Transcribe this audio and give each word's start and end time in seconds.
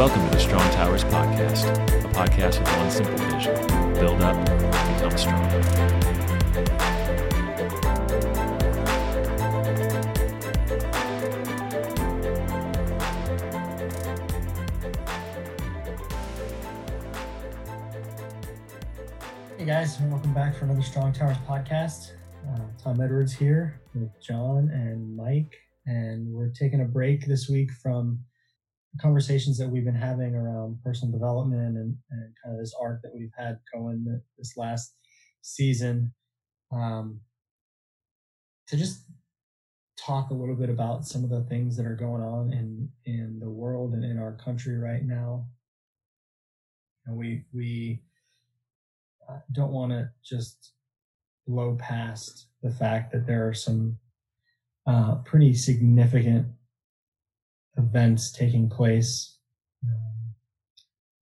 Welcome 0.00 0.24
to 0.30 0.34
the 0.34 0.40
Strong 0.40 0.70
Towers 0.70 1.04
Podcast, 1.04 1.68
a 2.02 2.08
podcast 2.08 2.58
with 2.58 2.74
one 2.78 2.90
simple 2.90 3.18
vision 3.18 3.54
build 3.96 4.22
up, 4.22 4.34
become 4.96 5.18
strong. 5.18 5.50
Hey 19.58 19.66
guys, 19.66 20.00
and 20.00 20.10
welcome 20.10 20.32
back 20.32 20.56
for 20.56 20.64
another 20.64 20.80
Strong 20.80 21.12
Towers 21.12 21.36
podcast. 21.46 22.12
Uh, 22.48 22.60
Tom 22.82 23.02
Edwards 23.02 23.34
here 23.34 23.82
with 23.94 24.18
John 24.22 24.70
and 24.72 25.14
Mike, 25.14 25.58
and 25.84 26.32
we're 26.32 26.48
taking 26.48 26.80
a 26.80 26.86
break 26.86 27.26
this 27.26 27.50
week 27.50 27.70
from 27.82 28.18
conversations 28.98 29.56
that 29.58 29.68
we've 29.68 29.84
been 29.84 29.94
having 29.94 30.34
around 30.34 30.78
personal 30.82 31.12
development 31.12 31.76
and, 31.76 31.96
and 32.10 32.34
kind 32.42 32.54
of 32.54 32.60
this 32.60 32.74
arc 32.80 33.02
that 33.02 33.12
we've 33.14 33.32
had 33.36 33.58
going 33.72 34.04
this 34.36 34.56
last 34.56 34.94
season 35.42 36.12
um, 36.72 37.20
to 38.66 38.76
just 38.76 39.04
talk 39.96 40.30
a 40.30 40.34
little 40.34 40.56
bit 40.56 40.70
about 40.70 41.06
some 41.06 41.24
of 41.24 41.30
the 41.30 41.42
things 41.42 41.76
that 41.76 41.86
are 41.86 41.96
going 41.96 42.22
on 42.22 42.52
in 42.52 42.88
in 43.04 43.38
the 43.38 43.50
world 43.50 43.92
and 43.92 44.04
in 44.04 44.18
our 44.18 44.32
country 44.32 44.76
right 44.76 45.04
now. 45.04 45.46
And 47.06 47.16
we 47.16 47.44
we 47.52 48.02
uh, 49.28 49.38
don't 49.52 49.72
want 49.72 49.92
to 49.92 50.10
just 50.24 50.72
blow 51.46 51.76
past 51.78 52.46
the 52.62 52.70
fact 52.70 53.12
that 53.12 53.26
there 53.26 53.46
are 53.48 53.54
some 53.54 53.98
uh, 54.86 55.16
pretty 55.16 55.54
significant 55.54 56.46
events 57.76 58.32
taking 58.32 58.68
place 58.68 59.36
um, 59.84 60.34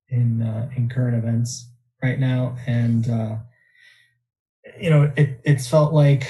in 0.09 0.43
uh, 0.43 0.69
in 0.77 0.89
current 0.89 1.17
events 1.17 1.71
right 2.03 2.19
now, 2.19 2.57
and 2.67 3.09
uh, 3.09 3.37
you 4.81 4.91
know 4.91 5.13
it 5.17 5.41
it's 5.45 5.69
felt 5.69 5.93
like 5.93 6.27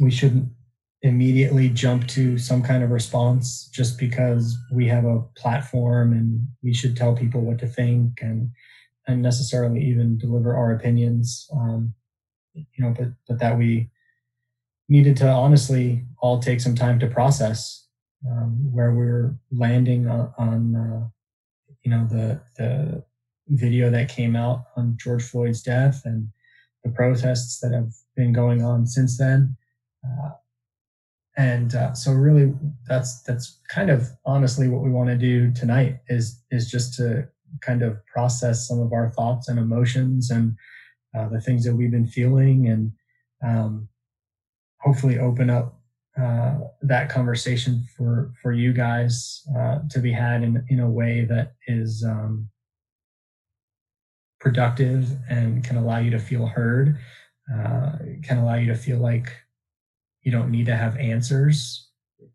we 0.00 0.10
shouldn't 0.10 0.48
immediately 1.02 1.68
jump 1.68 2.06
to 2.08 2.38
some 2.38 2.62
kind 2.62 2.82
of 2.82 2.90
response 2.90 3.68
just 3.72 3.98
because 3.98 4.56
we 4.72 4.86
have 4.88 5.04
a 5.04 5.20
platform 5.36 6.12
and 6.12 6.40
we 6.62 6.74
should 6.74 6.96
tell 6.96 7.14
people 7.14 7.40
what 7.40 7.58
to 7.58 7.66
think 7.66 8.18
and 8.20 8.50
and 9.06 9.22
necessarily 9.22 9.80
even 9.80 10.18
deliver 10.18 10.56
our 10.56 10.72
opinions 10.74 11.48
um, 11.52 11.94
you 12.54 12.64
know 12.78 12.92
but 12.98 13.08
but 13.28 13.38
that 13.38 13.56
we 13.56 13.88
needed 14.88 15.16
to 15.16 15.28
honestly 15.28 16.04
all 16.20 16.40
take 16.40 16.60
some 16.60 16.74
time 16.74 16.98
to 16.98 17.06
process 17.06 17.87
um, 18.26 18.72
where 18.72 18.92
we're 18.92 19.34
landing 19.50 20.08
on, 20.08 20.32
on 20.38 20.76
uh, 20.76 21.08
you 21.82 21.90
know 21.90 22.06
the 22.06 22.40
the 22.56 23.04
video 23.48 23.90
that 23.90 24.08
came 24.08 24.36
out 24.36 24.64
on 24.76 24.96
George 24.98 25.22
Floyd's 25.22 25.62
death 25.62 26.02
and 26.04 26.28
the 26.84 26.90
protests 26.90 27.60
that 27.60 27.72
have 27.72 27.92
been 28.16 28.32
going 28.32 28.62
on 28.62 28.86
since 28.86 29.18
then. 29.18 29.56
Uh, 30.04 30.30
and 31.36 31.74
uh, 31.74 31.94
so 31.94 32.12
really 32.12 32.52
that's 32.86 33.22
that's 33.22 33.60
kind 33.68 33.90
of 33.90 34.08
honestly 34.26 34.68
what 34.68 34.82
we 34.82 34.90
want 34.90 35.08
to 35.08 35.16
do 35.16 35.52
tonight 35.52 36.00
is 36.08 36.42
is 36.50 36.70
just 36.70 36.94
to 36.94 37.28
kind 37.62 37.82
of 37.82 38.04
process 38.06 38.66
some 38.66 38.80
of 38.80 38.92
our 38.92 39.08
thoughts 39.08 39.48
and 39.48 39.58
emotions 39.58 40.30
and 40.30 40.56
uh, 41.16 41.28
the 41.28 41.40
things 41.40 41.64
that 41.64 41.74
we've 41.74 41.90
been 41.90 42.06
feeling 42.06 42.68
and 42.68 42.92
um, 43.42 43.88
hopefully 44.80 45.18
open 45.18 45.48
up 45.48 45.77
uh, 46.20 46.58
that 46.82 47.08
conversation 47.08 47.84
for 47.96 48.32
for 48.42 48.52
you 48.52 48.72
guys 48.72 49.42
uh, 49.56 49.78
to 49.90 49.98
be 50.00 50.12
had 50.12 50.42
in 50.42 50.64
in 50.68 50.80
a 50.80 50.90
way 50.90 51.24
that 51.24 51.54
is 51.66 52.04
um, 52.04 52.48
productive 54.40 55.10
and 55.28 55.64
can 55.64 55.76
allow 55.76 55.98
you 55.98 56.10
to 56.10 56.18
feel 56.18 56.46
heard 56.46 56.98
uh, 57.54 57.92
can 58.22 58.38
allow 58.38 58.54
you 58.54 58.66
to 58.66 58.76
feel 58.76 58.98
like 58.98 59.32
you 60.22 60.32
don't 60.32 60.50
need 60.50 60.66
to 60.66 60.76
have 60.76 60.96
answers 60.96 61.88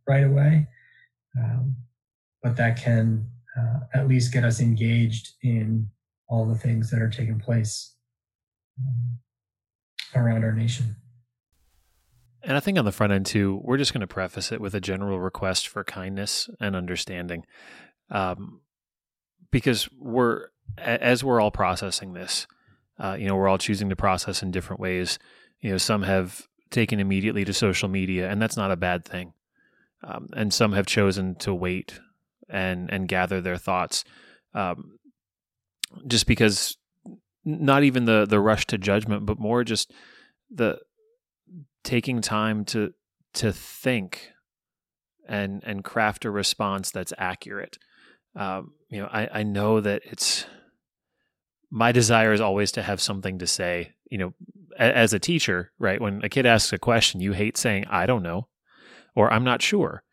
right 0.08 0.24
away 0.24 0.68
um, 1.38 1.76
but 2.42 2.56
that 2.56 2.78
can 2.78 3.26
uh, 3.58 3.80
at 3.94 4.08
least 4.08 4.34
get 4.34 4.44
us 4.44 4.60
engaged 4.60 5.34
in 5.42 5.90
all 6.28 6.46
the 6.46 6.58
things 6.58 6.90
that 6.90 7.02
are 7.02 7.10
taking 7.10 7.40
place 7.40 7.96
um, 8.80 9.20
around 10.16 10.44
our 10.44 10.52
nation. 10.52 10.96
And 12.44 12.58
I 12.58 12.60
think 12.60 12.78
on 12.78 12.86
the 12.86 12.92
front 12.92 13.14
end, 13.14 13.26
too, 13.26 13.62
we're 13.64 13.78
just 13.78 13.94
going 13.94 14.02
to 14.02 14.08
preface 14.08 14.52
it 14.52 14.60
with 14.60 14.76
a 14.76 14.82
general 14.82 15.20
request 15.20 15.68
for 15.68 15.84
kindness 15.84 16.50
and 16.60 16.76
understanding. 16.76 17.46
Um, 18.12 18.62
because 19.50 19.88
we're, 19.98 20.48
as 20.78 21.24
we're 21.24 21.40
all 21.40 21.52
processing 21.52 22.14
this, 22.14 22.48
uh, 23.00 23.16
you 23.18 23.28
know, 23.28 23.36
we're 23.36 23.48
all 23.48 23.58
choosing 23.58 23.90
to 23.90 23.96
process 23.96 24.44
in 24.44 24.52
different 24.52 24.82
ways. 24.82 25.20
You 25.62 25.72
know, 25.72 25.78
some 25.78 26.04
have 26.04 26.48
taken 26.70 27.00
immediately 27.00 27.46
to 27.46 27.54
social 27.54 27.88
media, 27.88 28.30
and 28.30 28.42
that's 28.42 28.58
not 28.58 28.72
a 28.72 28.76
bad 28.76 29.06
thing. 29.06 29.34
Um, 30.04 30.28
and 30.34 30.54
some 30.54 30.74
have 30.74 30.86
chosen 30.86 31.36
to 31.36 31.54
wait 31.54 32.00
and 32.50 32.92
and 32.92 33.08
gather 33.08 33.40
their 33.40 33.58
thoughts, 33.58 34.04
um, 34.54 35.00
just 36.08 36.28
because 36.28 36.78
not 37.46 37.84
even 37.84 38.06
the 38.06 38.26
the 38.26 38.40
rush 38.40 38.68
to 38.68 38.78
judgment, 38.78 39.26
but 39.26 39.40
more 39.40 39.64
just 39.64 39.94
the 40.52 40.80
taking 41.84 42.22
time 42.22 42.66
to 42.66 42.94
to 43.34 43.52
think 43.52 44.32
and 45.28 45.64
and 45.66 45.84
craft 45.84 46.26
a 46.26 46.32
response 46.32 46.92
that's 46.92 47.14
accurate. 47.18 47.78
Um, 48.36 48.74
you 48.90 49.00
know, 49.00 49.08
I, 49.12 49.40
I 49.40 49.44
know 49.44 49.80
that 49.80 50.02
it's 50.06 50.46
my 51.70 51.92
desire 51.92 52.34
is 52.34 52.42
always 52.42 52.72
to 52.74 52.84
have 52.84 53.02
something 53.02 53.40
to 53.40 53.48
say. 53.48 53.94
You 54.10 54.18
know, 54.20 54.34
a, 54.78 54.96
as 54.96 55.14
a 55.14 55.20
teacher, 55.20 55.72
right? 55.80 56.00
When 56.00 56.24
a 56.24 56.30
kid 56.30 56.46
asks 56.46 56.72
a 56.74 56.78
question, 56.78 57.20
you 57.22 57.34
hate 57.34 57.58
saying 57.58 57.86
"I 57.90 58.06
don't 58.06 58.24
know" 58.24 58.48
or 59.16 59.32
"I'm 59.32 59.44
not 59.44 59.62
sure." 59.62 60.04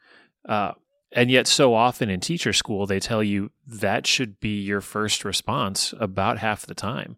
Uh, 0.48 0.72
and 1.12 1.30
yet, 1.30 1.46
so 1.46 1.74
often 1.74 2.08
in 2.08 2.20
teacher 2.20 2.52
school, 2.52 2.86
they 2.86 3.00
tell 3.00 3.22
you 3.22 3.50
that 3.66 4.06
should 4.06 4.38
be 4.38 4.60
your 4.60 4.80
first 4.80 5.24
response 5.24 5.92
about 5.98 6.38
half 6.38 6.64
the 6.64 6.74
time 6.74 7.16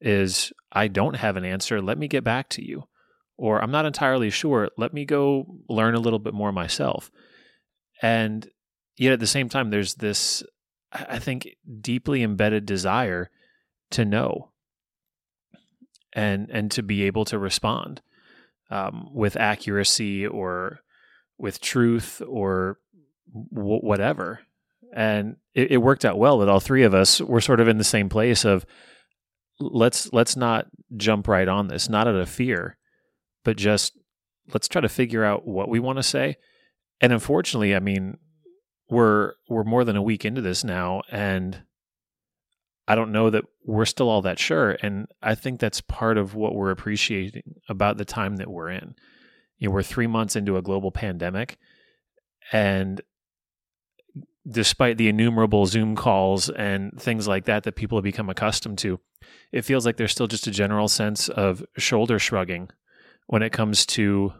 is, 0.00 0.52
I 0.72 0.88
don't 0.88 1.16
have 1.16 1.36
an 1.36 1.44
answer. 1.44 1.80
Let 1.80 1.98
me 1.98 2.08
get 2.08 2.24
back 2.24 2.48
to 2.50 2.64
you. 2.64 2.84
Or 3.38 3.62
I'm 3.62 3.70
not 3.70 3.86
entirely 3.86 4.30
sure. 4.30 4.68
Let 4.76 4.92
me 4.92 5.04
go 5.04 5.46
learn 5.68 5.94
a 5.94 6.00
little 6.00 6.18
bit 6.18 6.34
more 6.34 6.52
myself. 6.52 7.10
And 8.02 8.46
yet 8.96 9.12
at 9.12 9.20
the 9.20 9.26
same 9.26 9.48
time, 9.48 9.70
there's 9.70 9.94
this, 9.94 10.42
I 10.92 11.18
think, 11.18 11.48
deeply 11.80 12.22
embedded 12.22 12.66
desire 12.66 13.30
to 13.90 14.04
know 14.04 14.50
and 16.12 16.50
and 16.50 16.70
to 16.72 16.82
be 16.82 17.04
able 17.04 17.24
to 17.26 17.38
respond 17.38 18.02
um, 18.70 19.08
with 19.14 19.36
accuracy 19.36 20.26
or 20.26 20.80
with 21.38 21.60
truth 21.60 22.20
or 22.26 22.78
w- 23.52 23.80
whatever. 23.80 24.40
And 24.92 25.36
it, 25.54 25.72
it 25.72 25.76
worked 25.78 26.04
out 26.04 26.18
well 26.18 26.38
that 26.38 26.48
all 26.48 26.60
three 26.60 26.82
of 26.82 26.94
us 26.94 27.20
were 27.20 27.40
sort 27.40 27.60
of 27.60 27.68
in 27.68 27.78
the 27.78 27.84
same 27.84 28.08
place 28.08 28.44
of 28.44 28.66
let's 29.60 30.12
let's 30.12 30.36
not 30.36 30.66
jump 30.96 31.28
right 31.28 31.48
on 31.48 31.68
this, 31.68 31.88
not 31.88 32.08
out 32.08 32.14
of 32.14 32.28
fear, 32.28 32.77
but 33.48 33.56
just 33.56 33.96
let's 34.52 34.68
try 34.68 34.82
to 34.82 34.90
figure 34.90 35.24
out 35.24 35.48
what 35.48 35.70
we 35.70 35.80
want 35.80 35.96
to 35.96 36.02
say. 36.02 36.36
And 37.00 37.14
unfortunately, 37.14 37.74
I 37.74 37.78
mean, 37.78 38.18
we're 38.90 39.32
we're 39.48 39.64
more 39.64 39.84
than 39.84 39.96
a 39.96 40.02
week 40.02 40.26
into 40.26 40.42
this 40.42 40.64
now, 40.64 41.00
and 41.10 41.62
I 42.86 42.94
don't 42.94 43.10
know 43.10 43.30
that 43.30 43.44
we're 43.64 43.86
still 43.86 44.10
all 44.10 44.20
that 44.20 44.38
sure. 44.38 44.76
And 44.82 45.06
I 45.22 45.34
think 45.34 45.60
that's 45.60 45.80
part 45.80 46.18
of 46.18 46.34
what 46.34 46.54
we're 46.54 46.70
appreciating 46.70 47.54
about 47.70 47.96
the 47.96 48.04
time 48.04 48.36
that 48.36 48.50
we're 48.50 48.68
in. 48.68 48.94
You 49.56 49.68
know, 49.68 49.74
we're 49.74 49.82
three 49.82 50.06
months 50.06 50.36
into 50.36 50.58
a 50.58 50.62
global 50.62 50.90
pandemic, 50.90 51.56
and 52.52 53.00
despite 54.46 54.98
the 54.98 55.08
innumerable 55.08 55.64
Zoom 55.64 55.96
calls 55.96 56.50
and 56.50 57.00
things 57.00 57.26
like 57.26 57.46
that 57.46 57.62
that 57.62 57.76
people 57.76 57.96
have 57.96 58.04
become 58.04 58.28
accustomed 58.28 58.76
to, 58.80 59.00
it 59.52 59.62
feels 59.62 59.86
like 59.86 59.96
there's 59.96 60.12
still 60.12 60.26
just 60.26 60.46
a 60.46 60.50
general 60.50 60.86
sense 60.86 61.30
of 61.30 61.64
shoulder 61.78 62.18
shrugging 62.18 62.68
when 63.28 63.42
it 63.42 63.52
comes 63.52 63.86
to 63.86 64.32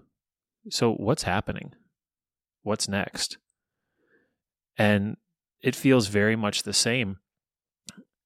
so 0.70 0.92
what's 0.92 1.22
happening? 1.22 1.72
What's 2.62 2.88
next? 2.88 3.38
And 4.76 5.16
it 5.62 5.76
feels 5.76 6.08
very 6.08 6.36
much 6.36 6.62
the 6.62 6.72
same 6.72 7.18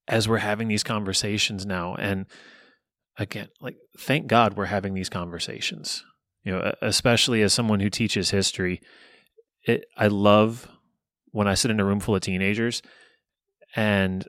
as 0.09 0.29
we're 0.29 0.39
having 0.39 0.69
these 0.69 0.83
conversations 0.83 1.67
now. 1.67 1.95
And 1.97 2.27
again, 3.19 3.49
like, 3.61 3.77
thank 3.99 4.27
God 4.29 4.57
we're 4.57 4.67
having 4.67 4.95
these 4.95 5.09
conversations. 5.09 6.05
You 6.45 6.53
know, 6.53 6.75
especially 6.81 7.43
as 7.43 7.53
someone 7.53 7.81
who 7.81 7.91
teaches 7.91 8.31
history, 8.31 8.81
it, 9.65 9.85
I 9.97 10.09
love 10.09 10.69
when 11.31 11.49
I 11.49 11.55
sit 11.55 11.71
in 11.71 11.81
a 11.81 11.85
room 11.85 12.01
full 12.01 12.17
of 12.17 12.23
teenagers 12.23 12.83
and 13.75 14.27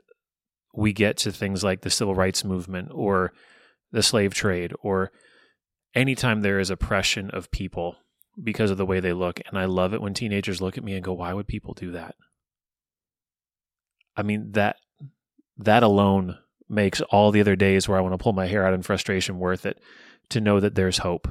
we 0.74 0.92
get 0.92 1.16
to 1.18 1.32
things 1.32 1.62
like 1.62 1.82
the 1.82 1.90
civil 1.90 2.14
rights 2.14 2.44
movement 2.44 2.88
or 2.92 3.32
the 3.92 4.02
slave 4.02 4.34
trade 4.34 4.72
or 4.82 5.12
anytime 5.94 6.42
there 6.42 6.58
is 6.58 6.70
oppression 6.70 7.30
of 7.30 7.50
people 7.50 7.96
because 8.42 8.70
of 8.70 8.78
the 8.78 8.86
way 8.86 9.00
they 9.00 9.12
look. 9.12 9.40
And 9.46 9.58
I 9.58 9.64
love 9.66 9.94
it 9.94 10.02
when 10.02 10.14
teenagers 10.14 10.60
look 10.60 10.76
at 10.76 10.84
me 10.84 10.94
and 10.94 11.04
go, 11.04 11.12
why 11.12 11.32
would 11.32 11.46
people 11.46 11.74
do 11.74 11.92
that? 11.92 12.14
I 14.16 14.22
mean 14.22 14.52
that 14.52 14.76
that 15.56 15.82
alone 15.82 16.38
makes 16.68 17.00
all 17.02 17.30
the 17.30 17.40
other 17.40 17.56
days 17.56 17.88
where 17.88 17.98
I 17.98 18.00
want 18.00 18.14
to 18.14 18.22
pull 18.22 18.32
my 18.32 18.46
hair 18.46 18.66
out 18.66 18.74
in 18.74 18.82
frustration 18.82 19.38
worth 19.38 19.66
it 19.66 19.80
to 20.30 20.40
know 20.40 20.60
that 20.60 20.74
there's 20.74 20.98
hope. 20.98 21.28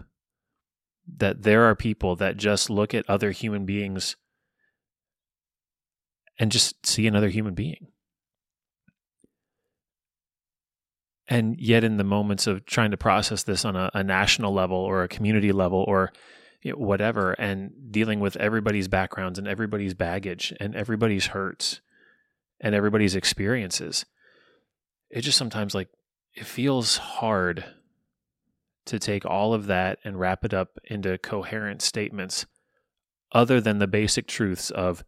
That 1.17 1.43
there 1.43 1.63
are 1.63 1.75
people 1.75 2.15
that 2.17 2.37
just 2.37 2.69
look 2.69 2.93
at 2.93 3.09
other 3.09 3.31
human 3.31 3.65
beings 3.65 4.15
and 6.39 6.51
just 6.51 6.85
see 6.85 7.07
another 7.07 7.29
human 7.29 7.53
being. 7.53 7.87
And 11.27 11.59
yet, 11.59 11.83
in 11.83 11.97
the 11.97 12.03
moments 12.03 12.47
of 12.47 12.65
trying 12.65 12.91
to 12.91 12.97
process 12.97 13.43
this 13.43 13.63
on 13.63 13.75
a, 13.75 13.89
a 13.93 14.03
national 14.03 14.53
level 14.53 14.77
or 14.77 15.03
a 15.03 15.07
community 15.07 15.51
level 15.51 15.85
or 15.87 16.11
you 16.61 16.71
know, 16.71 16.77
whatever, 16.77 17.31
and 17.33 17.71
dealing 17.91 18.19
with 18.19 18.35
everybody's 18.37 18.87
backgrounds 18.87 19.39
and 19.39 19.47
everybody's 19.47 19.93
baggage 19.93 20.53
and 20.59 20.75
everybody's 20.75 21.27
hurts 21.27 21.81
and 22.59 22.75
everybody's 22.75 23.15
experiences, 23.15 24.05
it 25.09 25.21
just 25.21 25.37
sometimes 25.37 25.73
like 25.73 25.89
it 26.33 26.45
feels 26.45 26.97
hard 26.97 27.65
to 28.85 28.99
take 28.99 29.25
all 29.25 29.53
of 29.53 29.67
that 29.67 29.99
and 30.03 30.19
wrap 30.19 30.43
it 30.43 30.53
up 30.53 30.77
into 30.85 31.17
coherent 31.17 31.81
statements 31.81 32.45
other 33.31 33.61
than 33.61 33.79
the 33.79 33.87
basic 33.87 34.27
truths 34.27 34.69
of 34.69 35.03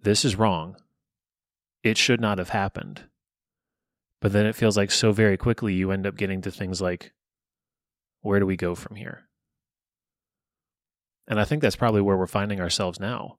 this 0.00 0.24
is 0.24 0.36
wrong. 0.36 0.76
It 1.82 1.98
should 1.98 2.20
not 2.20 2.38
have 2.38 2.50
happened. 2.50 3.04
But 4.20 4.32
then 4.32 4.46
it 4.46 4.54
feels 4.54 4.76
like 4.76 4.90
so 4.90 5.12
very 5.12 5.36
quickly 5.36 5.74
you 5.74 5.90
end 5.90 6.06
up 6.06 6.16
getting 6.16 6.42
to 6.42 6.50
things 6.50 6.80
like, 6.80 7.12
where 8.20 8.38
do 8.38 8.46
we 8.46 8.56
go 8.56 8.74
from 8.74 8.96
here? 8.96 9.22
And 11.26 11.40
I 11.40 11.44
think 11.44 11.62
that's 11.62 11.76
probably 11.76 12.02
where 12.02 12.16
we're 12.16 12.26
finding 12.26 12.60
ourselves 12.60 13.00
now. 13.00 13.38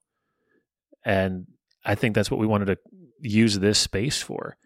And 1.05 1.45
I 1.85 1.95
think 1.95 2.15
that's 2.15 2.31
what 2.31 2.39
we 2.39 2.47
wanted 2.47 2.65
to 2.65 2.77
use 3.19 3.59
this 3.59 3.77
space 3.77 4.21
for 4.21 4.57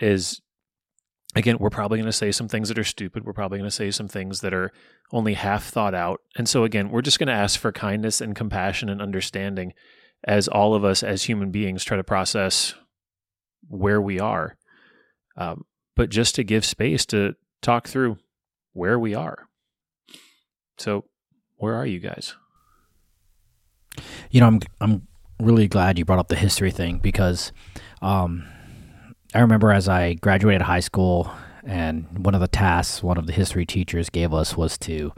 is 0.00 0.40
again, 1.36 1.56
we're 1.58 1.70
probably 1.70 1.98
going 1.98 2.06
to 2.06 2.12
say 2.12 2.32
some 2.32 2.48
things 2.48 2.68
that 2.68 2.78
are 2.78 2.84
stupid. 2.84 3.24
We're 3.24 3.32
probably 3.32 3.58
going 3.58 3.68
to 3.68 3.74
say 3.74 3.90
some 3.90 4.08
things 4.08 4.40
that 4.40 4.54
are 4.54 4.72
only 5.12 5.34
half 5.34 5.64
thought 5.64 5.94
out. 5.94 6.20
And 6.36 6.48
so, 6.48 6.64
again, 6.64 6.90
we're 6.90 7.02
just 7.02 7.18
going 7.18 7.26
to 7.28 7.32
ask 7.32 7.58
for 7.58 7.72
kindness 7.72 8.20
and 8.20 8.36
compassion 8.36 8.88
and 8.88 9.02
understanding 9.02 9.72
as 10.22 10.48
all 10.48 10.74
of 10.74 10.84
us 10.84 11.02
as 11.02 11.24
human 11.24 11.50
beings 11.50 11.84
try 11.84 11.96
to 11.96 12.04
process 12.04 12.74
where 13.68 14.00
we 14.00 14.20
are. 14.20 14.56
Um, 15.36 15.64
but 15.96 16.10
just 16.10 16.34
to 16.36 16.44
give 16.44 16.64
space 16.64 17.06
to 17.06 17.34
talk 17.62 17.88
through 17.88 18.18
where 18.72 18.98
we 18.98 19.14
are. 19.14 19.48
So, 20.78 21.04
where 21.56 21.74
are 21.74 21.86
you 21.86 22.00
guys? 22.00 22.34
You 24.30 24.40
know, 24.40 24.46
I'm 24.46 24.60
I'm 24.80 25.08
really 25.40 25.68
glad 25.68 25.98
you 25.98 26.04
brought 26.04 26.18
up 26.18 26.28
the 26.28 26.36
history 26.36 26.70
thing 26.70 26.98
because 26.98 27.52
um, 28.02 28.44
I 29.34 29.40
remember 29.40 29.72
as 29.72 29.88
I 29.88 30.14
graduated 30.14 30.62
high 30.62 30.80
school, 30.80 31.30
and 31.64 32.24
one 32.24 32.34
of 32.34 32.40
the 32.40 32.48
tasks 32.48 33.02
one 33.02 33.16
of 33.16 33.26
the 33.26 33.32
history 33.32 33.64
teachers 33.64 34.10
gave 34.10 34.34
us 34.34 34.56
was 34.56 34.76
to 34.78 35.12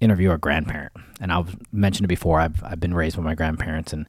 interview 0.00 0.30
a 0.30 0.38
grandparent. 0.38 0.92
And 1.20 1.32
I've 1.32 1.56
mentioned 1.72 2.04
it 2.04 2.08
before. 2.08 2.40
I've 2.40 2.62
I've 2.62 2.80
been 2.80 2.94
raised 2.94 3.16
by 3.16 3.22
my 3.22 3.34
grandparents, 3.34 3.92
and 3.92 4.06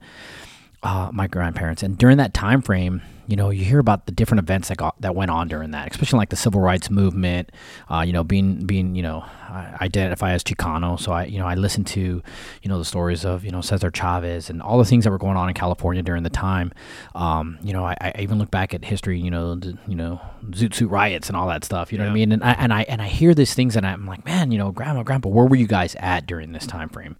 uh, 0.84 1.12
my 1.14 1.28
grandparents. 1.28 1.82
And 1.82 1.98
during 1.98 2.18
that 2.18 2.34
time 2.34 2.62
frame, 2.62 3.02
you 3.30 3.36
know, 3.36 3.52
you 3.52 3.64
hear 3.64 3.78
about 3.78 4.08
the 4.08 4.12
different 4.12 4.40
events 4.40 4.70
that 4.70 4.78
got 4.78 5.00
that 5.02 5.14
went 5.14 5.30
on 5.30 5.48
during 5.48 5.70
that, 5.70 5.92
especially 5.92 6.18
like 6.18 6.30
the 6.30 6.36
civil 6.36 6.62
rights 6.62 6.90
movement. 6.90 7.52
Uh, 7.88 8.02
you 8.02 8.12
know, 8.12 8.24
being 8.24 8.66
being 8.66 8.96
you 8.96 9.04
know, 9.04 9.20
I 9.20 9.78
identify 9.82 10.32
as 10.32 10.44
Chicano, 10.44 11.00
so 11.00 11.12
I 11.12 11.26
you 11.26 11.38
know 11.38 11.46
I 11.46 11.54
listened 11.54 11.86
to 11.88 12.24
you 12.64 12.70
know 12.70 12.80
the 12.80 12.86
stories 12.86 13.24
of 13.26 13.46
you 13.46 13.52
know 13.52 13.62
Cesar 13.62 13.92
Chavez 13.92 14.50
and 14.50 14.64
all 14.64 14.80
the 14.80 14.86
things 14.86 15.04
that 15.04 15.12
were 15.12 15.20
going 15.20 15.38
on 15.38 15.48
in 15.48 15.54
California 15.54 16.02
during 16.02 16.24
the 16.24 16.32
time. 16.32 16.72
Um, 17.14 17.60
you 17.62 17.72
know, 17.72 17.86
I, 17.86 17.96
I, 18.02 18.14
even 18.18 18.40
look 18.40 18.50
back 18.50 18.74
at 18.74 18.84
history, 18.84 19.20
you 19.20 19.30
know, 19.30 19.54
the, 19.54 19.78
you 19.88 19.96
know, 19.96 20.20
Zoot 20.46 20.74
Suit 20.74 20.90
riots 20.90 21.28
and 21.28 21.38
all 21.38 21.48
that 21.50 21.64
stuff. 21.64 21.92
You 21.92 22.00
know 22.00 22.06
yeah. 22.06 22.10
what 22.10 22.14
I 22.14 22.20
mean? 22.20 22.32
And 22.32 22.44
I 22.44 22.52
and 22.54 22.74
I 22.74 22.82
and 22.84 23.00
I 23.00 23.08
hear 23.08 23.36
these 23.36 23.54
things, 23.54 23.76
and 23.76 23.86
I'm 23.86 24.08
like, 24.08 24.26
man, 24.26 24.52
you 24.52 24.58
know, 24.58 24.72
Grandma, 24.72 25.04
Grandpa, 25.04 25.30
where 25.30 25.46
were 25.46 25.56
you 25.56 25.68
guys 25.68 25.96
at 26.00 26.26
during 26.26 26.52
this 26.52 26.66
time 26.66 26.90
frame? 26.90 27.16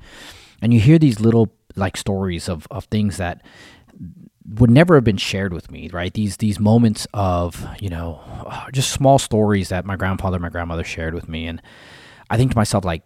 And 0.60 0.74
you 0.74 0.80
hear 0.80 0.98
these 0.98 1.20
little 1.20 1.54
like 1.76 1.98
stories 1.98 2.50
of 2.50 2.68
of 2.72 2.86
things 2.86 3.18
that 3.18 3.44
would 4.56 4.72
never 4.72 4.96
have 4.96 5.04
been 5.04 5.18
shared 5.18 5.54
with 5.54 5.70
me, 5.72 5.90
right? 5.90 6.14
These 6.14 6.38
these 6.38 6.60
moments 6.60 7.08
of 7.14 7.66
you 7.80 7.90
know 7.90 8.22
just 8.72 8.92
small 8.92 9.20
stories 9.20 9.70
that 9.70 9.86
my 9.86 9.96
grandfather, 9.96 10.36
and 10.36 10.42
my 10.42 10.50
grandmother 10.50 10.84
shared 10.84 11.14
with 11.14 11.30
me, 11.30 11.46
and 11.46 11.62
I 12.30 12.38
think 12.38 12.52
to 12.52 12.58
myself 12.58 12.86
like, 12.86 13.04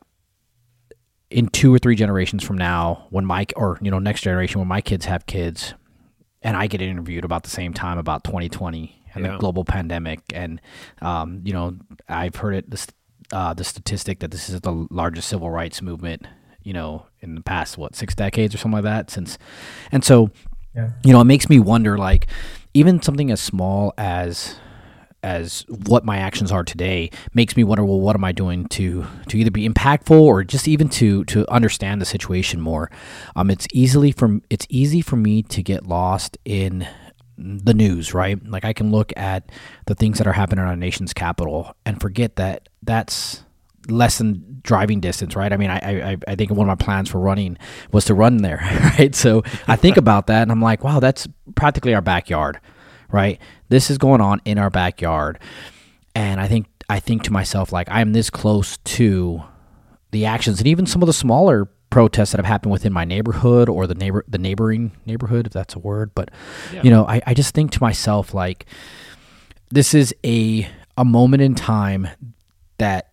in 1.29 1.47
two 1.47 1.73
or 1.73 1.79
three 1.79 1.95
generations 1.95 2.43
from 2.43 2.57
now, 2.57 3.07
when 3.09 3.25
my 3.25 3.45
or 3.55 3.77
you 3.81 3.91
know 3.91 3.99
next 3.99 4.21
generation 4.21 4.59
when 4.59 4.67
my 4.67 4.81
kids 4.81 5.05
have 5.05 5.25
kids, 5.25 5.73
and 6.41 6.55
I 6.55 6.67
get 6.67 6.81
interviewed 6.81 7.25
about 7.25 7.43
the 7.43 7.49
same 7.49 7.73
time 7.73 7.97
about 7.97 8.23
2020 8.23 9.03
and 9.15 9.25
yeah. 9.25 9.31
the 9.31 9.37
global 9.37 9.65
pandemic, 9.65 10.21
and 10.33 10.61
um, 11.01 11.41
you 11.43 11.53
know 11.53 11.75
I've 12.07 12.35
heard 12.35 12.55
it 12.55 12.69
this 12.69 12.87
uh, 13.31 13.53
the 13.53 13.63
statistic 13.63 14.19
that 14.19 14.31
this 14.31 14.49
is 14.49 14.61
the 14.61 14.87
largest 14.91 15.27
civil 15.27 15.49
rights 15.49 15.81
movement 15.81 16.27
you 16.61 16.71
know 16.71 17.07
in 17.19 17.35
the 17.35 17.41
past 17.41 17.77
what 17.77 17.93
six 17.95 18.15
decades 18.15 18.55
or 18.55 18.57
something 18.57 18.83
like 18.83 18.83
that 18.83 19.09
since, 19.09 19.37
and 19.91 20.05
so 20.05 20.31
You 21.03 21.13
know, 21.13 21.21
it 21.21 21.25
makes 21.25 21.49
me 21.49 21.59
wonder 21.59 21.97
like 21.97 22.27
even 22.73 23.01
something 23.01 23.31
as 23.31 23.41
small 23.41 23.93
as 23.97 24.55
as 25.23 25.65
what 25.87 26.03
my 26.03 26.17
actions 26.17 26.51
are 26.51 26.65
today 26.65 27.09
makes 27.33 27.55
me 27.55 27.63
wonder 27.63 27.85
well 27.85 28.01
what 28.01 28.13
am 28.13 28.25
i 28.25 28.33
doing 28.33 28.65
to 28.67 29.05
to 29.29 29.37
either 29.37 29.51
be 29.51 29.67
impactful 29.67 30.19
or 30.19 30.43
just 30.43 30.67
even 30.67 30.89
to 30.89 31.23
to 31.25 31.49
understand 31.49 32.01
the 32.01 32.05
situation 32.05 32.59
more? 32.59 32.91
Um 33.35 33.49
it's 33.49 33.67
easily 33.71 34.11
from 34.11 34.41
it's 34.49 34.67
easy 34.69 35.01
for 35.01 35.15
me 35.15 35.41
to 35.43 35.63
get 35.63 35.87
lost 35.87 36.37
in 36.43 36.87
the 37.37 37.73
news 37.73 38.13
right? 38.13 38.37
Like 38.45 38.65
i 38.65 38.73
can 38.73 38.91
look 38.91 39.13
at 39.15 39.49
the 39.85 39.95
things 39.95 40.17
that 40.17 40.27
are 40.27 40.33
happening 40.33 40.63
in 40.63 40.69
our 40.69 40.75
nation's 40.75 41.13
capital 41.13 41.75
and 41.85 42.01
forget 42.01 42.35
that 42.35 42.67
that's 42.81 43.43
less 43.89 44.17
than 44.17 44.59
driving 44.63 44.99
distance, 44.99 45.35
right? 45.35 45.51
I 45.51 45.57
mean, 45.57 45.69
I, 45.69 46.11
I 46.11 46.17
I 46.27 46.35
think 46.35 46.51
one 46.51 46.69
of 46.69 46.79
my 46.79 46.83
plans 46.83 47.09
for 47.09 47.19
running 47.19 47.57
was 47.91 48.05
to 48.05 48.13
run 48.13 48.37
there, 48.37 48.59
right? 48.97 49.13
So 49.13 49.43
I 49.67 49.75
think 49.75 49.97
about 50.03 50.27
that 50.27 50.43
and 50.43 50.51
I'm 50.51 50.61
like, 50.61 50.83
wow, 50.83 50.99
that's 50.99 51.27
practically 51.55 51.93
our 51.93 52.01
backyard, 52.01 52.59
right? 53.11 53.39
This 53.69 53.89
is 53.89 53.97
going 53.97 54.21
on 54.21 54.41
in 54.45 54.57
our 54.57 54.69
backyard, 54.69 55.39
and 56.15 56.39
I 56.39 56.47
think 56.47 56.67
I 56.89 56.99
think 56.99 57.23
to 57.23 57.33
myself 57.33 57.71
like 57.71 57.87
I'm 57.89 58.13
this 58.13 58.29
close 58.29 58.77
to 58.77 59.43
the 60.11 60.25
actions 60.25 60.59
and 60.59 60.67
even 60.67 60.85
some 60.85 61.01
of 61.01 61.07
the 61.07 61.13
smaller 61.13 61.69
protests 61.93 62.31
that 62.31 62.39
have 62.39 62.45
happened 62.45 62.71
within 62.71 62.91
my 62.91 63.05
neighborhood 63.05 63.69
or 63.69 63.85
the 63.85 63.93
neighbor 63.93 64.25
the 64.27 64.39
neighboring 64.39 64.91
neighborhood, 65.05 65.45
if 65.45 65.53
that's 65.53 65.75
a 65.75 65.79
word. 65.79 66.11
But 66.15 66.31
yeah. 66.73 66.81
you 66.81 66.89
know, 66.89 67.05
I, 67.05 67.21
I 67.27 67.33
just 67.35 67.53
think 67.53 67.71
to 67.71 67.79
myself 67.81 68.33
like 68.33 68.65
this 69.69 69.93
is 69.93 70.13
a 70.25 70.67
a 70.97 71.05
moment 71.05 71.43
in 71.43 71.53
time 71.53 72.07
that 72.79 73.12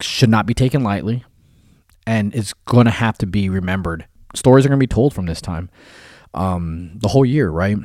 should 0.00 0.28
not 0.28 0.46
be 0.46 0.54
taken 0.54 0.82
lightly 0.82 1.24
and 2.06 2.34
it's 2.34 2.52
going 2.66 2.84
to 2.84 2.90
have 2.90 3.18
to 3.18 3.26
be 3.26 3.48
remembered. 3.48 4.06
Stories 4.34 4.64
are 4.64 4.68
going 4.68 4.78
to 4.78 4.82
be 4.82 4.86
told 4.86 5.14
from 5.14 5.26
this 5.26 5.40
time 5.40 5.70
um, 6.34 6.92
the 6.96 7.08
whole 7.08 7.24
year, 7.24 7.48
right? 7.48 7.78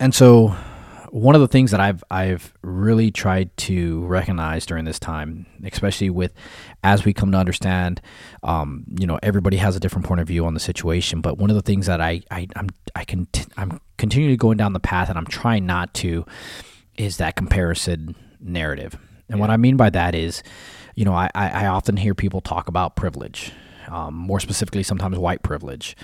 And 0.00 0.14
so 0.14 0.56
one 1.10 1.36
of 1.36 1.40
the 1.40 1.46
things 1.46 1.70
that 1.70 1.78
I've 1.78 2.02
I've 2.10 2.52
really 2.62 3.12
tried 3.12 3.56
to 3.58 4.04
recognize 4.06 4.66
during 4.66 4.84
this 4.84 4.98
time, 4.98 5.46
especially 5.62 6.10
with 6.10 6.32
as 6.82 7.04
we 7.04 7.12
come 7.12 7.30
to 7.30 7.38
understand, 7.38 8.00
um, 8.42 8.84
you 8.98 9.06
know, 9.06 9.20
everybody 9.22 9.58
has 9.58 9.76
a 9.76 9.80
different 9.80 10.06
point 10.06 10.20
of 10.20 10.26
view 10.26 10.44
on 10.44 10.54
the 10.54 10.60
situation. 10.60 11.20
But 11.20 11.38
one 11.38 11.50
of 11.50 11.56
the 11.56 11.62
things 11.62 11.86
that 11.86 12.00
I 12.00 12.22
I 12.32 12.48
I'm 12.56 12.68
I 12.96 13.04
can 13.04 13.28
I'm 13.56 13.80
continually 13.96 14.36
going 14.36 14.56
down 14.56 14.72
the 14.72 14.80
path, 14.80 15.08
and 15.08 15.16
I'm 15.16 15.26
trying 15.26 15.66
not 15.66 15.94
to, 15.94 16.26
is 16.96 17.18
that 17.18 17.36
comparison 17.36 18.16
narrative. 18.40 18.94
And 19.28 19.38
yeah. 19.38 19.40
what 19.40 19.50
I 19.50 19.56
mean 19.56 19.76
by 19.76 19.90
that 19.90 20.16
is, 20.16 20.42
you 20.94 21.04
know, 21.04 21.14
I, 21.14 21.30
I 21.34 21.66
often 21.66 21.96
hear 21.96 22.14
people 22.14 22.40
talk 22.40 22.68
about 22.68 22.96
privilege, 22.96 23.52
um, 23.88 24.14
more 24.14 24.40
specifically, 24.40 24.82
sometimes 24.82 25.18
white 25.18 25.42
privilege. 25.42 25.96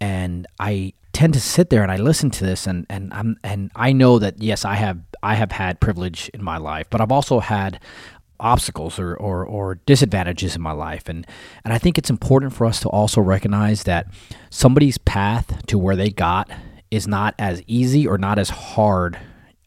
And 0.00 0.46
I 0.58 0.94
tend 1.12 1.34
to 1.34 1.40
sit 1.40 1.70
there 1.70 1.82
and 1.82 1.92
I 1.92 1.96
listen 1.96 2.30
to 2.30 2.44
this 2.44 2.66
and, 2.66 2.86
and 2.88 3.12
I'm 3.12 3.36
and 3.42 3.70
I 3.76 3.92
know 3.92 4.18
that 4.18 4.40
yes, 4.40 4.64
I 4.64 4.74
have 4.74 5.00
I 5.22 5.34
have 5.34 5.52
had 5.52 5.80
privilege 5.80 6.30
in 6.32 6.42
my 6.42 6.56
life, 6.56 6.86
but 6.88 7.00
I've 7.00 7.12
also 7.12 7.40
had 7.40 7.80
obstacles 8.38 8.98
or, 8.98 9.14
or, 9.16 9.44
or 9.44 9.74
disadvantages 9.84 10.56
in 10.56 10.62
my 10.62 10.72
life. 10.72 11.08
And 11.08 11.26
and 11.64 11.74
I 11.74 11.78
think 11.78 11.98
it's 11.98 12.08
important 12.10 12.54
for 12.54 12.66
us 12.66 12.80
to 12.80 12.88
also 12.88 13.20
recognize 13.20 13.82
that 13.82 14.06
somebody's 14.48 14.96
path 14.96 15.66
to 15.66 15.78
where 15.78 15.96
they 15.96 16.10
got 16.10 16.50
is 16.90 17.06
not 17.06 17.34
as 17.38 17.62
easy 17.66 18.06
or 18.06 18.16
not 18.16 18.38
as 18.38 18.48
hard 18.48 19.18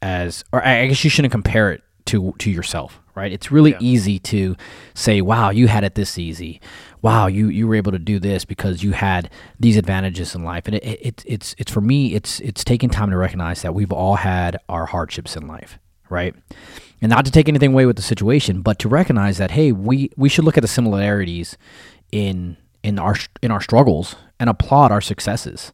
as 0.02 0.44
or 0.52 0.66
I 0.66 0.88
guess 0.88 1.04
you 1.04 1.10
shouldn't 1.10 1.32
compare 1.32 1.72
it 1.72 1.84
to 2.06 2.34
to 2.40 2.50
yourself 2.50 3.03
right? 3.16 3.32
It's 3.32 3.52
really 3.52 3.72
yeah. 3.72 3.78
easy 3.82 4.20
to 4.20 4.56
say, 4.94 5.22
"Wow, 5.22 5.50
you 5.52 5.68
had 5.68 5.84
it 5.84 5.96
this 5.96 6.18
easy. 6.18 6.62
Wow, 7.02 7.28
you 7.28 7.48
you 7.50 7.68
were 7.68 7.76
able 7.76 7.92
to 7.92 8.00
do 8.00 8.20
this 8.20 8.46
because 8.46 8.84
you 8.84 8.94
had 8.94 9.30
these 9.60 9.78
advantages 9.78 10.36
in 10.36 10.44
life." 10.44 10.68
And 10.68 10.76
it, 10.76 10.84
it 10.84 11.24
it's 11.26 11.56
it's 11.58 11.72
for 11.72 11.82
me, 11.82 12.16
it's 12.16 12.40
it's 12.42 12.64
taking 12.64 12.90
time 12.90 13.12
to 13.12 13.18
recognize 13.18 13.62
that 13.62 13.74
we've 13.74 13.92
all 13.92 14.16
had 14.16 14.58
our 14.70 14.86
hardships 14.88 15.36
in 15.36 15.48
life, 15.48 15.80
right? 16.10 16.36
And 17.02 17.10
not 17.10 17.26
to 17.26 17.32
take 17.32 17.50
anything 17.50 17.74
away 17.74 17.86
with 17.86 17.98
the 17.98 18.02
situation, 18.02 18.62
but 18.62 18.80
to 18.80 18.90
recognize 18.90 19.38
that 19.38 19.52
hey, 19.52 19.72
we 19.72 20.10
we 20.18 20.30
should 20.30 20.46
look 20.46 20.58
at 20.58 20.62
the 20.62 20.68
similarities 20.68 21.58
in 22.12 22.58
in 22.84 23.00
our 23.00 23.16
in 23.42 23.52
our 23.52 23.62
struggles 23.62 24.16
and 24.40 24.50
applaud 24.50 24.92
our 24.92 25.02
successes 25.02 25.72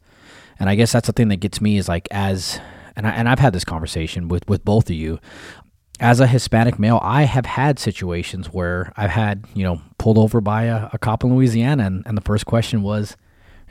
And 0.59 0.69
I 0.69 0.75
guess 0.75 0.91
that's 0.91 1.07
the 1.07 1.13
thing 1.13 1.29
that 1.29 1.37
gets 1.37 1.61
me 1.61 1.77
is 1.77 1.87
like 1.87 2.07
as 2.11 2.59
and 2.95 3.07
I, 3.07 3.11
and 3.11 3.29
I've 3.29 3.39
had 3.39 3.53
this 3.53 3.65
conversation 3.65 4.27
with 4.27 4.47
with 4.47 4.65
both 4.65 4.89
of 4.89 4.95
you. 4.95 5.19
As 5.99 6.19
a 6.19 6.27
Hispanic 6.27 6.79
male, 6.79 6.99
I 7.03 7.23
have 7.23 7.45
had 7.45 7.77
situations 7.77 8.47
where 8.47 8.93
I've 8.95 9.09
had, 9.09 9.45
you 9.53 9.63
know, 9.63 9.81
pulled 9.97 10.17
over 10.17 10.39
by 10.39 10.63
a, 10.63 10.89
a 10.93 10.97
cop 10.97 11.23
in 11.23 11.35
Louisiana 11.35 11.85
and, 11.85 12.03
and 12.05 12.17
the 12.17 12.21
first 12.21 12.45
question 12.45 12.81
was, 12.81 13.17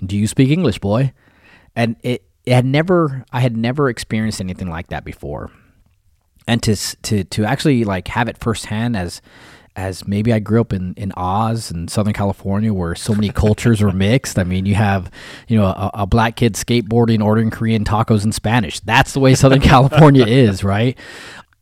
Do 0.05 0.17
you 0.17 0.27
speak 0.27 0.51
English, 0.51 0.79
boy? 0.79 1.13
And 1.75 1.97
it, 2.03 2.25
it 2.45 2.55
had 2.55 2.65
never 2.65 3.25
I 3.33 3.41
had 3.41 3.57
never 3.57 3.89
experienced 3.89 4.41
anything 4.41 4.69
like 4.69 4.89
that 4.89 5.05
before. 5.05 5.51
And 6.47 6.63
to 6.63 6.75
to 6.77 7.25
to 7.25 7.45
actually 7.45 7.85
like 7.85 8.09
have 8.09 8.29
it 8.29 8.39
firsthand 8.39 8.97
as 8.97 9.21
as 9.77 10.09
maybe 10.09 10.33
I 10.33 10.41
grew 10.41 10.61
up 10.61 10.73
in, 10.73 10.93
in 10.95 11.13
Oz 11.17 11.71
in 11.71 11.87
Southern 11.87 12.13
California 12.13 12.75
where 12.75 12.97
so 12.97 13.15
many 13.15 13.29
cultures 13.29 13.81
are 13.81 13.93
mixed. 13.93 14.37
I 14.37 14.43
mean, 14.43 14.67
you 14.67 14.75
have, 14.75 15.09
you 15.47 15.57
know, 15.57 15.67
a, 15.67 15.91
a, 15.95 16.07
black 16.07 16.35
kid 16.35 16.55
skateboarding, 16.55 17.23
ordering 17.23 17.51
Korean 17.51 17.85
tacos 17.85 18.25
in 18.25 18.33
Spanish. 18.33 18.81
That's 18.81 19.13
the 19.13 19.21
way 19.21 19.37
Southern 19.37 19.61
California 19.75 20.27
is, 20.27 20.65
right? 20.65 20.99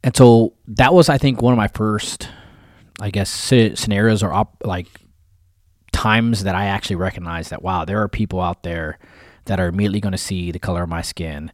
And 0.02 0.16
so 0.16 0.54
that 0.68 0.92
was, 0.94 1.08
I 1.08 1.18
think, 1.18 1.40
one 1.42 1.52
of 1.52 1.56
my 1.56 1.68
first, 1.68 2.28
I 3.00 3.10
guess, 3.10 3.30
scenarios 3.30 4.22
or 4.22 4.32
op- 4.32 4.56
like 4.64 4.88
times 5.92 6.44
that 6.44 6.54
I 6.54 6.66
actually 6.66 6.96
recognized 6.96 7.50
that, 7.50 7.62
wow, 7.62 7.84
there 7.84 8.02
are 8.02 8.08
people 8.08 8.40
out 8.40 8.62
there 8.62 8.98
that 9.46 9.60
are 9.60 9.68
immediately 9.68 10.00
going 10.00 10.12
to 10.12 10.18
see 10.18 10.50
the 10.50 10.58
color 10.58 10.82
of 10.82 10.88
my 10.88 11.02
skin 11.02 11.52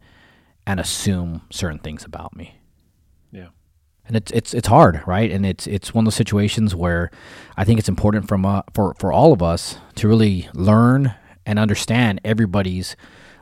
and 0.66 0.80
assume 0.80 1.42
certain 1.50 1.78
things 1.78 2.04
about 2.04 2.34
me 2.36 2.56
Yeah. 3.32 3.48
and 4.06 4.16
it's 4.16 4.30
it's 4.32 4.54
it's 4.54 4.68
hard, 4.68 5.02
right? 5.06 5.30
And 5.30 5.44
it's 5.44 5.66
it's 5.66 5.92
one 5.92 6.04
of 6.04 6.06
those 6.06 6.14
situations 6.14 6.74
where 6.74 7.10
I 7.56 7.64
think 7.64 7.78
it's 7.80 7.88
important 7.88 8.28
from 8.28 8.46
uh, 8.46 8.62
for 8.72 8.94
for 8.98 9.12
all 9.12 9.32
of 9.32 9.42
us 9.42 9.76
to 9.96 10.08
really 10.08 10.48
learn 10.54 11.14
and 11.44 11.58
understand 11.58 12.20
everybody's 12.24 12.96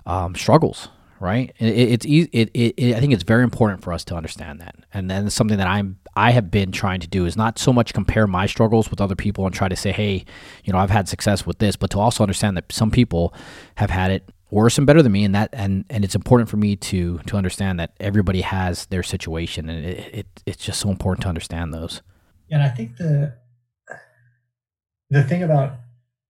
um, 0.06 0.34
struggles, 0.34 0.88
right? 1.20 1.54
It, 1.58 1.66
it's 1.66 2.06
it, 2.06 2.30
it, 2.32 2.50
it, 2.54 2.96
I 2.96 3.00
think 3.00 3.12
it's 3.12 3.22
very 3.22 3.44
important 3.44 3.82
for 3.82 3.92
us 3.92 4.04
to 4.06 4.16
understand 4.16 4.60
that, 4.60 4.74
and 4.92 5.10
then 5.10 5.30
something 5.30 5.58
that 5.58 5.68
I'm 5.68 5.98
I 6.16 6.32
have 6.32 6.50
been 6.50 6.72
trying 6.72 7.00
to 7.00 7.06
do 7.06 7.26
is 7.26 7.36
not 7.36 7.58
so 7.58 7.72
much 7.72 7.94
compare 7.94 8.26
my 8.26 8.46
struggles 8.46 8.90
with 8.90 9.00
other 9.00 9.14
people 9.14 9.46
and 9.46 9.54
try 9.54 9.68
to 9.68 9.76
say, 9.76 9.92
hey, 9.92 10.24
you 10.64 10.72
know, 10.72 10.78
I've 10.78 10.90
had 10.90 11.08
success 11.08 11.46
with 11.46 11.58
this, 11.58 11.76
but 11.76 11.90
to 11.90 12.00
also 12.00 12.24
understand 12.24 12.56
that 12.56 12.72
some 12.72 12.90
people 12.90 13.34
have 13.76 13.90
had 13.90 14.10
it 14.10 14.28
worse 14.50 14.78
and 14.78 14.86
better 14.86 15.02
than 15.02 15.12
me 15.12 15.24
and 15.24 15.34
that 15.34 15.48
and 15.52 15.84
and 15.88 16.04
it's 16.04 16.16
important 16.16 16.48
for 16.50 16.56
me 16.56 16.74
to 16.74 17.18
to 17.26 17.36
understand 17.36 17.78
that 17.78 17.92
everybody 18.00 18.40
has 18.40 18.86
their 18.86 19.02
situation 19.02 19.68
and 19.68 19.86
it 19.86 20.26
it's 20.44 20.64
just 20.64 20.80
so 20.80 20.90
important 20.90 21.22
to 21.22 21.28
understand 21.28 21.72
those 21.72 22.02
and 22.50 22.60
i 22.60 22.68
think 22.68 22.96
the 22.96 23.32
the 25.08 25.22
thing 25.22 25.44
about 25.44 25.74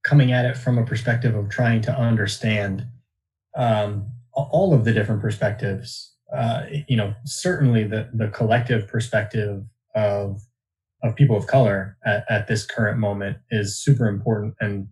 coming 0.03 0.33
at 0.33 0.45
it 0.45 0.55
from 0.57 0.77
a 0.77 0.85
perspective 0.85 1.35
of 1.35 1.49
trying 1.49 1.81
to 1.81 1.93
understand 1.93 2.87
um, 3.57 4.07
all 4.53 4.75
of 4.75 4.85
the 4.85 4.93
different 4.93 5.21
perspectives 5.21 6.15
uh, 6.35 6.63
you 6.89 6.97
know 6.97 7.15
certainly 7.25 7.85
the 7.85 8.09
the 8.15 8.29
collective 8.29 8.87
perspective 8.89 9.65
of 9.95 10.41
of 11.03 11.17
people 11.17 11.37
of 11.37 11.47
color 11.47 11.97
at, 12.05 12.25
at 12.29 12.47
this 12.47 12.67
current 12.67 12.99
moment 12.99 13.39
is 13.51 13.77
super 13.77 14.07
important 14.07 14.55
and 14.61 14.89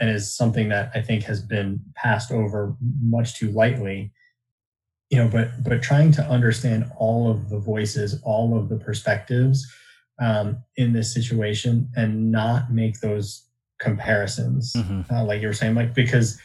and 0.00 0.10
is 0.10 0.34
something 0.34 0.68
that 0.68 0.90
I 0.94 1.02
think 1.02 1.24
has 1.24 1.42
been 1.42 1.80
passed 1.96 2.30
over 2.30 2.76
much 3.02 3.34
too 3.34 3.50
lightly. 3.50 4.12
You 5.10 5.18
know, 5.18 5.28
but 5.28 5.62
but 5.62 5.82
trying 5.82 6.12
to 6.12 6.22
understand 6.22 6.90
all 6.96 7.30
of 7.30 7.50
the 7.50 7.58
voices, 7.58 8.20
all 8.22 8.56
of 8.56 8.68
the 8.68 8.76
perspectives 8.76 9.70
um, 10.20 10.62
in 10.76 10.92
this 10.92 11.12
situation, 11.12 11.90
and 11.96 12.32
not 12.32 12.72
make 12.72 13.00
those 13.00 13.46
comparisons, 13.78 14.72
mm-hmm. 14.74 15.12
uh, 15.12 15.24
like 15.24 15.42
you 15.42 15.48
were 15.48 15.52
saying, 15.52 15.74
like 15.74 15.92
because 15.94 16.40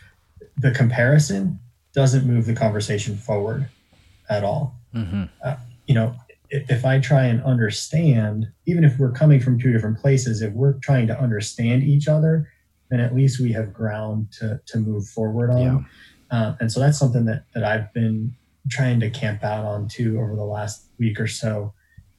the 0.57 0.71
comparison 0.71 1.59
doesn't 1.97 2.25
move 2.25 2.45
the 2.45 2.53
conversation 2.53 3.17
forward 3.17 3.67
at 4.29 4.43
all. 4.43 4.75
Mm-hmm. 4.93 5.23
Uh, 5.43 5.55
you 5.87 5.95
know, 5.95 6.15
if, 6.49 6.69
if 6.69 6.85
I 6.85 6.99
try 6.99 7.25
and 7.25 7.43
understand, 7.43 8.47
even 8.65 8.83
if 8.85 8.97
we're 8.99 9.11
coming 9.11 9.41
from 9.41 9.59
two 9.59 9.73
different 9.73 9.97
places, 9.97 10.41
if 10.41 10.53
we're 10.53 10.79
trying 10.79 11.07
to 11.07 11.19
understand 11.19 11.83
each 11.83 12.07
other 12.07 12.47
then 12.89 12.99
at 12.99 13.15
least 13.15 13.39
we 13.39 13.51
have 13.51 13.73
ground 13.73 14.31
to 14.39 14.59
to 14.65 14.79
move 14.79 15.07
forward 15.07 15.51
on. 15.51 15.61
Yeah. 15.61 15.79
Uh, 16.29 16.55
and 16.59 16.71
so 16.71 16.79
that's 16.79 16.97
something 16.97 17.25
that 17.25 17.45
that 17.53 17.63
I've 17.63 17.93
been 17.93 18.33
trying 18.69 18.99
to 18.99 19.09
camp 19.09 19.43
out 19.43 19.65
on 19.65 19.87
too 19.87 20.19
over 20.19 20.35
the 20.35 20.43
last 20.43 20.87
week 20.99 21.19
or 21.19 21.27
so. 21.27 21.73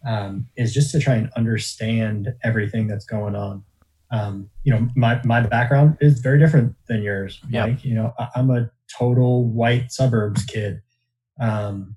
Um, 0.06 0.46
is 0.56 0.72
just 0.72 0.92
to 0.92 1.00
try 1.00 1.14
and 1.14 1.28
understand 1.36 2.32
everything 2.44 2.86
that's 2.86 3.04
going 3.04 3.34
on. 3.34 3.64
Um, 4.10 4.48
you 4.62 4.72
know, 4.72 4.88
my 4.94 5.20
my 5.24 5.40
background 5.40 5.98
is 6.00 6.20
very 6.20 6.38
different 6.38 6.74
than 6.86 7.02
yours, 7.02 7.40
yep. 7.50 7.68
Mike. 7.68 7.84
You 7.84 7.94
know, 7.94 8.14
I, 8.18 8.28
am 8.36 8.50
a 8.50 8.70
total 8.96 9.48
white 9.48 9.92
suburbs 9.92 10.44
kid. 10.44 10.80
Um, 11.40 11.96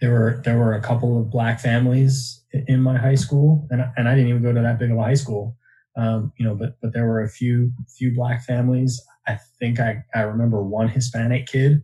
there 0.00 0.10
were 0.10 0.42
there 0.44 0.58
were 0.58 0.74
a 0.74 0.80
couple 0.80 1.18
of 1.18 1.30
black 1.30 1.60
families 1.60 2.42
in 2.52 2.82
my 2.82 2.98
high 2.98 3.14
school, 3.14 3.66
and 3.70 3.84
and 3.96 4.08
I 4.08 4.14
didn't 4.14 4.30
even 4.30 4.42
go 4.42 4.52
to 4.52 4.60
that 4.60 4.78
big 4.78 4.90
of 4.90 4.98
a 4.98 5.02
high 5.02 5.14
school. 5.14 5.56
Um, 5.96 6.32
you 6.38 6.44
know, 6.44 6.54
but 6.54 6.76
but 6.80 6.92
there 6.92 7.06
were 7.06 7.22
a 7.22 7.28
few 7.28 7.72
few 7.96 8.12
black 8.14 8.44
families. 8.44 9.00
I 9.26 9.38
think 9.58 9.78
I, 9.78 10.04
I 10.14 10.22
remember 10.22 10.62
one 10.62 10.88
Hispanic 10.88 11.46
kid. 11.46 11.82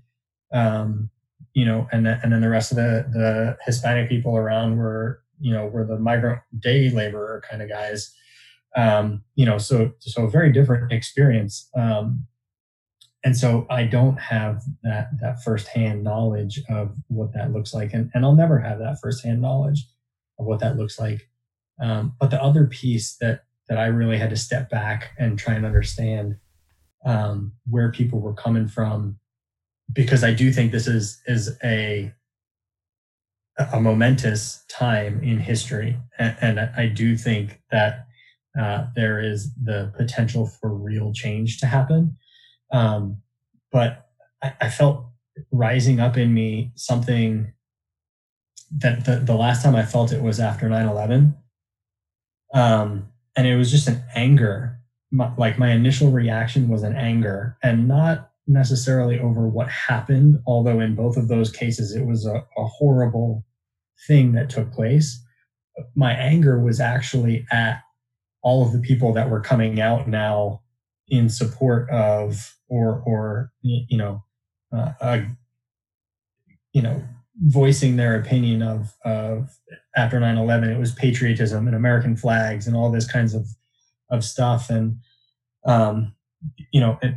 Um, 0.52 1.10
you 1.54 1.64
know, 1.64 1.88
and 1.92 2.06
then 2.06 2.20
and 2.22 2.32
then 2.32 2.40
the 2.40 2.48
rest 2.48 2.72
of 2.72 2.76
the 2.76 3.06
the 3.12 3.56
Hispanic 3.64 4.08
people 4.08 4.36
around 4.36 4.76
were 4.76 5.22
you 5.40 5.52
know 5.52 5.66
were 5.66 5.84
the 5.84 5.98
migrant 5.98 6.40
day 6.58 6.90
laborer 6.90 7.42
kind 7.48 7.62
of 7.62 7.68
guys. 7.68 8.12
Um, 8.76 9.22
you 9.34 9.46
know, 9.46 9.58
so 9.58 9.92
so 10.00 10.24
a 10.24 10.30
very 10.30 10.52
different 10.52 10.92
experience. 10.92 11.68
Um, 11.76 12.26
and 13.28 13.36
so 13.36 13.66
I 13.68 13.84
don't 13.84 14.18
have 14.18 14.62
that 14.82 15.10
that 15.20 15.42
firsthand 15.42 16.02
knowledge 16.02 16.62
of 16.70 16.96
what 17.08 17.34
that 17.34 17.52
looks 17.52 17.74
like, 17.74 17.92
and 17.92 18.10
and 18.14 18.24
I'll 18.24 18.34
never 18.34 18.58
have 18.58 18.78
that 18.78 19.00
firsthand 19.02 19.42
knowledge 19.42 19.86
of 20.38 20.46
what 20.46 20.60
that 20.60 20.78
looks 20.78 20.98
like. 20.98 21.28
Um, 21.78 22.14
but 22.18 22.30
the 22.30 22.42
other 22.42 22.66
piece 22.66 23.18
that 23.20 23.44
that 23.68 23.76
I 23.76 23.88
really 23.88 24.16
had 24.16 24.30
to 24.30 24.36
step 24.36 24.70
back 24.70 25.10
and 25.18 25.38
try 25.38 25.52
and 25.52 25.66
understand 25.66 26.36
um, 27.04 27.52
where 27.68 27.92
people 27.92 28.18
were 28.18 28.32
coming 28.32 28.66
from, 28.66 29.18
because 29.92 30.24
I 30.24 30.32
do 30.32 30.50
think 30.50 30.72
this 30.72 30.86
is 30.86 31.20
is 31.26 31.54
a 31.62 32.10
a 33.74 33.78
momentous 33.78 34.64
time 34.70 35.22
in 35.22 35.38
history, 35.38 35.98
and, 36.18 36.34
and 36.40 36.60
I 36.60 36.86
do 36.86 37.14
think 37.14 37.60
that 37.70 38.06
uh, 38.58 38.86
there 38.96 39.20
is 39.20 39.54
the 39.54 39.92
potential 39.98 40.46
for 40.46 40.72
real 40.72 41.12
change 41.12 41.60
to 41.60 41.66
happen. 41.66 42.16
Um, 42.72 43.22
but 43.72 44.08
I, 44.42 44.52
I, 44.60 44.68
felt 44.68 45.06
rising 45.50 46.00
up 46.00 46.16
in 46.16 46.34
me 46.34 46.72
something 46.74 47.52
that 48.70 49.04
the, 49.04 49.16
the 49.16 49.34
last 49.34 49.62
time 49.62 49.74
I 49.74 49.84
felt 49.84 50.12
it 50.12 50.22
was 50.22 50.38
after 50.38 50.68
9 50.68 50.86
11. 50.86 51.34
Um, 52.52 53.08
and 53.36 53.46
it 53.46 53.56
was 53.56 53.70
just 53.70 53.88
an 53.88 54.02
anger 54.14 54.78
my, 55.10 55.32
like 55.36 55.58
my 55.58 55.70
initial 55.70 56.10
reaction 56.10 56.68
was 56.68 56.82
an 56.82 56.94
anger 56.94 57.56
and 57.62 57.88
not 57.88 58.30
necessarily 58.46 59.18
over 59.18 59.46
what 59.48 59.68
happened 59.68 60.40
although 60.46 60.80
in 60.80 60.94
both 60.94 61.16
of 61.16 61.28
those 61.28 61.50
cases 61.50 61.94
it 61.94 62.04
was 62.04 62.26
a, 62.26 62.44
a 62.56 62.64
horrible 62.64 63.44
thing 64.06 64.32
that 64.32 64.50
took 64.50 64.72
place 64.72 65.22
my 65.94 66.12
anger 66.12 66.58
was 66.58 66.80
actually 66.80 67.46
at 67.52 67.82
all 68.42 68.64
of 68.64 68.72
the 68.72 68.80
people 68.80 69.12
that 69.12 69.30
were 69.30 69.40
coming 69.40 69.80
out 69.80 70.08
now 70.08 70.60
in 71.08 71.28
support 71.28 71.88
of 71.90 72.54
or 72.68 73.02
or 73.06 73.52
you 73.62 73.98
know 73.98 74.22
uh, 74.72 74.92
uh, 75.00 75.20
you 76.72 76.82
know 76.82 77.02
voicing 77.46 77.96
their 77.96 78.18
opinion 78.18 78.62
of 78.62 78.94
of 79.04 79.48
after 79.96 80.18
9-11 80.18 80.74
it 80.74 80.78
was 80.78 80.92
patriotism 80.92 81.68
and 81.68 81.76
american 81.76 82.16
flags 82.16 82.66
and 82.66 82.74
all 82.74 82.90
this 82.90 83.06
kinds 83.10 83.32
of 83.32 83.46
of 84.10 84.24
stuff. 84.24 84.70
And 84.70 85.00
um 85.66 86.14
you 86.72 86.80
know 86.80 86.98
it, 87.02 87.14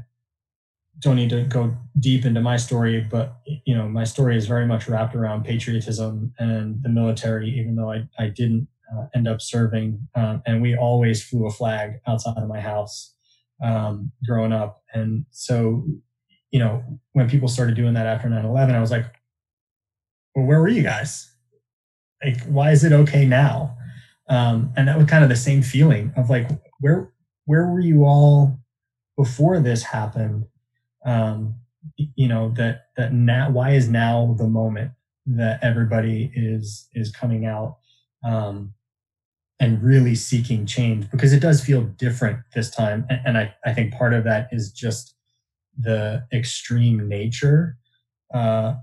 don't 0.99 1.15
need 1.15 1.29
to 1.29 1.43
go 1.43 1.75
deep 1.99 2.25
into 2.25 2.41
my 2.41 2.57
story 2.57 3.01
but 3.09 3.37
you 3.65 3.75
know 3.75 3.87
my 3.87 4.03
story 4.03 4.35
is 4.35 4.47
very 4.47 4.65
much 4.65 4.87
wrapped 4.87 5.15
around 5.15 5.45
patriotism 5.45 6.33
and 6.39 6.81
the 6.81 6.89
military 6.89 7.49
even 7.49 7.75
though 7.75 7.91
i, 7.91 8.07
I 8.17 8.27
didn't 8.29 8.67
uh, 8.91 9.05
end 9.13 9.27
up 9.27 9.41
serving 9.41 10.07
um, 10.15 10.41
and 10.45 10.61
we 10.61 10.75
always 10.75 11.23
flew 11.23 11.45
a 11.45 11.51
flag 11.51 11.99
outside 12.07 12.37
of 12.37 12.47
my 12.47 12.59
house 12.59 13.13
um, 13.63 14.11
growing 14.25 14.51
up 14.51 14.83
and 14.93 15.25
so 15.31 15.85
you 16.51 16.59
know 16.59 16.83
when 17.13 17.29
people 17.29 17.47
started 17.47 17.75
doing 17.75 17.93
that 17.93 18.05
after 18.05 18.27
9-11 18.27 18.75
i 18.75 18.79
was 18.79 18.91
like 18.91 19.05
well, 20.35 20.45
where 20.45 20.59
were 20.59 20.67
you 20.67 20.83
guys? 20.83 21.31
Like, 22.23 22.41
why 22.43 22.71
is 22.71 22.83
it 22.83 22.93
okay 22.93 23.25
now? 23.25 23.75
Um, 24.29 24.71
and 24.77 24.87
that 24.87 24.97
was 24.97 25.07
kind 25.07 25.23
of 25.23 25.29
the 25.29 25.35
same 25.35 25.61
feeling 25.61 26.13
of 26.15 26.29
like, 26.29 26.49
where 26.79 27.11
where 27.45 27.67
were 27.67 27.79
you 27.79 28.05
all 28.05 28.59
before 29.17 29.59
this 29.59 29.83
happened? 29.83 30.45
Um, 31.05 31.55
you 31.97 32.27
know 32.27 32.53
that 32.57 32.85
that 32.95 33.11
now 33.13 33.49
why 33.49 33.71
is 33.71 33.89
now 33.89 34.35
the 34.37 34.47
moment 34.47 34.91
that 35.25 35.59
everybody 35.63 36.31
is 36.35 36.87
is 36.93 37.11
coming 37.11 37.45
out 37.45 37.77
um, 38.23 38.73
and 39.61 39.81
really 39.81 40.15
seeking 40.15 40.65
change 40.65 41.09
because 41.11 41.31
it 41.31 41.39
does 41.39 41.63
feel 41.63 41.83
different 41.83 42.39
this 42.53 42.69
time 42.69 43.05
and, 43.09 43.21
and 43.25 43.37
I, 43.37 43.55
I 43.63 43.73
think 43.73 43.93
part 43.93 44.13
of 44.13 44.25
that 44.25 44.49
is 44.51 44.73
just 44.73 45.15
the 45.77 46.25
extreme 46.33 47.07
nature 47.07 47.77
uh, 48.33 48.75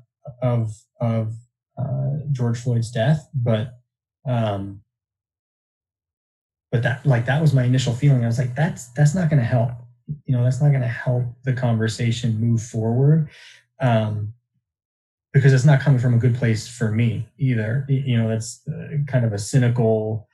of 0.42 0.72
of 1.00 1.34
uh, 1.78 2.18
George 2.32 2.58
Floyd's 2.58 2.90
death, 2.90 3.28
but 3.34 3.78
um, 4.26 4.80
but 6.70 6.82
that 6.82 7.04
like 7.06 7.26
that 7.26 7.40
was 7.40 7.54
my 7.54 7.64
initial 7.64 7.92
feeling. 7.92 8.24
I 8.24 8.26
was 8.26 8.38
like, 8.38 8.54
that's 8.54 8.88
that's 8.88 9.14
not 9.14 9.30
going 9.30 9.40
to 9.40 9.46
help. 9.46 9.70
You 10.24 10.36
know, 10.36 10.44
that's 10.44 10.60
not 10.60 10.70
going 10.70 10.82
to 10.82 10.88
help 10.88 11.24
the 11.44 11.52
conversation 11.52 12.40
move 12.40 12.62
forward. 12.62 13.28
Um, 13.80 14.32
because 15.34 15.52
it's 15.52 15.64
not 15.64 15.80
coming 15.80 16.00
from 16.00 16.14
a 16.14 16.18
good 16.18 16.34
place 16.34 16.66
for 16.66 16.90
me 16.90 17.28
either. 17.38 17.84
You 17.88 18.16
know, 18.16 18.28
that's 18.28 18.66
uh, 18.66 18.96
kind 19.06 19.26
of 19.26 19.32
a 19.32 19.38
cynical 19.38 20.26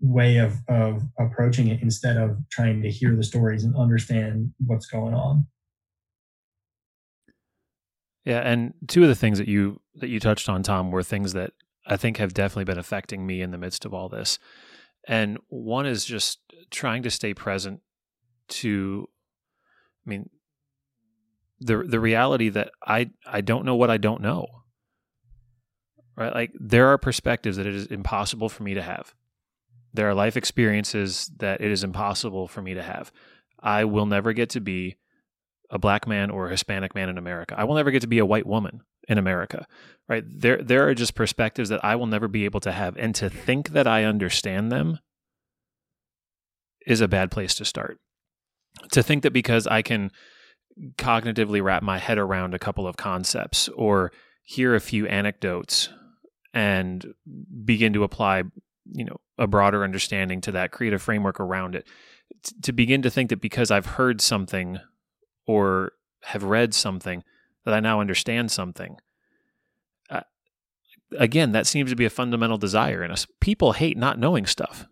way 0.00 0.38
of 0.38 0.56
of 0.68 1.02
approaching 1.18 1.68
it 1.68 1.82
instead 1.82 2.16
of 2.16 2.36
trying 2.50 2.82
to 2.82 2.90
hear 2.90 3.14
the 3.16 3.22
stories 3.22 3.64
and 3.64 3.76
understand 3.76 4.52
what's 4.64 4.86
going 4.86 5.14
on. 5.14 5.46
Yeah, 8.24 8.40
and 8.40 8.72
two 8.88 9.02
of 9.02 9.08
the 9.08 9.14
things 9.14 9.38
that 9.38 9.48
you 9.48 9.80
that 9.96 10.08
you 10.08 10.20
touched 10.20 10.48
on, 10.48 10.62
Tom, 10.62 10.90
were 10.90 11.02
things 11.02 11.32
that 11.34 11.52
I 11.86 11.96
think 11.96 12.16
have 12.16 12.32
definitely 12.32 12.64
been 12.64 12.78
affecting 12.78 13.26
me 13.26 13.42
in 13.42 13.50
the 13.50 13.58
midst 13.58 13.84
of 13.84 13.92
all 13.92 14.08
this. 14.08 14.38
And 15.06 15.38
one 15.48 15.86
is 15.86 16.04
just 16.04 16.38
trying 16.70 17.02
to 17.02 17.10
stay 17.10 17.34
present 17.34 17.80
to 18.48 19.08
I 20.06 20.10
mean 20.10 20.30
the 21.60 21.82
the 21.82 22.00
reality 22.00 22.48
that 22.50 22.70
I 22.82 23.10
I 23.26 23.40
don't 23.40 23.64
know 23.64 23.76
what 23.76 23.90
I 23.90 23.98
don't 23.98 24.22
know. 24.22 24.46
Right? 26.16 26.32
Like 26.32 26.52
there 26.58 26.88
are 26.88 26.98
perspectives 26.98 27.56
that 27.56 27.66
it 27.66 27.74
is 27.74 27.86
impossible 27.86 28.48
for 28.48 28.62
me 28.62 28.74
to 28.74 28.82
have. 28.82 29.14
There 29.94 30.08
are 30.08 30.14
life 30.14 30.36
experiences 30.36 31.30
that 31.38 31.60
it 31.60 31.70
is 31.70 31.84
impossible 31.84 32.48
for 32.48 32.60
me 32.60 32.74
to 32.74 32.82
have. 32.82 33.12
I 33.60 33.84
will 33.84 34.06
never 34.06 34.32
get 34.32 34.50
to 34.50 34.60
be 34.60 34.96
a 35.70 35.78
black 35.78 36.06
man 36.06 36.30
or 36.30 36.46
a 36.46 36.50
Hispanic 36.50 36.94
man 36.94 37.08
in 37.08 37.16
America. 37.16 37.54
I 37.56 37.64
will 37.64 37.76
never 37.76 37.90
get 37.90 38.02
to 38.02 38.08
be 38.08 38.18
a 38.18 38.26
white 38.26 38.46
woman 38.46 38.82
in 39.08 39.18
America. 39.18 39.66
Right? 40.08 40.24
There 40.26 40.62
there 40.62 40.88
are 40.88 40.94
just 40.94 41.14
perspectives 41.14 41.68
that 41.70 41.84
I 41.84 41.96
will 41.96 42.06
never 42.06 42.28
be 42.28 42.44
able 42.44 42.60
to 42.60 42.72
have 42.72 42.96
and 42.96 43.14
to 43.14 43.30
think 43.30 43.70
that 43.70 43.86
I 43.86 44.04
understand 44.04 44.70
them 44.70 44.98
is 46.86 47.00
a 47.00 47.08
bad 47.08 47.30
place 47.30 47.54
to 47.54 47.64
start. 47.64 47.98
To 48.92 49.02
think 49.02 49.22
that 49.22 49.32
because 49.32 49.66
I 49.66 49.80
can 49.82 50.10
cognitively 50.96 51.62
wrap 51.62 51.82
my 51.82 51.98
head 51.98 52.18
around 52.18 52.52
a 52.52 52.58
couple 52.58 52.86
of 52.86 52.96
concepts 52.96 53.68
or 53.68 54.12
hear 54.42 54.74
a 54.74 54.80
few 54.80 55.06
anecdotes 55.06 55.88
and 56.52 57.14
begin 57.64 57.92
to 57.92 58.04
apply 58.04 58.42
you 58.92 59.04
know 59.04 59.16
a 59.38 59.46
broader 59.46 59.82
understanding 59.84 60.40
to 60.42 60.52
that 60.52 60.70
create 60.70 60.92
a 60.92 60.98
framework 60.98 61.40
around 61.40 61.74
it. 61.74 61.86
T- 62.42 62.54
to 62.62 62.72
begin 62.72 63.02
to 63.02 63.10
think 63.10 63.30
that 63.30 63.40
because 63.40 63.70
i've 63.70 63.86
heard 63.86 64.20
something 64.20 64.78
or 65.46 65.92
have 66.24 66.42
read 66.42 66.74
something 66.74 67.22
that 67.64 67.74
i 67.74 67.80
now 67.80 68.00
understand 68.00 68.50
something. 68.50 68.96
Uh, 70.08 70.22
again 71.18 71.52
that 71.52 71.66
seems 71.66 71.90
to 71.90 71.96
be 71.96 72.04
a 72.04 72.10
fundamental 72.10 72.58
desire 72.58 73.02
in 73.02 73.10
us. 73.10 73.26
People 73.40 73.72
hate 73.72 73.96
not 73.96 74.18
knowing 74.18 74.46
stuff. 74.46 74.86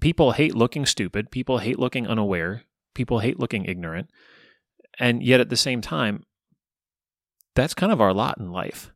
People 0.00 0.32
hate 0.32 0.54
looking 0.54 0.86
stupid. 0.86 1.30
People 1.30 1.58
hate 1.58 1.78
looking 1.78 2.06
unaware. 2.06 2.62
People 2.94 3.20
hate 3.20 3.40
looking 3.40 3.64
ignorant. 3.64 4.08
And 4.98 5.22
yet 5.22 5.40
at 5.40 5.48
the 5.48 5.56
same 5.56 5.80
time, 5.80 6.24
that's 7.54 7.74
kind 7.74 7.92
of 7.92 8.00
our 8.00 8.14
lot 8.14 8.38
in 8.38 8.52
life. 8.52 8.92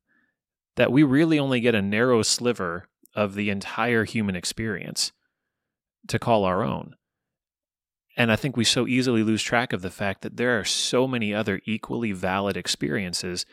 That 0.76 0.92
we 0.92 1.02
really 1.02 1.38
only 1.38 1.60
get 1.60 1.74
a 1.74 1.82
narrow 1.82 2.22
sliver 2.22 2.88
of 3.14 3.34
the 3.34 3.50
entire 3.50 4.04
human 4.04 4.36
experience 4.36 5.12
to 6.08 6.18
call 6.18 6.44
our 6.44 6.62
own. 6.62 6.94
And 8.16 8.30
I 8.30 8.36
think 8.36 8.56
we 8.56 8.64
so 8.64 8.86
easily 8.86 9.22
lose 9.22 9.42
track 9.42 9.72
of 9.72 9.82
the 9.82 9.90
fact 9.90 10.22
that 10.22 10.36
there 10.36 10.58
are 10.58 10.64
so 10.64 11.08
many 11.08 11.34
other 11.34 11.60
equally 11.64 12.12
valid 12.12 12.56
experiences 12.56 13.44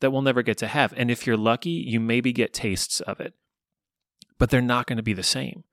that 0.00 0.10
we'll 0.10 0.22
never 0.22 0.42
get 0.42 0.58
to 0.58 0.66
have. 0.66 0.92
And 0.96 1.10
if 1.10 1.26
you're 1.26 1.36
lucky, 1.36 1.70
you 1.70 2.00
maybe 2.00 2.32
get 2.32 2.52
tastes 2.52 3.00
of 3.00 3.20
it, 3.20 3.34
but 4.38 4.50
they're 4.50 4.60
not 4.60 4.86
going 4.86 4.98
to 4.98 5.02
be 5.02 5.12
the 5.12 5.22
same. 5.22 5.64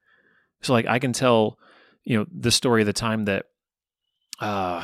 So, 0.62 0.74
like, 0.74 0.88
I 0.88 1.00
can 1.00 1.14
tell, 1.14 1.58
you 2.04 2.18
know, 2.18 2.26
the 2.32 2.52
story 2.52 2.82
of 2.82 2.88
the 2.88 2.94
time 2.94 3.26
that, 3.26 3.46
uh, 4.40 4.84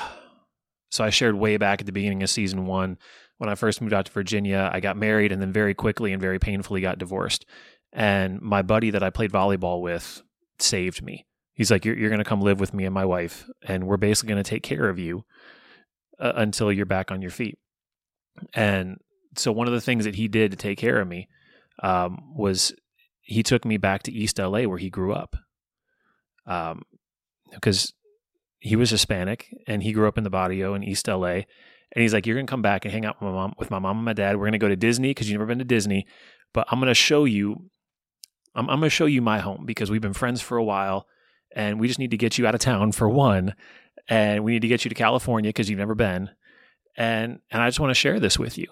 so 0.89 1.04
I 1.04 1.10
shared 1.10 1.36
way 1.36 1.58
back 1.58 1.80
at 1.82 1.86
the 1.86 1.91
beginning 1.91 2.21
of 2.21 2.30
season 2.30 2.65
one 2.65 2.97
when 3.38 3.49
I 3.49 3.56
first 3.56 3.82
moved 3.82 3.93
out 3.93 4.06
to 4.06 4.12
Virginia. 4.12 4.69
I 4.71 4.80
got 4.80 4.97
married 4.97 5.32
and 5.32 5.41
then 5.41 5.52
very 5.52 5.73
quickly 5.73 6.13
and 6.13 6.21
very 6.21 6.38
painfully 6.38 6.82
got 6.82 6.99
divorced. 6.99 7.45
And 7.94 8.42
my 8.42 8.64
buddy 8.64 8.90
that 8.90 9.04
I 9.04 9.12
played 9.12 9.32
volleyball 9.32 9.82
with 9.82 10.24
saved 10.60 11.04
me. 11.04 11.26
He's 11.54 11.70
like, 11.70 11.86
You're, 11.86 11.98
you're 11.98 12.10
going 12.10 12.24
to 12.24 12.28
come 12.28 12.42
live 12.42 12.60
with 12.60 12.74
me 12.74 12.86
and 12.86 12.94
my 12.94 13.06
wife, 13.06 13.48
and 13.62 13.86
we're 13.86 13.98
basically 13.98 14.34
going 14.34 14.44
to 14.44 14.50
take 14.50 14.64
care 14.64 14.90
of 14.90 14.98
you 14.98 15.24
uh, 16.20 16.34
until 16.36 16.72
you're 16.72 16.86
back 16.86 17.12
on 17.12 17.22
your 17.22 17.32
feet. 17.32 17.60
And 18.54 18.98
so, 19.38 19.52
one 19.52 19.68
of 19.68 19.74
the 19.74 19.82
things 19.82 20.06
that 20.06 20.16
he 20.16 20.28
did 20.28 20.52
to 20.52 20.58
take 20.58 20.80
care 20.80 21.00
of 21.00 21.08
me 21.08 21.30
um, 21.84 22.34
was 22.36 22.74
he 23.22 23.44
took 23.44 23.66
me 23.66 23.78
back 23.78 24.04
to 24.04 24.12
East 24.12 24.40
LA 24.40 24.64
where 24.64 24.80
he 24.80 24.90
grew 24.90 25.14
up. 25.14 25.36
Um, 26.46 26.82
because 27.54 27.94
he 28.60 28.76
was 28.76 28.90
Hispanic 28.90 29.48
and 29.68 29.84
he 29.84 29.94
grew 29.94 30.08
up 30.08 30.18
in 30.18 30.24
the 30.24 30.30
barrio 30.30 30.74
in 30.74 30.84
East 30.84 31.08
LA. 31.08 31.44
And 31.96 32.02
he's 32.02 32.14
like, 32.14 32.26
You're 32.26 32.36
gonna 32.36 32.48
come 32.48 32.62
back 32.62 32.86
and 32.86 32.92
hang 32.92 33.06
out 33.06 33.22
with 33.22 33.28
my 33.28 33.34
mom 33.34 33.54
with 33.58 33.70
my 33.70 33.80
mom 33.80 33.98
and 33.98 34.06
my 34.06 34.14
dad. 34.14 34.38
We're 34.38 34.48
gonna 34.48 34.58
go 34.58 34.70
to 34.70 34.76
Disney 34.76 35.12
because 35.12 35.30
you've 35.30 35.38
never 35.38 35.48
been 35.48 35.60
to 35.60 35.66
Disney. 35.66 36.08
But 36.54 36.68
I'm 36.70 36.80
gonna 36.80 36.94
show 36.94 37.26
you 37.26 37.70
I'm, 38.56 38.70
I'm 38.70 38.80
gonna 38.80 38.89
show 38.89 39.06
you 39.06 39.22
my 39.22 39.39
home 39.39 39.66
because 39.66 39.89
we've 39.89 40.02
been 40.02 40.13
friends 40.13 40.42
for 40.42 40.58
a 40.58 40.63
while 40.63 41.08
and 41.56 41.80
we 41.80 41.88
just 41.88 42.00
need 42.00 42.12
to 42.12 42.18
get 42.18 42.38
you 42.38 42.48
out 42.48 42.56
of 42.56 42.62
town 42.62 42.92
for 42.92 43.10
one. 43.10 43.56
And 44.08 44.44
we 44.44 44.54
need 44.54 44.63
to 44.63 44.68
get 44.68 44.84
you 44.84 44.89
to 44.89 44.96
California 44.96 45.50
because 45.50 45.70
you've 45.70 45.80
never 45.80 45.96
been. 45.96 46.30
And 46.98 47.39
and 47.52 47.62
I 47.62 47.68
just 47.68 47.80
want 47.80 47.92
to 47.92 47.96
share 47.96 48.20
this 48.20 48.38
with 48.38 48.58
you. 48.58 48.68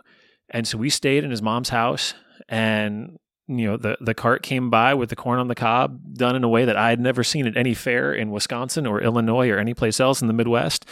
And 0.49 0.67
so 0.67 0.77
we 0.77 0.89
stayed 0.89 1.23
in 1.23 1.31
his 1.31 1.41
mom's 1.41 1.69
house 1.69 2.13
and 2.49 3.17
you 3.47 3.65
know 3.65 3.77
the 3.77 3.97
the 4.01 4.13
cart 4.13 4.43
came 4.43 4.69
by 4.69 4.93
with 4.93 5.09
the 5.09 5.15
corn 5.15 5.39
on 5.39 5.47
the 5.47 5.55
cob 5.55 5.99
done 6.13 6.35
in 6.35 6.43
a 6.43 6.49
way 6.49 6.65
that 6.65 6.75
I 6.75 6.89
had 6.89 6.99
never 6.99 7.23
seen 7.23 7.47
at 7.47 7.57
any 7.57 7.73
fair 7.73 8.13
in 8.13 8.31
Wisconsin 8.31 8.85
or 8.85 9.01
Illinois 9.01 9.49
or 9.49 9.57
any 9.57 9.73
place 9.73 9.99
else 9.99 10.21
in 10.21 10.27
the 10.27 10.33
Midwest. 10.33 10.85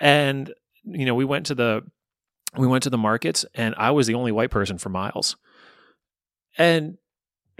And 0.00 0.52
you 0.84 1.06
know, 1.06 1.14
we 1.14 1.24
went 1.24 1.46
to 1.46 1.54
the 1.54 1.82
we 2.56 2.66
went 2.66 2.84
to 2.84 2.90
the 2.90 2.98
markets 2.98 3.44
and 3.54 3.74
I 3.76 3.90
was 3.90 4.06
the 4.06 4.14
only 4.14 4.32
white 4.32 4.50
person 4.50 4.78
for 4.78 4.88
miles. 4.88 5.36
And 6.56 6.96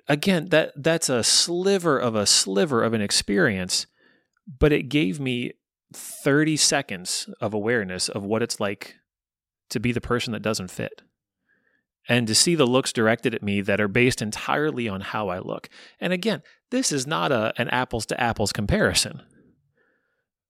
again, 0.09 0.49
that 0.51 0.73
that's 0.77 1.09
a 1.09 1.25
sliver 1.25 1.99
of 1.99 2.15
a 2.15 2.27
sliver 2.27 2.83
of 2.83 2.93
an 2.93 3.01
experience, 3.01 3.87
but 4.59 4.73
it 4.73 4.85
gave 4.85 5.21
me 5.21 5.53
30 5.93 6.57
seconds 6.57 7.29
of 7.41 7.55
awareness 7.55 8.09
of 8.09 8.25
what 8.25 8.43
it's 8.43 8.61
like 8.61 8.97
to 9.71 9.81
be 9.81 9.93
the 9.93 10.01
person 10.01 10.33
that 10.33 10.43
doesn't 10.43 10.71
fit 10.71 11.03
and 12.09 12.27
to 12.27 12.35
see 12.35 12.55
the 12.55 12.67
looks 12.67 12.93
directed 12.93 13.35
at 13.35 13.43
me 13.43 13.61
that 13.63 13.81
are 13.81 13.89
based 13.89 14.21
entirely 14.21 14.89
on 14.89 15.01
how 15.01 15.29
I 15.29 15.39
look. 15.39 15.69
And 16.01 16.13
again, 16.13 16.43
this 16.71 16.93
is 16.93 17.07
not 17.07 17.33
a 17.33 17.53
an 17.57 17.69
apples 17.69 18.07
to 18.07 18.21
apples 18.21 18.53
comparison. 18.53 19.23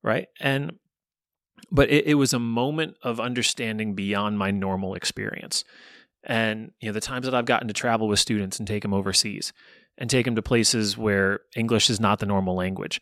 Right? 0.02 0.28
And 0.40 0.78
but 1.70 1.90
it, 1.90 2.06
it 2.06 2.14
was 2.14 2.32
a 2.32 2.38
moment 2.38 2.96
of 3.02 3.20
understanding 3.20 3.94
beyond 3.94 4.38
my 4.38 4.50
normal 4.50 4.94
experience. 4.94 5.64
And 6.26 6.72
you 6.80 6.88
know, 6.88 6.92
the 6.92 7.00
times 7.00 7.26
that 7.26 7.34
I've 7.34 7.44
gotten 7.44 7.68
to 7.68 7.74
travel 7.74 8.08
with 8.08 8.18
students 8.18 8.58
and 8.58 8.66
take 8.66 8.82
them 8.82 8.94
overseas 8.94 9.52
and 9.98 10.08
take 10.08 10.24
them 10.24 10.36
to 10.36 10.42
places 10.42 10.96
where 10.96 11.40
English 11.54 11.90
is 11.90 12.00
not 12.00 12.18
the 12.18 12.26
normal 12.26 12.54
language 12.54 13.00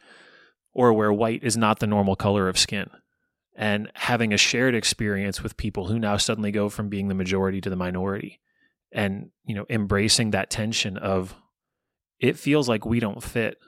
or 0.74 0.92
where 0.92 1.12
white 1.12 1.42
is 1.42 1.56
not 1.56 1.78
the 1.78 1.86
normal 1.86 2.16
color 2.16 2.48
of 2.48 2.58
skin 2.58 2.88
and 3.54 3.90
having 3.94 4.32
a 4.32 4.38
shared 4.38 4.74
experience 4.74 5.42
with 5.42 5.56
people 5.56 5.86
who 5.86 5.98
now 5.98 6.16
suddenly 6.16 6.50
go 6.50 6.68
from 6.68 6.88
being 6.88 7.08
the 7.08 7.14
majority 7.14 7.60
to 7.60 7.70
the 7.70 7.76
minority 7.76 8.40
and 8.92 9.30
you 9.44 9.54
know 9.54 9.66
embracing 9.68 10.30
that 10.30 10.50
tension 10.50 10.96
of 10.96 11.34
it 12.18 12.38
feels 12.38 12.68
like 12.68 12.86
we 12.86 13.00
don't 13.00 13.22
fit 13.22 13.58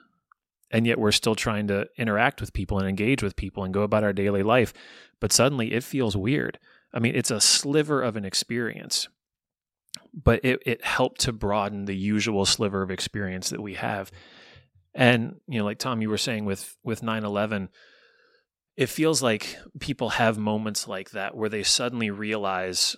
and 0.71 0.87
yet 0.87 0.99
we're 0.99 1.11
still 1.11 1.35
trying 1.35 1.67
to 1.67 1.87
interact 1.97 2.41
with 2.41 2.53
people 2.53 2.79
and 2.79 2.87
engage 2.87 3.21
with 3.21 3.35
people 3.35 3.63
and 3.63 3.73
go 3.73 3.83
about 3.83 4.03
our 4.03 4.13
daily 4.13 4.43
life 4.43 4.73
but 5.19 5.31
suddenly 5.31 5.71
it 5.71 5.83
feels 5.83 6.17
weird. 6.17 6.59
I 6.93 6.99
mean 6.99 7.15
it's 7.15 7.31
a 7.31 7.41
sliver 7.41 8.01
of 8.01 8.15
an 8.15 8.25
experience 8.25 9.07
but 10.13 10.43
it, 10.43 10.61
it 10.65 10.83
helped 10.83 11.21
to 11.21 11.33
broaden 11.33 11.85
the 11.85 11.95
usual 11.95 12.45
sliver 12.45 12.81
of 12.81 12.91
experience 12.91 13.49
that 13.49 13.61
we 13.61 13.75
have 13.75 14.11
and 14.93 15.35
you 15.47 15.59
know 15.59 15.65
like 15.65 15.77
tom 15.77 16.01
you 16.01 16.09
were 16.09 16.17
saying 16.17 16.45
with 16.45 16.77
with 16.83 17.01
9-11 17.01 17.69
it 18.77 18.87
feels 18.87 19.21
like 19.21 19.57
people 19.79 20.09
have 20.09 20.37
moments 20.37 20.87
like 20.87 21.11
that 21.11 21.35
where 21.35 21.49
they 21.49 21.63
suddenly 21.63 22.09
realize 22.09 22.95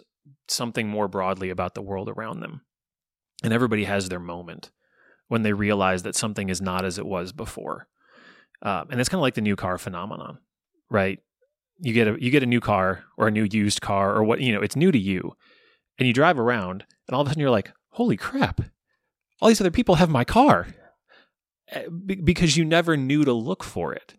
something 0.47 0.87
more 0.87 1.07
broadly 1.07 1.49
about 1.49 1.75
the 1.75 1.81
world 1.81 2.09
around 2.09 2.39
them. 2.39 2.61
And 3.43 3.53
everybody 3.53 3.83
has 3.83 4.09
their 4.09 4.19
moment 4.19 4.71
when 5.27 5.43
they 5.43 5.53
realize 5.53 6.03
that 6.03 6.15
something 6.15 6.49
is 6.49 6.61
not 6.61 6.85
as 6.85 6.97
it 6.97 7.05
was 7.05 7.31
before. 7.31 7.87
Uh, 8.61 8.85
and 8.89 8.99
it's 8.99 9.09
kind 9.09 9.19
of 9.19 9.23
like 9.23 9.35
the 9.35 9.41
new 9.41 9.55
car 9.55 9.77
phenomenon, 9.77 10.39
right? 10.89 11.19
You 11.79 11.93
get 11.93 12.07
a 12.07 12.17
you 12.19 12.31
get 12.31 12.41
a 12.41 12.47
new 12.47 12.59
car 12.59 13.03
or 13.17 13.27
a 13.27 13.31
new 13.31 13.47
used 13.51 13.81
car 13.81 14.15
or 14.15 14.23
what 14.23 14.41
you 14.41 14.51
know, 14.51 14.61
it's 14.61 14.75
new 14.75 14.91
to 14.91 14.97
you, 14.97 15.33
and 15.97 16.07
you 16.07 16.13
drive 16.13 16.39
around, 16.39 16.85
and 17.07 17.15
all 17.15 17.21
of 17.21 17.27
a 17.27 17.31
sudden 17.31 17.41
you're 17.41 17.49
like, 17.49 17.71
"Holy 17.89 18.17
crap! 18.17 18.61
All 19.41 19.49
these 19.49 19.61
other 19.61 19.71
people 19.71 19.95
have 19.95 20.09
my 20.09 20.23
car," 20.23 20.67
eh, 21.69 21.87
because 21.89 22.57
you 22.57 22.65
never 22.65 22.97
knew 22.97 23.23
to 23.25 23.33
look 23.33 23.63
for 23.63 23.93
it 23.93 24.15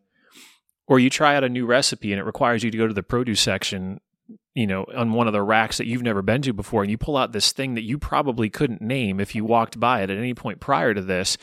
or 0.86 0.98
you 0.98 1.10
try 1.10 1.36
out 1.36 1.44
a 1.44 1.48
new 1.48 1.66
recipe 1.66 2.12
and 2.12 2.18
it 2.18 2.24
requires 2.24 2.64
you 2.64 2.70
to 2.70 2.78
go 2.78 2.88
to 2.88 2.94
the 2.94 3.02
produce 3.02 3.40
section 3.40 4.00
you 4.54 4.66
know, 4.66 4.84
on 4.94 5.12
one 5.12 5.26
of 5.26 5.32
the 5.32 5.42
racks 5.42 5.78
that 5.78 5.86
you've 5.86 6.02
never 6.02 6.20
been 6.20 6.42
to 6.42 6.52
before, 6.52 6.82
and 6.82 6.90
you 6.90 6.98
pull 6.98 7.16
out 7.16 7.32
this 7.32 7.52
thing 7.52 7.74
that 7.74 7.84
you 7.84 7.96
probably 7.96 8.50
couldn't 8.50 8.82
name 8.82 9.20
if 9.20 9.34
you 9.34 9.44
walked 9.44 9.78
by 9.78 10.02
it 10.02 10.10
at 10.10 10.18
any 10.18 10.34
point 10.34 10.60
prior 10.60 10.92
to 10.92 11.00
this, 11.00 11.38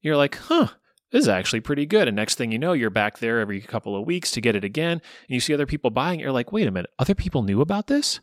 you're 0.00 0.16
like, 0.16 0.36
huh, 0.36 0.68
this 1.10 1.22
is 1.22 1.28
actually 1.28 1.60
pretty 1.60 1.86
good. 1.86 2.06
And 2.06 2.16
next 2.16 2.36
thing 2.36 2.52
you 2.52 2.58
know, 2.58 2.72
you're 2.72 2.88
back 2.88 3.18
there 3.18 3.40
every 3.40 3.60
couple 3.60 3.96
of 3.96 4.06
weeks 4.06 4.30
to 4.30 4.40
get 4.40 4.54
it 4.54 4.64
again. 4.64 4.92
And 4.92 5.02
you 5.28 5.40
see 5.40 5.52
other 5.52 5.66
people 5.66 5.90
buying 5.90 6.20
it. 6.20 6.22
You're 6.22 6.32
like, 6.32 6.52
wait 6.52 6.68
a 6.68 6.70
minute, 6.70 6.90
other 6.98 7.14
people 7.14 7.42
knew 7.42 7.60
about 7.60 7.88
this? 7.88 8.20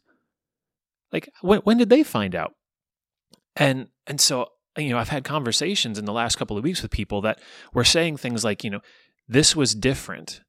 Like, 1.12 1.30
when, 1.42 1.60
when 1.60 1.78
did 1.78 1.90
they 1.90 2.04
find 2.04 2.36
out? 2.36 2.54
And, 3.56 3.88
and 4.06 4.22
so, 4.22 4.50
you 4.78 4.90
know, 4.90 4.98
I've 4.98 5.10
had 5.10 5.24
conversations 5.24 5.98
in 5.98 6.06
the 6.06 6.14
last 6.14 6.38
couple 6.38 6.58
of 6.58 6.64
weeks 6.64 6.82
with 6.82 6.92
people 6.92 7.22
that 7.22 7.40
were 7.74 7.84
saying 7.84 8.18
things 8.18 8.44
like, 8.44 8.64
you 8.64 8.70
know, 8.70 8.82
this 9.28 9.56
was 9.56 9.74
different. 9.74 10.42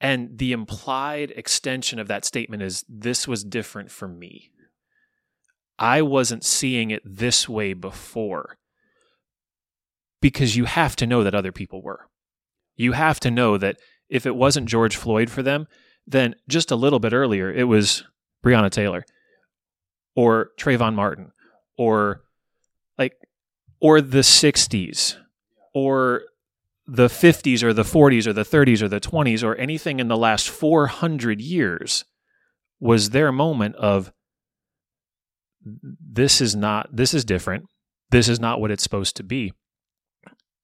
And 0.00 0.38
the 0.38 0.52
implied 0.52 1.32
extension 1.36 1.98
of 1.98 2.08
that 2.08 2.24
statement 2.24 2.62
is 2.62 2.84
this 2.88 3.28
was 3.28 3.44
different 3.44 3.90
for 3.90 4.08
me. 4.08 4.50
I 5.78 6.02
wasn't 6.02 6.44
seeing 6.44 6.90
it 6.90 7.02
this 7.04 7.48
way 7.48 7.72
before 7.72 8.56
because 10.20 10.56
you 10.56 10.64
have 10.64 10.96
to 10.96 11.06
know 11.06 11.22
that 11.22 11.34
other 11.34 11.52
people 11.52 11.82
were. 11.82 12.08
You 12.76 12.92
have 12.92 13.20
to 13.20 13.30
know 13.30 13.58
that 13.58 13.76
if 14.08 14.26
it 14.26 14.34
wasn't 14.34 14.68
George 14.68 14.96
Floyd 14.96 15.30
for 15.30 15.42
them, 15.42 15.66
then 16.06 16.34
just 16.48 16.70
a 16.70 16.76
little 16.76 16.98
bit 16.98 17.12
earlier, 17.12 17.52
it 17.52 17.64
was 17.64 18.04
Breonna 18.44 18.70
Taylor 18.70 19.04
or 20.18 20.50
Trayvon 20.58 20.96
Martin 20.96 21.30
or 21.76 22.24
like, 22.98 23.12
or 23.80 24.00
the 24.00 24.18
60s 24.18 25.16
or 25.72 26.22
the 26.88 27.06
50s 27.06 27.62
or 27.62 27.72
the 27.72 27.84
40s 27.84 28.26
or 28.26 28.32
the 28.32 28.42
30s 28.42 28.82
or 28.82 28.88
the 28.88 28.98
20s 28.98 29.44
or 29.44 29.54
anything 29.54 30.00
in 30.00 30.08
the 30.08 30.16
last 30.16 30.48
400 30.48 31.40
years 31.40 32.04
was 32.80 33.10
their 33.10 33.30
moment 33.30 33.76
of 33.76 34.12
this 35.64 36.40
is 36.40 36.56
not 36.56 36.88
this 36.92 37.14
is 37.14 37.24
different. 37.24 37.66
This 38.10 38.28
is 38.28 38.40
not 38.40 38.60
what 38.60 38.72
it's 38.72 38.82
supposed 38.82 39.14
to 39.18 39.22
be. 39.22 39.52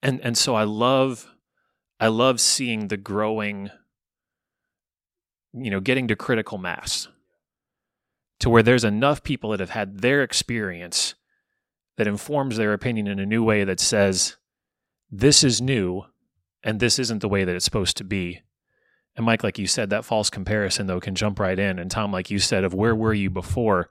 And 0.03 0.21
and 0.23 0.37
so 0.37 0.57
i 0.57 0.65
love 0.65 1.29
i 2.01 2.09
love 2.09 2.41
seeing 2.41 2.89
the 2.89 2.97
growing 2.97 3.71
you 5.53 5.71
know 5.71 5.81
getting 5.81 6.09
to 6.09 6.17
critical 6.17 6.59
mass 6.59 7.09
to 8.45 8.51
where 8.51 8.63
there's 8.63 8.85
enough 8.85 9.23
people 9.23 9.53
that 9.53 9.61
have 9.61 9.71
had 9.71 10.01
their 10.03 10.23
experience 10.23 11.15
that 11.97 12.07
informs 12.07 12.59
their 12.59 12.75
opinion 12.75 13.07
in 13.07 13.19
a 13.19 13.25
new 13.25 13.43
way 13.43 13.65
that 13.65 13.81
says 13.81 14.37
this 15.11 15.43
is 15.43 15.63
new 15.63 16.03
and 16.63 16.79
this 16.79 16.99
isn't 16.99 17.21
the 17.21 17.29
way 17.29 17.43
that 17.45 17.57
it's 17.57 17.65
supposed 17.65 17.97
to 17.97 18.05
be. 18.05 18.43
And 19.17 19.25
mike 19.25 19.43
like 19.43 19.59
you 19.59 19.67
said 19.67 19.89
that 19.89 20.05
false 20.05 20.29
comparison 20.29 20.87
though 20.87 21.01
can 21.01 21.15
jump 21.15 21.41
right 21.41 21.59
in. 21.59 21.79
And 21.79 21.91
tom 21.91 22.13
like 22.13 22.31
you 22.31 22.39
said 22.39 22.65
of 22.65 22.75
where 22.75 22.95
were 22.95 23.15
you 23.15 23.31
before? 23.31 23.89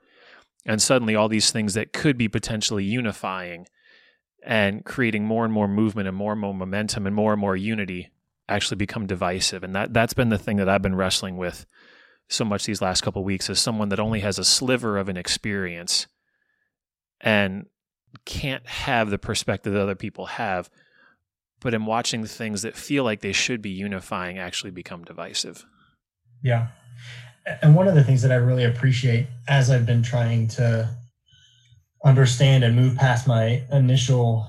And 0.68 0.80
suddenly 0.80 1.16
all 1.16 1.30
these 1.30 1.50
things 1.50 1.74
that 1.74 1.92
could 1.92 2.16
be 2.16 2.28
potentially 2.28 2.84
unifying 2.84 3.66
and 4.46 4.86
creating 4.86 5.26
more 5.26 5.46
and 5.46 5.54
more 5.54 5.68
movement 5.68 6.08
and 6.08 6.16
more 6.16 6.34
and 6.34 6.42
more 6.42 6.54
momentum 6.54 7.08
and 7.08 7.16
more 7.16 7.32
and 7.32 7.42
more 7.42 7.56
unity 7.56 8.12
actually 8.48 8.78
become 8.78 9.08
divisive. 9.08 9.64
And 9.64 9.74
that 9.74 9.96
that's 9.96 10.14
been 10.14 10.30
the 10.30 10.38
thing 10.38 10.58
that 10.58 10.70
I've 10.70 10.84
been 10.84 10.94
wrestling 10.94 11.38
with 11.38 11.66
so 12.30 12.46
much 12.46 12.66
these 12.66 12.82
last 12.82 13.02
couple 13.02 13.24
weeks 13.24 13.50
as 13.50 13.60
someone 13.60 13.90
that 13.90 14.00
only 14.00 14.22
has 14.22 14.40
a 14.40 14.44
sliver 14.44 14.98
of 14.98 15.10
an 15.10 15.18
experience 15.18 16.08
and 17.22 17.68
can't 18.26 18.66
have 18.68 19.10
the 19.10 19.18
perspective 19.18 19.74
that 19.74 19.82
other 19.82 19.96
people 19.96 20.26
have 20.26 20.70
but 21.60 21.74
in 21.74 21.86
watching 21.86 22.26
things 22.26 22.62
that 22.64 22.76
feel 22.76 23.04
like 23.04 23.22
they 23.22 23.32
should 23.32 23.62
be 23.62 23.70
unifying 23.70 24.38
actually 24.38 24.72
become 24.72 25.04
divisive 25.04 25.66
yeah 26.44 26.68
and 27.62 27.76
one 27.76 27.88
of 27.88 27.96
the 27.96 28.04
things 28.04 28.22
that 28.22 28.32
I 28.32 28.36
really 28.36 28.64
appreciate 28.64 29.28
as 29.48 29.70
I've 29.70 29.86
been 29.86 30.04
trying 30.04 30.48
to 30.50 30.90
understand 32.06 32.64
and 32.64 32.76
move 32.76 32.96
past 32.96 33.28
my 33.28 33.64
initial 33.72 34.48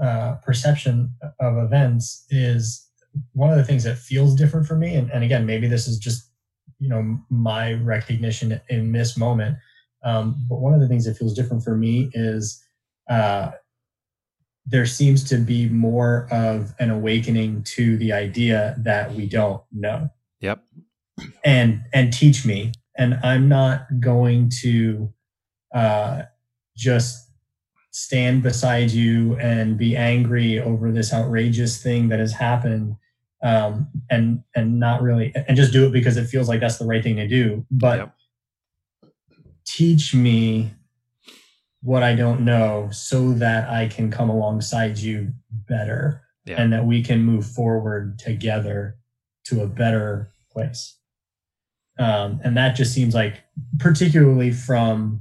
uh, 0.00 0.36
perception 0.44 1.14
of 1.40 1.58
events 1.58 2.24
is 2.30 2.88
one 3.32 3.50
of 3.50 3.56
the 3.56 3.64
things 3.64 3.84
that 3.84 3.98
feels 3.98 4.34
different 4.34 4.66
for 4.66 4.76
me. 4.76 4.94
And, 4.94 5.10
and 5.10 5.24
again, 5.24 5.46
maybe 5.46 5.66
this 5.66 5.88
is 5.88 5.98
just 5.98 6.27
you 6.78 6.88
know 6.88 7.18
my 7.30 7.74
recognition 7.74 8.60
in 8.68 8.92
this 8.92 9.16
moment. 9.16 9.56
Um, 10.02 10.36
but 10.48 10.60
one 10.60 10.74
of 10.74 10.80
the 10.80 10.88
things 10.88 11.04
that 11.06 11.16
feels 11.16 11.34
different 11.34 11.64
for 11.64 11.76
me 11.76 12.10
is 12.14 12.64
uh, 13.10 13.50
there 14.66 14.86
seems 14.86 15.24
to 15.24 15.38
be 15.38 15.68
more 15.68 16.28
of 16.30 16.74
an 16.78 16.90
awakening 16.90 17.62
to 17.64 17.96
the 17.96 18.12
idea 18.12 18.76
that 18.78 19.12
we 19.12 19.26
don't 19.26 19.62
know. 19.72 20.10
Yep. 20.40 20.62
And 21.44 21.82
and 21.92 22.12
teach 22.12 22.44
me. 22.44 22.72
And 22.96 23.18
I'm 23.22 23.48
not 23.48 23.86
going 24.00 24.50
to 24.60 25.12
uh, 25.74 26.22
just 26.76 27.30
stand 27.90 28.42
beside 28.42 28.90
you 28.90 29.36
and 29.38 29.78
be 29.78 29.96
angry 29.96 30.60
over 30.60 30.92
this 30.92 31.12
outrageous 31.12 31.82
thing 31.82 32.08
that 32.08 32.18
has 32.18 32.32
happened 32.32 32.96
um, 33.42 33.88
and 34.10 34.42
and 34.54 34.78
not 34.78 35.02
really 35.02 35.32
and 35.34 35.56
just 35.56 35.72
do 35.72 35.86
it 35.86 35.92
because 35.92 36.16
it 36.16 36.26
feels 36.26 36.48
like 36.48 36.60
that's 36.60 36.78
the 36.78 36.86
right 36.86 37.02
thing 37.02 37.16
to 37.16 37.28
do 37.28 37.64
but 37.70 37.98
yep. 37.98 38.14
teach 39.64 40.14
me 40.14 40.72
what 41.82 42.02
i 42.02 42.14
don't 42.14 42.40
know 42.40 42.88
so 42.90 43.32
that 43.32 43.68
i 43.70 43.86
can 43.86 44.10
come 44.10 44.28
alongside 44.28 44.98
you 44.98 45.32
better 45.50 46.22
yeah. 46.44 46.60
and 46.60 46.72
that 46.72 46.84
we 46.84 47.02
can 47.02 47.22
move 47.22 47.46
forward 47.46 48.18
together 48.18 48.96
to 49.44 49.62
a 49.62 49.66
better 49.66 50.30
place 50.50 50.96
um, 51.98 52.40
and 52.44 52.56
that 52.56 52.76
just 52.76 52.94
seems 52.94 53.14
like 53.14 53.42
particularly 53.78 54.52
from 54.52 55.20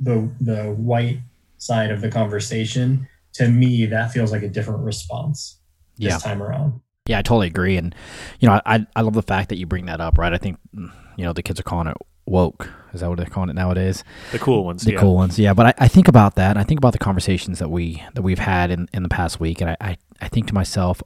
the 0.00 0.30
the 0.40 0.72
white 0.74 1.20
side 1.58 1.90
of 1.90 2.00
the 2.00 2.10
conversation, 2.10 3.06
to 3.34 3.48
me 3.48 3.84
that 3.86 4.12
feels 4.12 4.32
like 4.32 4.42
a 4.42 4.48
different 4.48 4.80
response 4.84 5.60
this 5.96 6.12
yeah. 6.12 6.18
time 6.18 6.42
around. 6.42 6.80
Yeah, 7.08 7.18
I 7.18 7.22
totally 7.22 7.46
agree, 7.48 7.76
and 7.76 7.94
you 8.38 8.48
know, 8.48 8.60
I 8.64 8.86
I 8.94 9.00
love 9.00 9.14
the 9.14 9.22
fact 9.22 9.48
that 9.48 9.58
you 9.58 9.66
bring 9.66 9.86
that 9.86 10.00
up. 10.00 10.18
Right, 10.18 10.32
I 10.32 10.38
think 10.38 10.58
you 10.72 11.24
know 11.24 11.32
the 11.32 11.42
kids 11.42 11.58
are 11.58 11.64
calling 11.64 11.88
it 11.88 11.96
woke. 12.26 12.70
Is 12.92 13.00
that 13.00 13.08
what 13.08 13.16
they're 13.18 13.26
calling 13.26 13.50
it 13.50 13.54
nowadays? 13.54 14.04
The 14.32 14.38
cool 14.38 14.64
ones, 14.64 14.82
the 14.82 14.92
yeah. 14.92 15.00
cool 15.00 15.14
ones, 15.14 15.38
yeah. 15.38 15.54
But 15.54 15.66
I, 15.66 15.84
I 15.84 15.88
think 15.88 16.08
about 16.08 16.36
that. 16.36 16.56
I 16.56 16.64
think 16.64 16.78
about 16.78 16.92
the 16.92 16.98
conversations 16.98 17.58
that 17.58 17.70
we 17.70 18.02
that 18.14 18.22
we've 18.22 18.38
had 18.38 18.70
in, 18.70 18.88
in 18.92 19.02
the 19.02 19.08
past 19.08 19.40
week, 19.40 19.60
and 19.60 19.70
I, 19.70 19.76
I 19.80 19.96
I 20.20 20.28
think 20.28 20.46
to 20.48 20.54
myself, 20.54 21.02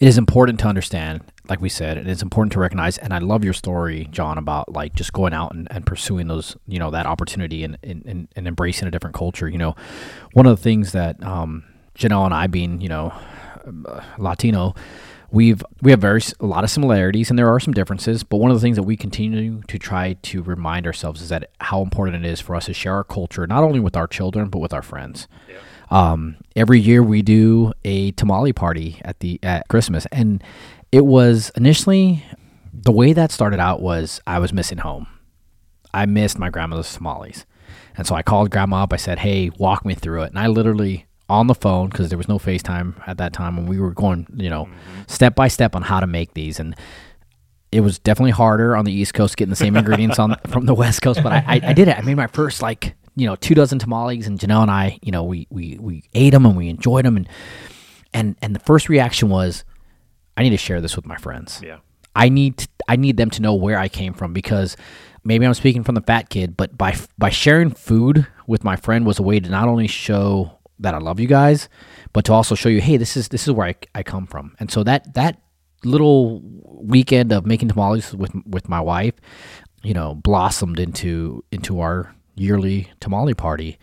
it 0.00 0.08
is 0.08 0.18
important 0.18 0.58
to 0.60 0.66
understand 0.66 1.22
like 1.48 1.60
we 1.60 1.68
said, 1.68 1.98
and 1.98 2.08
it's 2.08 2.22
important 2.22 2.52
to 2.52 2.60
recognize. 2.60 2.98
And 2.98 3.12
I 3.12 3.18
love 3.18 3.44
your 3.44 3.52
story, 3.52 4.08
John, 4.10 4.38
about 4.38 4.72
like 4.72 4.94
just 4.94 5.12
going 5.12 5.34
out 5.34 5.54
and, 5.54 5.66
and 5.70 5.84
pursuing 5.84 6.28
those, 6.28 6.56
you 6.66 6.78
know, 6.78 6.90
that 6.92 7.04
opportunity 7.04 7.64
and, 7.64 7.76
and, 7.82 8.28
and 8.34 8.48
embracing 8.48 8.86
a 8.86 8.90
different 8.90 9.16
culture. 9.16 9.48
You 9.48 9.58
know, 9.58 9.74
one 10.34 10.46
of 10.46 10.56
the 10.56 10.62
things 10.62 10.92
that 10.92 11.22
um, 11.22 11.64
Janelle 11.96 12.24
and 12.24 12.34
I, 12.34 12.46
being, 12.46 12.80
you 12.80 12.88
know, 12.88 13.12
uh, 13.86 14.02
Latino, 14.18 14.74
we've 15.32 15.62
we 15.80 15.90
have 15.90 16.00
very 16.00 16.20
a 16.40 16.46
lot 16.46 16.62
of 16.62 16.70
similarities 16.70 17.30
and 17.30 17.38
there 17.38 17.48
are 17.48 17.58
some 17.58 17.74
differences 17.74 18.22
but 18.22 18.36
one 18.36 18.50
of 18.50 18.56
the 18.56 18.60
things 18.60 18.76
that 18.76 18.84
we 18.84 18.96
continue 18.96 19.62
to 19.66 19.78
try 19.78 20.12
to 20.22 20.42
remind 20.42 20.86
ourselves 20.86 21.20
is 21.20 21.30
that 21.30 21.50
how 21.60 21.82
important 21.82 22.24
it 22.24 22.28
is 22.28 22.40
for 22.40 22.54
us 22.54 22.66
to 22.66 22.74
share 22.74 22.94
our 22.94 23.04
culture 23.04 23.46
not 23.46 23.64
only 23.64 23.80
with 23.80 23.96
our 23.96 24.06
children 24.06 24.48
but 24.48 24.58
with 24.58 24.72
our 24.72 24.82
friends 24.82 25.26
yeah. 25.48 25.56
um, 25.90 26.36
every 26.54 26.78
year 26.78 27.02
we 27.02 27.22
do 27.22 27.72
a 27.84 28.12
tamale 28.12 28.52
party 28.52 29.00
at 29.04 29.18
the 29.20 29.40
at 29.42 29.66
christmas 29.68 30.06
and 30.12 30.44
it 30.92 31.06
was 31.06 31.50
initially 31.56 32.22
the 32.72 32.92
way 32.92 33.12
that 33.12 33.30
started 33.30 33.60
out 33.60 33.80
was 33.80 34.20
I 34.26 34.38
was 34.38 34.52
missing 34.52 34.78
home. 34.78 35.06
I 35.94 36.06
missed 36.06 36.38
my 36.38 36.50
grandmother's 36.50 36.92
tamales. 36.92 37.46
And 37.96 38.06
so 38.06 38.14
I 38.14 38.22
called 38.22 38.50
grandma 38.50 38.84
up. 38.84 38.92
I 38.92 38.96
said, 38.96 39.20
Hey, 39.20 39.50
walk 39.58 39.84
me 39.84 39.94
through 39.94 40.22
it. 40.22 40.30
And 40.30 40.38
I 40.38 40.46
literally, 40.46 41.06
on 41.32 41.46
the 41.46 41.54
phone, 41.54 41.88
because 41.88 42.10
there 42.10 42.18
was 42.18 42.28
no 42.28 42.38
FaceTime 42.38 42.94
at 43.08 43.18
that 43.18 43.32
time, 43.32 43.56
and 43.58 43.68
we 43.68 43.80
were 43.80 43.92
going, 43.92 44.26
you 44.36 44.50
know, 44.50 44.66
mm-hmm. 44.66 45.02
step 45.08 45.34
by 45.34 45.48
step 45.48 45.74
on 45.74 45.82
how 45.82 45.98
to 45.98 46.06
make 46.06 46.34
these. 46.34 46.60
And 46.60 46.76
it 47.72 47.80
was 47.80 47.98
definitely 47.98 48.32
harder 48.32 48.76
on 48.76 48.84
the 48.84 48.92
East 48.92 49.14
Coast 49.14 49.36
getting 49.36 49.50
the 49.50 49.56
same 49.56 49.76
ingredients 49.76 50.18
on 50.18 50.36
from 50.48 50.66
the 50.66 50.74
West 50.74 51.00
Coast. 51.00 51.22
But 51.22 51.32
I, 51.32 51.44
I, 51.46 51.60
I 51.68 51.72
did 51.72 51.88
it. 51.88 51.98
I 51.98 52.02
made 52.02 52.16
my 52.16 52.26
first, 52.26 52.60
like, 52.60 52.94
you 53.16 53.26
know, 53.26 53.34
two 53.34 53.54
dozen 53.54 53.78
tamales. 53.78 54.26
And 54.26 54.38
Janelle 54.38 54.62
and 54.62 54.70
I, 54.70 54.98
you 55.02 55.10
know, 55.10 55.24
we, 55.24 55.46
we, 55.50 55.78
we 55.80 56.04
ate 56.14 56.30
them 56.30 56.44
and 56.44 56.56
we 56.56 56.68
enjoyed 56.68 57.06
them. 57.06 57.16
And, 57.16 57.28
and, 58.12 58.36
and 58.42 58.54
the 58.54 58.60
first 58.60 58.90
reaction 58.90 59.30
was, 59.30 59.64
I 60.36 60.42
need 60.42 60.50
to 60.50 60.58
share 60.58 60.82
this 60.82 60.96
with 60.96 61.06
my 61.06 61.16
friends. 61.16 61.60
Yeah. 61.64 61.78
I 62.14 62.28
need 62.28 62.58
to, 62.58 62.68
I 62.88 62.96
need 62.96 63.16
them 63.16 63.30
to 63.30 63.42
know 63.42 63.54
where 63.54 63.78
I 63.78 63.88
came 63.88 64.12
from 64.12 64.34
because 64.34 64.76
maybe 65.24 65.46
I'm 65.46 65.54
speaking 65.54 65.82
from 65.82 65.94
the 65.94 66.02
fat 66.02 66.28
kid, 66.28 66.56
but 66.56 66.76
by 66.76 66.96
by 67.16 67.30
sharing 67.30 67.70
food 67.70 68.26
with 68.46 68.64
my 68.64 68.76
friend 68.76 69.06
was 69.06 69.18
a 69.18 69.22
way 69.22 69.40
to 69.40 69.48
not 69.48 69.68
only 69.68 69.86
show 69.86 70.58
that 70.82 70.94
I 70.94 70.98
love 70.98 71.20
you 71.20 71.26
guys, 71.26 71.68
but 72.12 72.24
to 72.26 72.32
also 72.32 72.54
show 72.54 72.68
you, 72.68 72.80
hey, 72.80 72.96
this 72.96 73.16
is 73.16 73.28
this 73.28 73.46
is 73.46 73.52
where 73.52 73.68
I, 73.68 73.74
I 73.94 74.02
come 74.02 74.26
from. 74.26 74.54
And 74.60 74.70
so 74.70 74.82
that 74.84 75.14
that 75.14 75.40
little 75.84 76.40
weekend 76.64 77.32
of 77.32 77.46
making 77.46 77.68
tamales 77.68 78.14
with 78.14 78.32
with 78.46 78.68
my 78.68 78.80
wife, 78.80 79.14
you 79.82 79.94
know, 79.94 80.14
blossomed 80.14 80.78
into 80.78 81.44
into 81.50 81.80
our 81.80 82.14
yearly 82.34 82.90
tamale 83.00 83.34
party. 83.34 83.78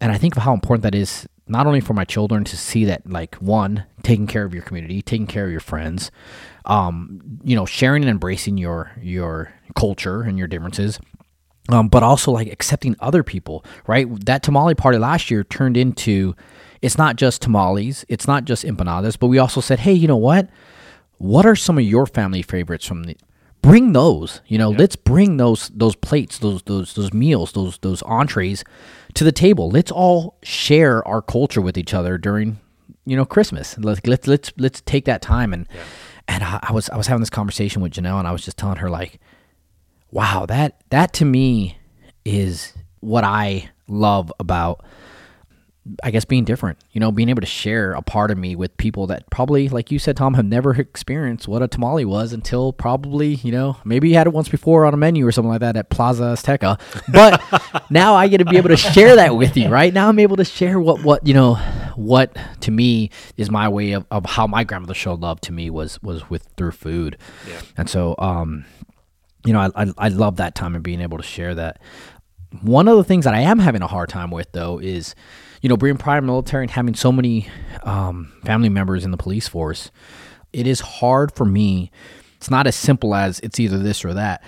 And 0.00 0.12
I 0.12 0.18
think 0.18 0.36
of 0.36 0.42
how 0.42 0.52
important 0.52 0.82
that 0.82 0.94
is 0.94 1.26
not 1.48 1.66
only 1.66 1.80
for 1.80 1.94
my 1.94 2.04
children 2.04 2.44
to 2.44 2.56
see 2.56 2.84
that 2.84 3.08
like 3.08 3.36
one 3.36 3.84
taking 4.02 4.26
care 4.26 4.44
of 4.44 4.52
your 4.52 4.62
community 4.62 5.00
taking 5.00 5.26
care 5.26 5.44
of 5.44 5.50
your 5.50 5.60
friends 5.60 6.10
um, 6.64 7.20
you 7.44 7.54
know 7.54 7.64
sharing 7.64 8.02
and 8.02 8.10
embracing 8.10 8.58
your 8.58 8.90
your 9.00 9.52
culture 9.74 10.22
and 10.22 10.38
your 10.38 10.48
differences 10.48 10.98
um, 11.68 11.88
but 11.88 12.02
also 12.02 12.30
like 12.30 12.48
accepting 12.48 12.96
other 13.00 13.22
people, 13.22 13.64
right? 13.86 14.06
That 14.26 14.42
tamale 14.42 14.74
party 14.74 14.98
last 14.98 15.30
year 15.30 15.44
turned 15.44 15.76
into 15.76 16.34
it's 16.82 16.98
not 16.98 17.16
just 17.16 17.42
tamales, 17.42 18.04
it's 18.08 18.26
not 18.26 18.44
just 18.44 18.64
empanadas, 18.64 19.18
but 19.18 19.28
we 19.28 19.38
also 19.38 19.60
said, 19.60 19.80
hey, 19.80 19.92
you 19.92 20.06
know 20.06 20.16
what? 20.16 20.48
What 21.18 21.46
are 21.46 21.56
some 21.56 21.78
of 21.78 21.84
your 21.84 22.06
family 22.06 22.42
favorites 22.42 22.86
from 22.86 23.04
the 23.04 23.16
bring 23.62 23.92
those 23.94 24.42
you 24.46 24.56
know 24.56 24.70
let's 24.70 24.94
bring 24.94 25.38
those 25.38 25.70
those 25.74 25.96
plates 25.96 26.38
those 26.38 26.62
those 26.64 26.94
those 26.94 27.12
meals 27.12 27.50
those 27.52 27.78
those 27.78 28.00
entrees 28.02 28.62
to 29.14 29.24
the 29.24 29.32
table 29.32 29.68
let's 29.70 29.90
all 29.90 30.36
share 30.44 31.06
our 31.08 31.20
culture 31.20 31.60
with 31.60 31.76
each 31.76 31.92
other 31.92 32.16
during 32.16 32.60
you 33.06 33.16
know 33.16 33.24
christmas 33.24 33.76
let's 33.78 34.00
let's 34.06 34.28
let's, 34.28 34.52
let's 34.56 34.80
take 34.82 35.04
that 35.04 35.20
time 35.20 35.52
and 35.52 35.66
yeah. 35.74 35.82
and 36.28 36.44
I, 36.44 36.60
I 36.62 36.72
was 36.72 36.88
i 36.90 36.96
was 36.96 37.08
having 37.08 37.20
this 37.20 37.30
conversation 37.30 37.82
with 37.82 37.92
janelle 37.92 38.20
and 38.20 38.28
i 38.28 38.30
was 38.30 38.44
just 38.44 38.56
telling 38.56 38.76
her 38.76 38.88
like 38.88 39.18
wow 40.10 40.46
that 40.46 40.80
that 40.90 41.12
to 41.12 41.24
me 41.24 41.78
is 42.24 42.72
what 43.00 43.24
i 43.24 43.68
love 43.88 44.32
about 44.38 44.84
I 46.02 46.10
guess 46.10 46.24
being 46.24 46.44
different, 46.44 46.78
you 46.92 47.00
know, 47.00 47.12
being 47.12 47.28
able 47.28 47.42
to 47.42 47.46
share 47.46 47.92
a 47.92 48.02
part 48.02 48.30
of 48.30 48.38
me 48.38 48.56
with 48.56 48.76
people 48.76 49.06
that 49.08 49.28
probably, 49.30 49.68
like 49.68 49.90
you 49.90 49.98
said, 49.98 50.16
Tom, 50.16 50.34
have 50.34 50.44
never 50.44 50.74
experienced 50.74 51.46
what 51.46 51.62
a 51.62 51.68
tamale 51.68 52.04
was 52.04 52.32
until 52.32 52.72
probably, 52.72 53.34
you 53.36 53.52
know, 53.52 53.76
maybe 53.84 54.08
you 54.08 54.16
had 54.16 54.26
it 54.26 54.32
once 54.32 54.48
before 54.48 54.84
on 54.84 54.94
a 54.94 54.96
menu 54.96 55.26
or 55.26 55.32
something 55.32 55.50
like 55.50 55.60
that 55.60 55.76
at 55.76 55.90
Plaza 55.90 56.24
Azteca. 56.24 56.80
But 57.12 57.84
now 57.90 58.14
I 58.14 58.28
get 58.28 58.38
to 58.38 58.44
be 58.44 58.56
able 58.56 58.70
to 58.70 58.76
share 58.76 59.16
that 59.16 59.36
with 59.36 59.56
you, 59.56 59.68
right? 59.68 59.92
Now 59.92 60.08
I'm 60.08 60.18
able 60.18 60.36
to 60.36 60.44
share 60.44 60.80
what, 60.80 61.02
what, 61.02 61.26
you 61.26 61.34
know, 61.34 61.54
what 61.94 62.36
to 62.62 62.70
me 62.70 63.10
is 63.36 63.50
my 63.50 63.68
way 63.68 63.92
of, 63.92 64.06
of 64.10 64.26
how 64.26 64.46
my 64.46 64.64
grandmother 64.64 64.94
showed 64.94 65.20
love 65.20 65.40
to 65.42 65.52
me 65.52 65.70
was, 65.70 66.02
was 66.02 66.28
with 66.28 66.48
through 66.56 66.72
food. 66.72 67.16
Yeah. 67.48 67.60
And 67.76 67.88
so, 67.88 68.16
um, 68.18 68.64
you 69.46 69.52
know, 69.52 69.60
I, 69.60 69.84
I, 69.84 69.92
I 69.96 70.08
love 70.08 70.36
that 70.36 70.54
time 70.54 70.74
and 70.74 70.82
being 70.82 71.00
able 71.00 71.16
to 71.16 71.24
share 71.24 71.54
that. 71.54 71.80
One 72.62 72.88
of 72.88 72.96
the 72.96 73.04
things 73.04 73.24
that 73.24 73.34
I 73.34 73.40
am 73.40 73.58
having 73.58 73.82
a 73.82 73.86
hard 73.86 74.08
time 74.08 74.30
with 74.30 74.50
though 74.52 74.78
is, 74.78 75.14
you 75.62 75.68
know, 75.68 75.76
being 75.76 75.96
prior 75.96 76.20
military 76.20 76.64
and 76.64 76.70
having 76.70 76.94
so 76.94 77.12
many 77.12 77.48
um, 77.82 78.32
family 78.44 78.68
members 78.68 79.04
in 79.04 79.10
the 79.10 79.16
police 79.16 79.48
force, 79.48 79.90
it 80.52 80.66
is 80.66 80.80
hard 80.80 81.32
for 81.32 81.44
me. 81.44 81.90
It's 82.36 82.50
not 82.50 82.66
as 82.66 82.76
simple 82.76 83.14
as 83.14 83.40
it's 83.40 83.58
either 83.60 83.78
this 83.78 84.04
or 84.04 84.14
that. 84.14 84.42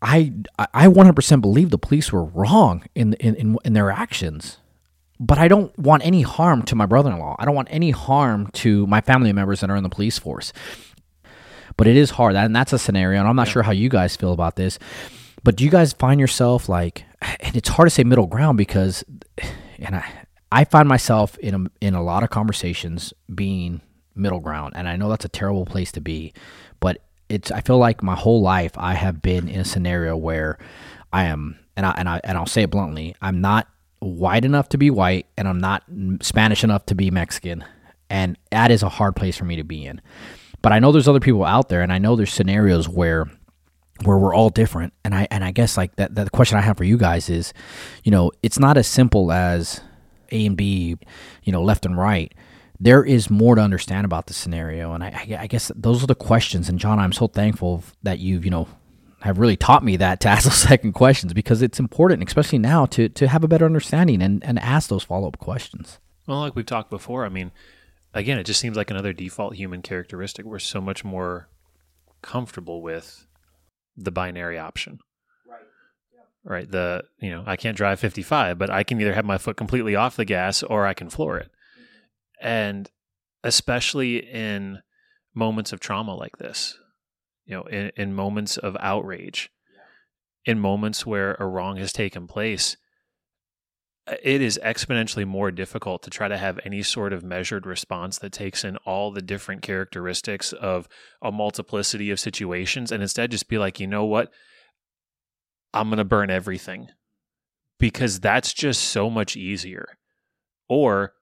I 0.00 0.32
I 0.58 0.88
100% 0.88 1.40
believe 1.40 1.70
the 1.70 1.78
police 1.78 2.12
were 2.12 2.24
wrong 2.24 2.84
in 2.94 3.14
in 3.14 3.34
in, 3.36 3.58
in 3.64 3.72
their 3.72 3.90
actions, 3.90 4.58
but 5.20 5.38
I 5.38 5.46
don't 5.46 5.76
want 5.78 6.04
any 6.04 6.22
harm 6.22 6.62
to 6.64 6.74
my 6.74 6.86
brother-in-law. 6.86 7.36
I 7.38 7.44
don't 7.44 7.54
want 7.54 7.68
any 7.70 7.92
harm 7.92 8.48
to 8.54 8.86
my 8.88 9.00
family 9.00 9.32
members 9.32 9.60
that 9.60 9.70
are 9.70 9.76
in 9.76 9.84
the 9.84 9.88
police 9.88 10.18
force. 10.18 10.52
But 11.76 11.86
it 11.86 11.96
is 11.96 12.10
hard, 12.10 12.36
and 12.36 12.54
that's 12.54 12.72
a 12.72 12.78
scenario, 12.78 13.20
and 13.20 13.28
I'm 13.28 13.36
not 13.36 13.46
yeah. 13.48 13.52
sure 13.52 13.62
how 13.62 13.72
you 13.72 13.88
guys 13.88 14.16
feel 14.16 14.32
about 14.32 14.56
this. 14.56 14.78
But 15.44 15.56
do 15.56 15.64
you 15.64 15.70
guys 15.70 15.92
find 15.92 16.20
yourself 16.20 16.68
like, 16.68 17.04
and 17.40 17.56
it's 17.56 17.68
hard 17.68 17.86
to 17.86 17.90
say 17.90 18.04
middle 18.04 18.26
ground 18.26 18.58
because, 18.58 19.04
and 19.78 19.96
I 19.96 20.04
I 20.52 20.64
find 20.64 20.86
myself 20.86 21.38
in 21.38 21.54
a, 21.54 21.70
in 21.80 21.94
a 21.94 22.02
lot 22.02 22.22
of 22.22 22.28
conversations 22.28 23.14
being 23.34 23.80
middle 24.14 24.40
ground, 24.40 24.74
and 24.76 24.86
I 24.86 24.96
know 24.96 25.08
that's 25.08 25.24
a 25.24 25.30
terrible 25.30 25.64
place 25.64 25.90
to 25.92 26.00
be, 26.00 26.34
but 26.78 26.98
it's 27.30 27.50
I 27.50 27.62
feel 27.62 27.78
like 27.78 28.02
my 28.02 28.14
whole 28.14 28.42
life 28.42 28.72
I 28.76 28.92
have 28.92 29.22
been 29.22 29.48
in 29.48 29.60
a 29.60 29.64
scenario 29.64 30.14
where 30.14 30.58
I 31.10 31.24
am, 31.24 31.58
and 31.74 31.86
I 31.86 31.94
and 31.96 32.08
I 32.08 32.20
and 32.22 32.36
I'll 32.36 32.46
say 32.46 32.64
it 32.64 32.70
bluntly, 32.70 33.16
I'm 33.22 33.40
not 33.40 33.66
white 34.00 34.44
enough 34.44 34.68
to 34.70 34.78
be 34.78 34.90
white, 34.90 35.26
and 35.38 35.48
I'm 35.48 35.58
not 35.58 35.84
Spanish 36.20 36.62
enough 36.62 36.84
to 36.86 36.94
be 36.94 37.10
Mexican, 37.10 37.64
and 38.10 38.36
that 38.50 38.70
is 38.70 38.82
a 38.82 38.90
hard 38.90 39.16
place 39.16 39.38
for 39.38 39.46
me 39.46 39.56
to 39.56 39.64
be 39.64 39.86
in. 39.86 40.02
But 40.62 40.72
I 40.72 40.78
know 40.78 40.92
there's 40.92 41.08
other 41.08 41.20
people 41.20 41.44
out 41.44 41.68
there, 41.68 41.82
and 41.82 41.92
I 41.92 41.98
know 41.98 42.16
there's 42.16 42.32
scenarios 42.32 42.88
where 42.88 43.30
where 44.04 44.18
we're 44.18 44.34
all 44.34 44.48
different 44.48 44.92
and 45.04 45.14
i 45.14 45.28
and 45.30 45.44
i 45.44 45.52
guess 45.52 45.76
like 45.76 45.94
that, 45.94 46.12
that 46.16 46.24
the 46.24 46.30
question 46.30 46.58
i 46.58 46.60
have 46.60 46.76
for 46.76 46.82
you 46.82 46.96
guys 46.96 47.28
is 47.28 47.52
you 48.02 48.10
know 48.10 48.32
it's 48.42 48.58
not 48.58 48.76
as 48.76 48.88
simple 48.88 49.30
as 49.30 49.80
a 50.32 50.46
and 50.46 50.56
B, 50.56 50.96
you 51.44 51.52
know, 51.52 51.62
left 51.62 51.86
and 51.86 51.96
right. 51.96 52.32
There 52.80 53.04
is 53.04 53.30
more 53.30 53.54
to 53.54 53.60
understand 53.60 54.04
about 54.04 54.26
the 54.26 54.34
scenario, 54.34 54.92
and 54.92 55.04
I, 55.04 55.36
I 55.38 55.46
guess 55.46 55.70
those 55.76 56.02
are 56.02 56.08
the 56.08 56.16
questions. 56.16 56.68
And 56.68 56.80
John, 56.80 56.98
I'm 56.98 57.12
so 57.12 57.28
thankful 57.28 57.84
that 58.02 58.18
you've, 58.18 58.44
you 58.44 58.50
know, 58.50 58.66
have 59.20 59.38
really 59.38 59.56
taught 59.56 59.84
me 59.84 59.96
that 59.96 60.18
to 60.20 60.28
ask 60.30 60.44
those 60.44 60.54
second 60.54 60.94
questions 60.94 61.32
because 61.32 61.62
it's 61.62 61.78
important, 61.78 62.26
especially 62.26 62.58
now, 62.58 62.86
to 62.86 63.08
to 63.10 63.28
have 63.28 63.44
a 63.44 63.48
better 63.48 63.66
understanding 63.66 64.20
and 64.20 64.42
and 64.42 64.58
ask 64.58 64.88
those 64.88 65.04
follow 65.04 65.28
up 65.28 65.38
questions. 65.38 66.00
Well, 66.26 66.40
like 66.40 66.56
we've 66.56 66.66
talked 66.66 66.90
before, 66.90 67.24
I 67.24 67.28
mean, 67.28 67.52
again, 68.14 68.38
it 68.38 68.44
just 68.44 68.60
seems 68.60 68.76
like 68.76 68.90
another 68.90 69.12
default 69.12 69.54
human 69.54 69.82
characteristic. 69.82 70.44
We're 70.44 70.58
so 70.58 70.80
much 70.80 71.04
more 71.04 71.48
comfortable 72.22 72.82
with 72.82 73.26
the 73.96 74.10
binary 74.10 74.58
option 74.58 75.00
right? 76.44 76.52
Right. 76.52 76.70
The, 76.70 77.04
you 77.20 77.30
know, 77.30 77.44
I 77.46 77.56
can't 77.56 77.76
drive 77.76 78.00
55, 78.00 78.58
but 78.58 78.70
I 78.70 78.82
can 78.82 79.00
either 79.00 79.14
have 79.14 79.24
my 79.24 79.38
foot 79.38 79.56
completely 79.56 79.96
off 79.96 80.16
the 80.16 80.24
gas 80.24 80.62
or 80.62 80.86
I 80.86 80.94
can 80.94 81.10
floor 81.10 81.38
it. 81.38 81.50
Mm-hmm. 81.50 82.46
And 82.46 82.90
especially 83.44 84.18
in 84.18 84.80
moments 85.34 85.72
of 85.72 85.80
trauma 85.80 86.14
like 86.14 86.38
this, 86.38 86.78
you 87.44 87.56
know, 87.56 87.62
in, 87.64 87.92
in 87.96 88.14
moments 88.14 88.56
of 88.56 88.76
outrage, 88.80 89.50
in 90.44 90.58
moments 90.58 91.06
where 91.06 91.34
a 91.38 91.46
wrong 91.46 91.76
has 91.76 91.92
taken 91.92 92.26
place, 92.26 92.76
Uh, 94.06 94.14
it 94.22 94.40
is 94.40 94.58
exponentially 94.64 95.26
more 95.26 95.50
difficult 95.50 96.02
to 96.02 96.10
try 96.10 96.28
to 96.28 96.36
have 96.36 96.58
any 96.64 96.82
sort 96.82 97.12
of 97.12 97.22
measured 97.22 97.66
response 97.66 98.18
that 98.18 98.32
takes 98.32 98.64
in 98.64 98.76
all 98.78 99.12
the 99.12 99.22
different 99.22 99.62
characteristics 99.62 100.52
of 100.52 100.88
a 101.20 101.30
multiplicity 101.30 102.10
of 102.10 102.18
situations 102.18 102.90
and 102.90 103.02
instead 103.02 103.30
just 103.30 103.48
be 103.48 103.58
like, 103.58 103.78
you 103.78 103.86
know 103.86 104.04
what? 104.04 104.32
I'm 105.72 105.88
going 105.88 105.98
to 105.98 106.04
burn 106.04 106.30
everything 106.30 106.88
because 107.78 108.20
that's 108.20 108.52
just 108.52 108.82
so 108.82 109.08
much 109.08 109.36
easier. 109.36 109.86
Or 110.68 111.14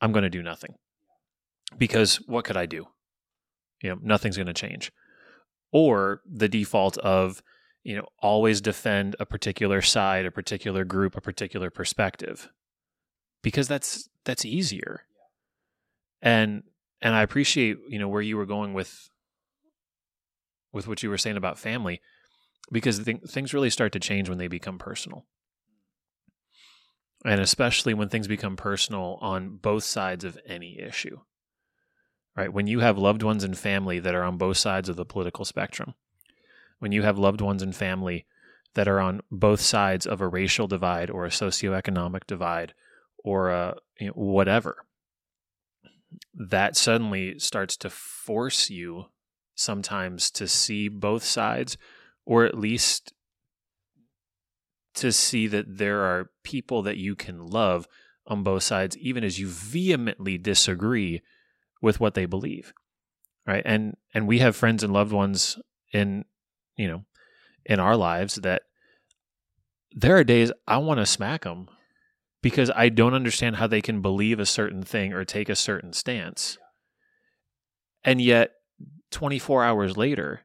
I'm 0.00 0.12
going 0.12 0.24
to 0.24 0.30
do 0.30 0.42
nothing 0.42 0.74
because 1.78 2.16
what 2.26 2.44
could 2.44 2.56
I 2.56 2.66
do? 2.66 2.86
You 3.82 3.90
know, 3.90 3.98
nothing's 4.02 4.36
going 4.36 4.46
to 4.46 4.52
change. 4.54 4.92
Or 5.72 6.20
the 6.30 6.48
default 6.48 6.98
of, 6.98 7.42
you 7.82 7.96
know, 7.96 8.06
always 8.20 8.60
defend 8.60 9.16
a 9.18 9.26
particular 9.26 9.82
side, 9.82 10.26
a 10.26 10.30
particular 10.30 10.84
group, 10.84 11.16
a 11.16 11.20
particular 11.20 11.70
perspective 11.70 12.48
because 13.42 13.68
that's 13.68 14.08
that's 14.24 14.44
easier. 14.44 15.02
And 16.20 16.62
and 17.00 17.14
I 17.14 17.22
appreciate, 17.22 17.78
you 17.88 17.98
know, 17.98 18.08
where 18.08 18.22
you 18.22 18.36
were 18.36 18.46
going 18.46 18.72
with 18.72 19.10
with 20.72 20.88
what 20.88 21.02
you 21.02 21.10
were 21.10 21.18
saying 21.18 21.36
about 21.36 21.58
family 21.58 22.00
because 22.70 23.04
th- 23.04 23.22
things 23.28 23.52
really 23.52 23.70
start 23.70 23.92
to 23.92 24.00
change 24.00 24.28
when 24.28 24.38
they 24.38 24.48
become 24.48 24.78
personal. 24.78 25.26
And 27.24 27.40
especially 27.40 27.94
when 27.94 28.08
things 28.08 28.26
become 28.26 28.56
personal 28.56 29.18
on 29.20 29.56
both 29.56 29.84
sides 29.84 30.24
of 30.24 30.38
any 30.46 30.80
issue. 30.80 31.18
Right? 32.34 32.52
When 32.52 32.66
you 32.66 32.80
have 32.80 32.96
loved 32.96 33.22
ones 33.22 33.44
and 33.44 33.58
family 33.58 33.98
that 33.98 34.14
are 34.14 34.22
on 34.22 34.38
both 34.38 34.56
sides 34.56 34.88
of 34.88 34.96
the 34.96 35.04
political 35.04 35.44
spectrum, 35.44 35.94
when 36.82 36.90
you 36.90 37.02
have 37.02 37.16
loved 37.16 37.40
ones 37.40 37.62
and 37.62 37.76
family 37.76 38.26
that 38.74 38.88
are 38.88 38.98
on 38.98 39.20
both 39.30 39.60
sides 39.60 40.04
of 40.04 40.20
a 40.20 40.26
racial 40.26 40.66
divide 40.66 41.10
or 41.10 41.24
a 41.24 41.28
socioeconomic 41.30 42.26
divide 42.26 42.74
or 43.22 43.50
a 43.50 43.76
you 44.00 44.08
know, 44.08 44.12
whatever, 44.14 44.84
that 46.34 46.76
suddenly 46.76 47.38
starts 47.38 47.76
to 47.76 47.88
force 47.88 48.68
you 48.68 49.04
sometimes 49.54 50.28
to 50.28 50.48
see 50.48 50.88
both 50.88 51.22
sides 51.22 51.78
or 52.26 52.44
at 52.44 52.58
least 52.58 53.12
to 54.94 55.12
see 55.12 55.46
that 55.46 55.78
there 55.78 56.00
are 56.00 56.32
people 56.42 56.82
that 56.82 56.96
you 56.96 57.14
can 57.14 57.46
love 57.46 57.86
on 58.26 58.42
both 58.42 58.64
sides, 58.64 58.98
even 58.98 59.22
as 59.22 59.38
you 59.38 59.46
vehemently 59.46 60.36
disagree 60.36 61.22
with 61.80 62.00
what 62.00 62.14
they 62.14 62.26
believe. 62.26 62.72
Right. 63.46 63.62
And 63.64 63.96
and 64.12 64.26
we 64.26 64.40
have 64.40 64.56
friends 64.56 64.82
and 64.82 64.92
loved 64.92 65.12
ones 65.12 65.60
in, 65.92 66.24
you 66.76 66.88
know, 66.88 67.04
in 67.64 67.80
our 67.80 67.96
lives 67.96 68.36
that 68.36 68.62
there 69.92 70.16
are 70.16 70.24
days 70.24 70.52
I 70.66 70.78
want 70.78 70.98
to 70.98 71.06
smack 71.06 71.44
them 71.44 71.68
because 72.42 72.70
I 72.74 72.88
don't 72.88 73.14
understand 73.14 73.56
how 73.56 73.66
they 73.66 73.80
can 73.80 74.02
believe 74.02 74.40
a 74.40 74.46
certain 74.46 74.82
thing 74.82 75.12
or 75.12 75.24
take 75.24 75.48
a 75.48 75.56
certain 75.56 75.92
stance. 75.92 76.58
And 78.04 78.20
yet 78.20 78.50
24 79.12 79.62
hours 79.62 79.96
later, 79.96 80.40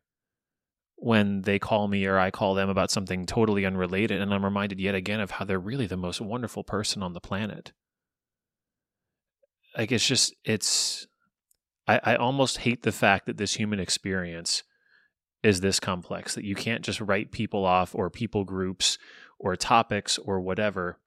when 0.97 1.41
they 1.41 1.59
call 1.59 1.87
me 1.87 2.05
or 2.05 2.17
I 2.17 2.31
call 2.31 2.55
them 2.55 2.69
about 2.69 2.91
something 2.91 3.25
totally 3.25 3.65
unrelated, 3.65 4.21
and 4.21 4.33
I'm 4.33 4.45
reminded 4.45 4.79
yet 4.79 4.95
again 4.95 5.19
of 5.19 5.31
how 5.31 5.45
they're 5.45 5.59
really 5.59 5.87
the 5.87 5.97
most 5.97 6.21
wonderful 6.21 6.63
person 6.63 7.01
on 7.01 7.13
the 7.13 7.19
planet. 7.19 7.71
Like 9.77 9.91
it's 9.91 10.07
just 10.07 10.35
it's 10.43 11.07
I, 11.87 11.99
I 12.03 12.15
almost 12.15 12.59
hate 12.59 12.83
the 12.83 12.91
fact 12.91 13.27
that 13.27 13.37
this 13.37 13.55
human 13.55 13.79
experience 13.79 14.63
is 15.47 15.61
this 15.61 15.79
complex 15.79 16.35
that 16.35 16.43
you 16.43 16.55
can't 16.55 16.83
just 16.83 17.01
write 17.01 17.31
people 17.31 17.65
off 17.65 17.95
or 17.95 18.09
people 18.09 18.43
groups 18.43 18.97
or 19.39 19.55
topics 19.55 20.17
or 20.17 20.39
whatever. 20.39 20.99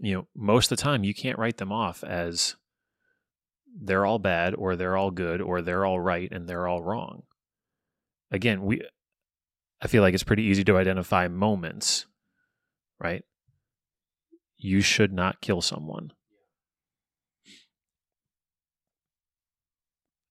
You 0.00 0.14
know, 0.14 0.26
most 0.34 0.70
of 0.70 0.76
the 0.76 0.82
time 0.82 1.04
you 1.04 1.14
can't 1.14 1.38
write 1.38 1.56
them 1.56 1.72
off 1.72 2.02
as 2.04 2.56
they're 3.78 4.06
all 4.06 4.18
bad 4.18 4.54
or 4.54 4.76
they're 4.76 4.96
all 4.96 5.10
good 5.10 5.40
or 5.40 5.62
they're 5.62 5.84
all 5.84 6.00
right 6.00 6.30
and 6.30 6.48
they're 6.48 6.66
all 6.66 6.82
wrong 6.82 7.22
again, 8.30 8.62
we 8.62 8.82
I 9.80 9.88
feel 9.88 10.02
like 10.02 10.14
it's 10.14 10.22
pretty 10.22 10.44
easy 10.44 10.64
to 10.64 10.78
identify 10.78 11.28
moments, 11.28 12.06
right? 12.98 13.24
You 14.56 14.80
should 14.80 15.12
not 15.12 15.42
kill 15.42 15.60
someone. 15.60 16.12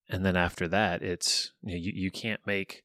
And 0.10 0.26
then 0.26 0.36
after 0.36 0.68
that, 0.68 1.02
it's 1.02 1.52
you, 1.64 1.72
know, 1.72 1.78
you, 1.78 1.92
you 1.96 2.12
can't 2.12 2.42
make 2.46 2.84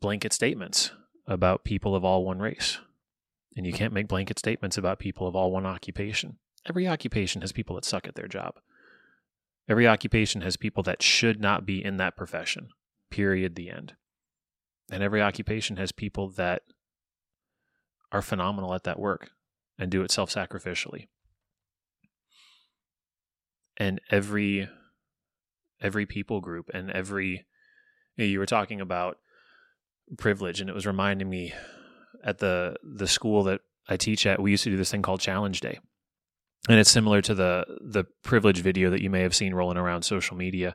blanket 0.00 0.32
statements 0.32 0.90
about 1.26 1.64
people 1.64 1.94
of 1.94 2.04
all 2.04 2.24
one 2.24 2.38
race. 2.38 2.78
And 3.56 3.66
you 3.66 3.72
can't 3.72 3.92
make 3.92 4.08
blanket 4.08 4.38
statements 4.38 4.78
about 4.78 4.98
people 4.98 5.26
of 5.26 5.34
all 5.34 5.50
one 5.50 5.66
occupation. 5.66 6.38
Every 6.66 6.86
occupation 6.86 7.40
has 7.40 7.52
people 7.52 7.74
that 7.76 7.84
suck 7.84 8.06
at 8.06 8.14
their 8.14 8.28
job. 8.28 8.54
Every 9.68 9.86
occupation 9.86 10.40
has 10.42 10.56
people 10.56 10.82
that 10.84 11.02
should 11.02 11.40
not 11.40 11.66
be 11.66 11.84
in 11.84 11.96
that 11.98 12.16
profession. 12.16 12.68
Period. 13.10 13.54
The 13.54 13.70
end. 13.70 13.94
And 14.90 15.02
every 15.02 15.20
occupation 15.20 15.76
has 15.76 15.92
people 15.92 16.28
that 16.30 16.62
are 18.10 18.22
phenomenal 18.22 18.74
at 18.74 18.84
that 18.84 18.98
work 18.98 19.30
and 19.78 19.90
do 19.90 20.02
it 20.02 20.10
self 20.10 20.32
sacrificially. 20.32 21.08
And 23.76 24.00
every 24.10 24.68
every 25.80 26.06
people 26.06 26.40
group 26.40 26.70
and 26.72 26.90
every 26.90 27.46
you, 28.16 28.38
were 28.38 28.46
talking 28.46 28.80
about 28.80 29.18
privilege 30.16 30.60
and 30.60 30.68
it 30.68 30.72
was 30.74 30.86
reminding 30.86 31.28
me 31.28 31.52
at 32.24 32.38
the 32.38 32.76
the 32.82 33.06
school 33.06 33.44
that 33.44 33.60
I 33.88 33.96
teach 33.96 34.26
at 34.26 34.40
we 34.40 34.50
used 34.50 34.64
to 34.64 34.70
do 34.70 34.76
this 34.76 34.90
thing 34.90 35.02
called 35.02 35.20
challenge 35.20 35.60
day. 35.60 35.78
And 36.68 36.78
it's 36.78 36.90
similar 36.90 37.22
to 37.22 37.34
the 37.34 37.64
the 37.80 38.04
privilege 38.22 38.60
video 38.60 38.90
that 38.90 39.02
you 39.02 39.10
may 39.10 39.22
have 39.22 39.34
seen 39.34 39.54
rolling 39.54 39.78
around 39.78 40.02
social 40.02 40.36
media 40.36 40.74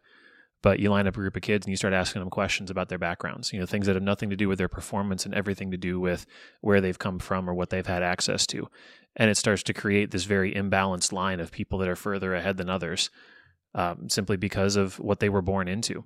but 0.63 0.79
you 0.79 0.89
line 0.89 1.07
up 1.07 1.15
a 1.15 1.19
group 1.19 1.35
of 1.35 1.41
kids 1.41 1.65
and 1.65 1.71
you 1.71 1.77
start 1.77 1.93
asking 1.93 2.21
them 2.21 2.29
questions 2.29 2.71
about 2.71 2.87
their 2.87 2.97
backgrounds 2.97 3.51
you 3.51 3.59
know 3.59 3.65
things 3.65 3.85
that 3.85 3.95
have 3.95 4.03
nothing 4.03 4.29
to 4.29 4.35
do 4.35 4.47
with 4.47 4.57
their 4.57 4.69
performance 4.69 5.25
and 5.25 5.35
everything 5.35 5.69
to 5.69 5.77
do 5.77 5.99
with 5.99 6.25
where 6.61 6.81
they've 6.81 6.97
come 6.97 7.19
from 7.19 7.49
or 7.49 7.53
what 7.53 7.69
they've 7.69 7.85
had 7.85 8.01
access 8.01 8.47
to. 8.47 8.67
And 9.15 9.29
it 9.29 9.37
starts 9.37 9.61
to 9.63 9.73
create 9.73 10.09
this 10.09 10.23
very 10.23 10.53
imbalanced 10.53 11.11
line 11.11 11.39
of 11.39 11.51
people 11.51 11.77
that 11.79 11.89
are 11.89 11.95
further 11.95 12.33
ahead 12.33 12.57
than 12.57 12.69
others 12.69 13.11
um, 13.75 14.09
simply 14.09 14.37
because 14.37 14.75
of 14.75 14.99
what 14.99 15.19
they 15.19 15.29
were 15.29 15.41
born 15.41 15.67
into. 15.67 16.05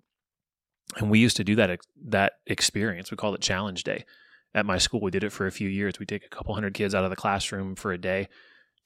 And 0.95 1.09
we 1.09 1.19
used 1.19 1.37
to 1.37 1.43
do 1.43 1.55
that 1.55 1.79
that 2.07 2.33
experience. 2.45 3.11
We 3.11 3.17
called 3.17 3.35
it 3.35 3.41
challenge 3.41 3.83
day 3.83 4.05
at 4.53 4.65
my 4.65 4.77
school. 4.77 5.01
We 5.01 5.11
did 5.11 5.23
it 5.23 5.33
for 5.33 5.45
a 5.45 5.51
few 5.51 5.67
years. 5.67 5.99
We 5.99 6.05
take 6.05 6.25
a 6.25 6.29
couple 6.29 6.53
hundred 6.53 6.73
kids 6.73 6.95
out 6.95 7.03
of 7.03 7.09
the 7.09 7.15
classroom 7.15 7.75
for 7.75 7.91
a 7.91 7.97
day 7.97 8.27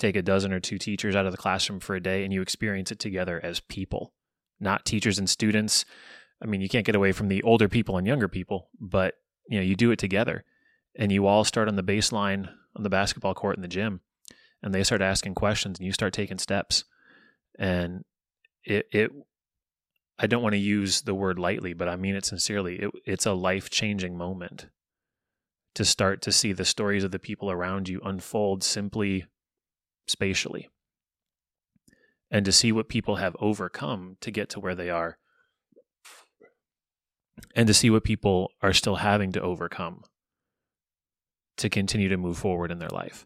take 0.02 0.15
a 0.15 0.22
dozen 0.22 0.52
or 0.52 0.60
two 0.60 0.78
teachers 0.78 1.15
out 1.15 1.26
of 1.26 1.32
the 1.32 1.38
classroom 1.38 1.80
for 1.80 1.96
a 1.96 2.02
day 2.02 2.24
and 2.24 2.34
you 2.34 2.41
experience 2.41 2.91
it 2.91 3.00
together 3.00 3.39
as 3.44 3.60
people, 3.60 4.13
not 4.60 4.84
teachers 4.84 5.20
and 5.20 5.30
students. 5.30 5.86
I 6.41 6.48
mean, 6.48 6.60
you 6.60 6.67
can't 6.67 6.86
get 6.86 6.96
away 6.96 7.12
from 7.12 7.28
the 7.28 7.44
older 7.44 7.70
people 7.70 7.98
and 7.98 8.08
younger 8.08 8.28
people, 8.28 8.70
but 8.80 9.15
you 9.48 9.58
know, 9.58 9.63
you 9.63 9.76
do 9.76 9.91
it 9.91 10.00
together. 10.00 10.44
And 10.98 11.12
you 11.12 11.28
all 11.28 11.44
start 11.44 11.67
on 11.67 11.76
the 11.76 11.84
baseline 11.84 12.50
on 12.76 12.84
the 12.84 12.89
basketball 12.89 13.34
court 13.34 13.56
in 13.56 13.62
the 13.62 13.67
gym 13.67 14.02
and 14.62 14.74
they 14.74 14.84
start 14.84 15.02
asking 15.02 15.36
questions 15.36 15.80
and 15.80 15.86
you 15.86 15.94
start 15.94 16.13
taking 16.13 16.39
steps. 16.39 16.84
And 17.58 18.04
it 18.63 18.88
it 18.91 19.12
I 20.19 20.28
don't 20.28 20.43
want 20.43 20.54
to 20.54 20.60
use 20.60 21.02
the 21.02 21.15
word 21.15 21.39
lightly, 21.39 21.74
but 21.74 21.88
I 21.88 21.95
mean 21.95 22.15
it 22.15 22.26
sincerely. 22.26 22.76
It, 22.76 22.91
it's 23.06 23.26
a 23.26 23.34
life-changing 23.34 24.15
moment 24.15 24.67
to 25.74 25.84
start 25.84 26.21
to 26.21 26.32
see 26.32 26.54
the 26.54 26.65
stories 26.65 27.04
of 27.04 27.12
the 27.12 27.17
people 27.17 27.50
around 27.50 27.89
you 27.89 28.02
unfold 28.04 28.63
simply 28.63 29.26
spatially 30.08 30.69
and 32.30 32.45
to 32.45 32.52
see 32.52 32.71
what 32.71 32.89
people 32.89 33.15
have 33.15 33.36
overcome 33.39 34.17
to 34.21 34.32
get 34.32 34.50
to 34.50 34.60
where 34.60 34.76
they 34.76 34.89
are 34.89 35.17
and 37.56 37.67
to 37.67 37.74
see 37.74 37.89
what 37.89 38.04
people 38.04 38.52
are 38.62 38.74
still 38.74 38.97
having 38.97 39.32
to 39.32 39.41
overcome 39.41 40.04
to 41.58 41.69
continue 41.69 42.10
to 42.10 42.17
move 42.17 42.38
forward 42.38 42.71
in 42.71 42.80
their 42.80 42.89
life. 42.89 43.26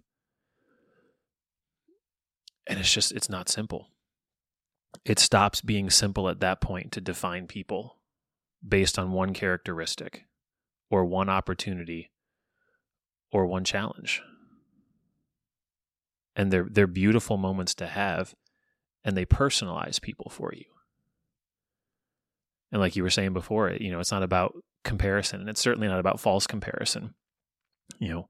And 2.68 2.80
it's 2.80 2.92
just, 2.92 3.12
it's 3.12 3.30
not 3.30 3.50
simple. 3.50 3.90
It 5.04 5.20
stops 5.20 5.62
being 5.62 5.90
simple 5.90 6.30
at 6.30 6.40
that 6.40 6.62
point 6.62 6.92
to 6.94 7.02
define 7.02 7.48
people 7.48 7.98
based 8.68 8.98
on 8.98 9.12
one 9.12 9.34
characteristic 9.34 10.26
or 10.90 11.06
one 11.06 11.30
opportunity 11.30 12.12
or 13.32 13.46
one 13.46 13.64
challenge. 13.64 14.22
And 16.36 16.52
they're 16.52 16.68
they're 16.70 16.88
beautiful 16.88 17.38
moments 17.38 17.76
to 17.76 17.88
have 17.88 18.36
and 19.04 19.16
they 19.16 19.26
personalize 19.26 20.02
people 20.02 20.30
for 20.30 20.54
you. 20.54 20.66
And 22.72 22.82
like 22.82 22.96
you 22.96 23.04
were 23.04 23.10
saying 23.10 23.34
before 23.34 23.72
you 23.72 23.92
know 23.92 24.00
it's 24.00 24.12
not 24.12 24.24
about 24.24 24.56
comparison 24.84 25.42
and 25.42 25.50
it's 25.50 25.62
certainly 25.62 25.88
not 25.88 26.00
about 26.00 26.20
false 26.20 26.48
comparison. 26.48 27.14
You 28.00 28.10
know 28.10 28.30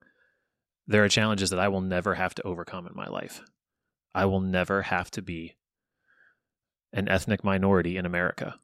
there 0.87 1.03
are 1.03 1.09
challenges 1.09 1.49
that 1.49 1.59
I 1.59 1.67
will 1.67 1.81
never 1.81 2.13
have 2.13 2.35
to 2.35 2.43
overcome 2.43 2.85
in 2.85 2.95
my 2.95 3.07
life. 3.07 3.41
I 4.13 4.25
will 4.25 4.41
never 4.41 4.83
have 4.83 5.09
to 5.11 5.21
be 5.21 5.55
an 6.93 7.07
ethnic 7.09 7.43
minority 7.43 7.97
in 7.97 8.05
America 8.05 8.59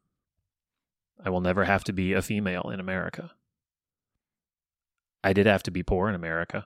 I 1.24 1.30
will 1.30 1.42
never 1.42 1.66
have 1.66 1.84
to 1.86 1.94
be 1.94 2.14
a 2.14 2.22
female 2.22 2.70
in 2.70 2.80
America 2.80 3.32
I 5.24 5.34
did 5.34 5.46
have 5.46 5.64
to 5.64 5.72
be 5.72 5.84
poor 5.84 6.10
in 6.10 6.16
America 6.16 6.66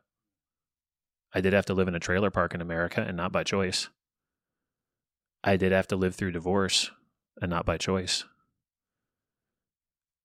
I 1.35 1.41
did 1.41 1.51
have 1.51 1.65
to 1.65 1.73
live 1.73 1.89
in 1.89 1.95
a 1.95 1.99
trailer 1.99 2.31
park 2.31 2.55
in 2.55 2.61
America 2.61 3.03
and 3.05 3.17
not 3.17 3.33
by 3.33 3.43
choice. 3.43 3.89
I 5.43 5.57
did 5.57 5.73
have 5.73 5.85
to 5.87 5.97
live 5.97 6.15
through 6.15 6.31
divorce 6.31 6.91
and 7.41 7.49
not 7.49 7.65
by 7.65 7.77
choice. 7.77 8.23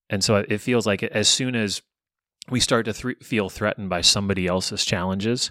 And 0.08 0.22
so 0.22 0.36
it 0.36 0.60
feels 0.60 0.86
like 0.86 1.02
as 1.02 1.28
soon 1.28 1.56
as 1.56 1.82
we 2.48 2.60
start 2.60 2.84
to 2.84 2.92
th- 2.92 3.18
feel 3.24 3.48
threatened 3.48 3.90
by 3.90 4.02
somebody 4.02 4.46
else's 4.46 4.84
challenges, 4.84 5.50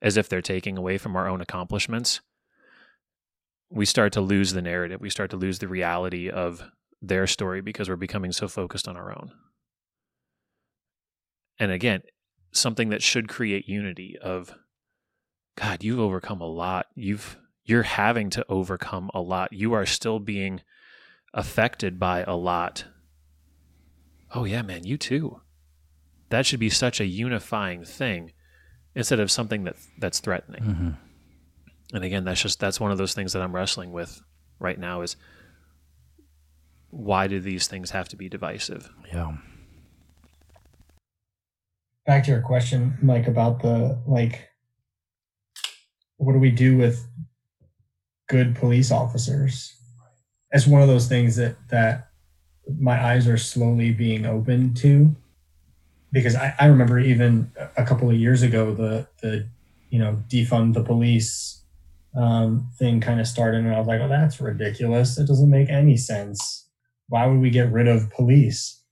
as 0.00 0.16
if 0.16 0.28
they're 0.28 0.40
taking 0.40 0.78
away 0.78 0.96
from 0.96 1.16
our 1.16 1.28
own 1.28 1.40
accomplishments, 1.40 2.20
we 3.74 3.84
start 3.84 4.12
to 4.12 4.20
lose 4.20 4.52
the 4.52 4.62
narrative. 4.62 5.00
We 5.00 5.10
start 5.10 5.30
to 5.30 5.36
lose 5.36 5.58
the 5.58 5.68
reality 5.68 6.30
of 6.30 6.62
their 7.02 7.26
story 7.26 7.60
because 7.60 7.88
we're 7.88 7.96
becoming 7.96 8.32
so 8.32 8.46
focused 8.46 8.86
on 8.86 8.96
our 8.96 9.10
own. 9.10 9.32
And 11.58 11.72
again, 11.72 12.02
something 12.52 12.90
that 12.90 13.02
should 13.02 13.28
create 13.28 13.68
unity 13.68 14.16
of 14.22 14.54
God, 15.56 15.82
you've 15.82 15.98
overcome 15.98 16.40
a 16.40 16.46
lot. 16.46 16.86
You've 16.94 17.36
you're 17.64 17.82
having 17.82 18.30
to 18.30 18.44
overcome 18.48 19.10
a 19.12 19.20
lot. 19.20 19.52
You 19.52 19.72
are 19.72 19.86
still 19.86 20.18
being 20.20 20.60
affected 21.32 21.98
by 21.98 22.22
a 22.22 22.34
lot. 22.34 22.84
Oh 24.32 24.44
yeah, 24.44 24.62
man, 24.62 24.84
you 24.84 24.96
too. 24.96 25.40
That 26.30 26.46
should 26.46 26.60
be 26.60 26.70
such 26.70 27.00
a 27.00 27.06
unifying 27.06 27.84
thing 27.84 28.32
instead 28.94 29.18
of 29.18 29.30
something 29.30 29.64
that 29.64 29.76
that's 29.98 30.20
threatening. 30.20 30.62
Mm-hmm. 30.62 30.90
And 31.94 32.02
again, 32.04 32.24
that's 32.24 32.42
just 32.42 32.58
that's 32.58 32.80
one 32.80 32.90
of 32.90 32.98
those 32.98 33.14
things 33.14 33.32
that 33.32 33.42
I'm 33.42 33.54
wrestling 33.54 33.92
with 33.92 34.20
right 34.58 34.78
now 34.78 35.02
is 35.02 35.16
why 36.90 37.28
do 37.28 37.38
these 37.38 37.68
things 37.68 37.90
have 37.92 38.08
to 38.08 38.16
be 38.16 38.28
divisive? 38.28 38.90
Yeah. 39.12 39.36
Back 42.04 42.24
to 42.24 42.32
your 42.32 42.40
question, 42.40 42.98
Mike, 43.00 43.28
about 43.28 43.62
the 43.62 43.96
like 44.06 44.48
what 46.16 46.32
do 46.32 46.40
we 46.40 46.50
do 46.50 46.76
with 46.76 47.06
good 48.28 48.56
police 48.56 48.90
officers? 48.90 49.76
It's 50.50 50.66
one 50.66 50.82
of 50.82 50.88
those 50.88 51.06
things 51.06 51.36
that 51.36 51.56
that 51.68 52.08
my 52.76 53.00
eyes 53.04 53.28
are 53.28 53.38
slowly 53.38 53.92
being 53.92 54.26
opened 54.26 54.76
to 54.78 55.14
because 56.10 56.34
I, 56.34 56.54
I 56.58 56.66
remember 56.66 56.98
even 56.98 57.52
a 57.76 57.84
couple 57.84 58.10
of 58.10 58.16
years 58.16 58.42
ago 58.42 58.74
the 58.74 59.06
the 59.22 59.46
you 59.90 60.00
know 60.00 60.20
defund 60.28 60.74
the 60.74 60.82
police 60.82 61.63
um, 62.16 62.70
thing 62.78 63.00
kind 63.00 63.20
of 63.20 63.26
started 63.26 63.64
and 63.64 63.74
I 63.74 63.78
was 63.78 63.86
like, 63.86 64.00
oh 64.00 64.08
that's 64.08 64.40
ridiculous. 64.40 65.18
It 65.18 65.26
doesn't 65.26 65.50
make 65.50 65.68
any 65.68 65.96
sense. 65.96 66.68
Why 67.08 67.26
would 67.26 67.40
we 67.40 67.50
get 67.50 67.72
rid 67.72 67.88
of 67.88 68.10
police? 68.10 68.82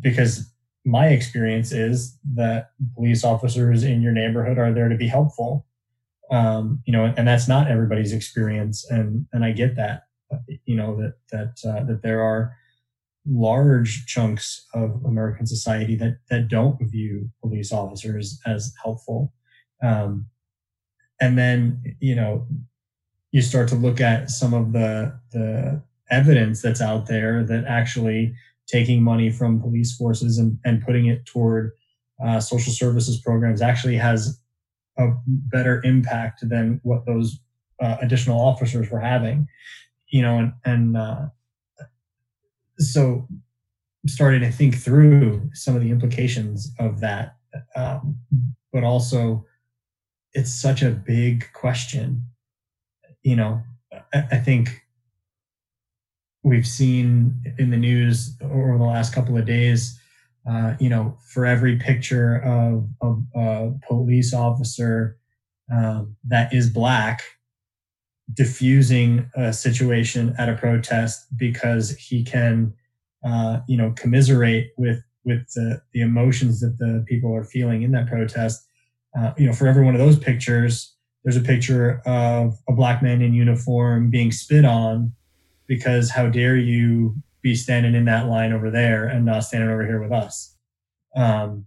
Because 0.00 0.52
my 0.84 1.08
experience 1.08 1.72
is 1.72 2.16
that 2.34 2.70
police 2.94 3.24
officers 3.24 3.84
in 3.84 4.02
your 4.02 4.12
neighborhood 4.12 4.58
are 4.58 4.72
there 4.72 4.88
to 4.88 4.96
be 4.96 5.08
helpful 5.08 5.66
um, 6.30 6.82
you 6.84 6.92
know, 6.92 7.12
and, 7.16 7.26
that's 7.26 7.48
not 7.48 7.70
everybody's 7.70 8.12
experience, 8.12 8.88
and 8.90 9.26
and 9.32 9.44
I 9.44 9.52
get 9.52 9.76
that, 9.76 10.04
you 10.64 10.76
know, 10.76 10.96
that 10.96 11.14
that 11.32 11.68
uh, 11.68 11.84
that 11.84 12.02
there 12.02 12.22
are 12.22 12.54
large 13.26 14.06
chunks 14.06 14.66
of 14.74 15.02
American 15.04 15.46
society 15.46 15.94
that 15.96 16.18
that 16.30 16.48
don't 16.48 16.78
view 16.82 17.30
police 17.40 17.72
officers 17.72 18.40
as 18.46 18.74
helpful, 18.82 19.32
um, 19.82 20.26
and 21.20 21.38
then 21.38 21.96
you 22.00 22.14
know, 22.14 22.46
you 23.32 23.42
start 23.42 23.68
to 23.68 23.74
look 23.74 24.00
at 24.00 24.30
some 24.30 24.54
of 24.54 24.72
the 24.72 25.18
the 25.32 25.82
evidence 26.10 26.62
that's 26.62 26.80
out 26.80 27.06
there 27.06 27.44
that 27.44 27.64
actually 27.66 28.34
taking 28.66 29.02
money 29.02 29.30
from 29.30 29.60
police 29.60 29.94
forces 29.96 30.38
and, 30.38 30.58
and 30.64 30.82
putting 30.84 31.06
it 31.06 31.24
toward 31.26 31.72
uh, 32.24 32.40
social 32.40 32.72
services 32.72 33.20
programs 33.20 33.62
actually 33.62 33.96
has 33.96 34.40
a 34.98 35.08
better 35.26 35.80
impact 35.84 36.48
than 36.48 36.80
what 36.82 37.06
those 37.06 37.38
uh, 37.80 37.96
additional 38.00 38.40
officers 38.40 38.90
were 38.90 39.00
having 39.00 39.46
you 40.08 40.22
know 40.22 40.38
and 40.38 40.52
and 40.64 40.96
uh, 40.96 41.26
so 42.78 43.26
starting 44.06 44.40
to 44.40 44.50
think 44.50 44.76
through 44.76 45.50
some 45.52 45.76
of 45.76 45.82
the 45.82 45.90
implications 45.90 46.72
of 46.78 47.00
that. 47.00 47.36
Um, 47.76 48.18
but 48.72 48.84
also, 48.84 49.44
it's 50.38 50.54
such 50.54 50.82
a 50.82 50.90
big 50.90 51.52
question. 51.52 52.22
You 53.24 53.34
know, 53.34 53.62
I, 54.14 54.24
I 54.30 54.38
think 54.38 54.84
we've 56.44 56.66
seen 56.66 57.42
in 57.58 57.70
the 57.70 57.76
news 57.76 58.36
over 58.40 58.78
the 58.78 58.84
last 58.84 59.12
couple 59.12 59.36
of 59.36 59.44
days, 59.44 60.00
uh, 60.48 60.74
you 60.78 60.88
know, 60.88 61.18
for 61.32 61.44
every 61.44 61.76
picture 61.76 62.36
of, 62.36 62.88
a 63.34 63.72
police 63.86 64.32
officer 64.32 65.18
um, 65.72 66.16
that 66.26 66.54
is 66.54 66.70
black 66.70 67.22
diffusing 68.32 69.28
a 69.34 69.52
situation 69.52 70.34
at 70.38 70.48
a 70.48 70.54
protest 70.54 71.26
because 71.36 71.96
he 71.96 72.22
can, 72.22 72.72
uh, 73.24 73.58
you 73.66 73.76
know, 73.76 73.92
commiserate 73.96 74.70
with 74.76 75.02
with 75.24 75.52
the, 75.54 75.82
the 75.92 76.00
emotions 76.00 76.60
that 76.60 76.78
the 76.78 77.04
people 77.06 77.34
are 77.34 77.44
feeling 77.44 77.82
in 77.82 77.90
that 77.90 78.06
protest. 78.06 78.67
Uh, 79.18 79.32
you 79.36 79.46
know, 79.46 79.52
for 79.52 79.66
every 79.66 79.84
one 79.84 79.94
of 79.94 80.00
those 80.00 80.18
pictures, 80.18 80.94
there's 81.24 81.36
a 81.36 81.40
picture 81.40 82.00
of 82.06 82.56
a 82.68 82.72
black 82.72 83.02
man 83.02 83.20
in 83.20 83.34
uniform 83.34 84.10
being 84.10 84.30
spit 84.30 84.64
on 84.64 85.12
because 85.66 86.10
how 86.10 86.28
dare 86.28 86.56
you 86.56 87.14
be 87.42 87.54
standing 87.54 87.94
in 87.94 88.04
that 88.04 88.28
line 88.28 88.52
over 88.52 88.70
there 88.70 89.06
and 89.06 89.24
not 89.24 89.44
standing 89.44 89.68
over 89.68 89.84
here 89.84 90.00
with 90.00 90.12
us? 90.12 90.56
Um, 91.16 91.66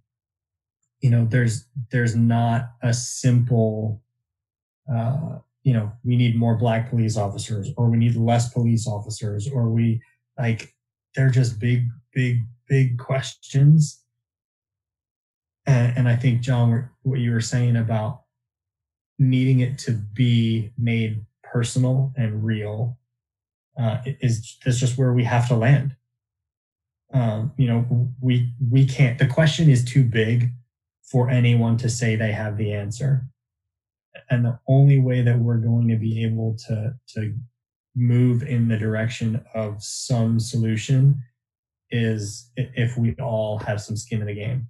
you 1.02 1.10
know 1.10 1.26
there's 1.26 1.66
there's 1.92 2.16
not 2.16 2.70
a 2.82 2.94
simple 2.94 4.02
uh, 4.92 5.40
you 5.64 5.74
know 5.74 5.92
we 6.04 6.16
need 6.16 6.36
more 6.36 6.56
black 6.56 6.90
police 6.90 7.18
officers 7.18 7.72
or 7.76 7.90
we 7.90 7.98
need 7.98 8.16
less 8.16 8.54
police 8.54 8.88
officers 8.88 9.50
or 9.50 9.70
we 9.70 10.02
like 10.40 10.74
they're 11.16 11.30
just 11.30 11.60
big 11.60 11.88
big 12.14 12.38
big 12.68 12.98
questions 12.98 14.01
and, 15.72 15.98
and 15.98 16.10
i 16.10 16.16
think 16.16 16.42
john 16.42 16.90
what 17.04 17.20
you 17.20 17.32
were 17.32 17.42
saying 17.42 17.76
about 17.76 18.22
needing 19.20 19.60
it 19.60 19.78
to 19.78 19.92
be 19.92 20.72
made 20.78 21.24
personal 21.44 22.12
and 22.16 22.44
real 22.44 22.98
uh, 23.80 24.00
is 24.06 24.58
that's 24.66 24.80
just 24.80 24.98
where 24.98 25.14
we 25.14 25.24
have 25.24 25.48
to 25.48 25.56
land. 25.56 25.96
Um, 27.14 27.54
you 27.58 27.68
know, 27.68 28.10
we 28.20 28.54
we 28.70 28.86
can't. 28.86 29.18
The 29.18 29.28
question 29.28 29.70
is 29.70 29.84
too 29.84 30.04
big 30.04 30.52
for 31.04 31.30
anyone 31.30 31.78
to 31.78 31.90
say 31.90 32.16
they 32.16 32.32
have 32.32 32.58
the 32.58 32.74
answer, 32.74 33.28
and 34.30 34.46
the 34.46 34.60
only 34.68 35.00
way 35.00 35.22
that 35.22 35.40
we're 35.40 35.58
going 35.58 35.88
to 35.90 35.98
be 35.98 36.24
able 36.24 36.56
to 36.68 36.96
to 37.16 37.34
move 37.96 38.44
in 38.44 38.68
the 38.68 38.78
direction 38.78 39.44
of 39.54 39.84
some 39.84 40.40
solution 40.40 41.22
is 41.90 42.50
if 42.56 42.98
we 42.98 43.14
all 43.16 43.60
have 43.60 43.82
some 43.82 43.98
skin 43.98 44.22
in 44.22 44.28
the 44.28 44.34
game. 44.34 44.68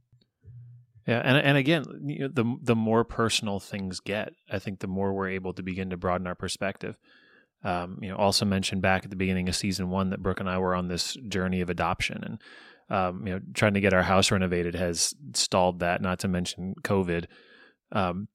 Yeah, 1.08 1.22
and 1.24 1.38
and 1.38 1.58
again, 1.58 1.84
you 2.04 2.20
know, 2.20 2.28
the 2.28 2.58
the 2.62 2.76
more 2.76 3.04
personal 3.04 3.60
things 3.60 4.00
get, 4.00 4.34
I 4.52 4.60
think 4.60 4.80
the 4.80 4.88
more 4.88 5.14
we're 5.14 5.30
able 5.30 5.54
to 5.54 5.64
begin 5.64 5.90
to 5.90 5.98
broaden 5.98 6.28
our 6.28 6.36
perspective. 6.36 6.98
Um, 7.64 8.00
you 8.02 8.10
know, 8.10 8.16
also 8.16 8.46
mentioned 8.46 8.82
back 8.82 9.04
at 9.04 9.10
the 9.10 9.16
beginning 9.16 9.48
of 9.48 9.56
season 9.56 9.90
one 9.90 10.10
that 10.10 10.22
Brooke 10.22 10.40
and 10.40 10.50
I 10.50 10.58
were 10.58 10.76
on 10.76 10.88
this 10.88 11.16
journey 11.28 11.62
of 11.62 11.70
adoption, 11.70 12.24
and 12.24 12.42
um, 12.96 13.26
you 13.26 13.34
know, 13.34 13.42
trying 13.54 13.74
to 13.74 13.82
get 13.82 13.94
our 13.94 14.04
house 14.04 14.32
renovated 14.32 14.76
has 14.76 15.16
stalled 15.34 15.80
that. 15.80 16.02
Not 16.02 16.20
to 16.20 16.28
mention 16.28 16.76
COVID. 16.84 17.26
Um, 17.92 18.28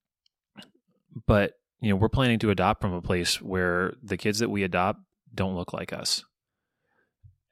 but 1.26 1.52
you 1.80 1.90
know, 1.90 1.96
we're 1.96 2.08
planning 2.08 2.38
to 2.40 2.50
adopt 2.50 2.80
from 2.80 2.92
a 2.92 3.02
place 3.02 3.40
where 3.40 3.92
the 4.02 4.16
kids 4.16 4.38
that 4.40 4.50
we 4.50 4.62
adopt 4.62 5.00
don't 5.34 5.54
look 5.54 5.72
like 5.72 5.92
us. 5.92 6.24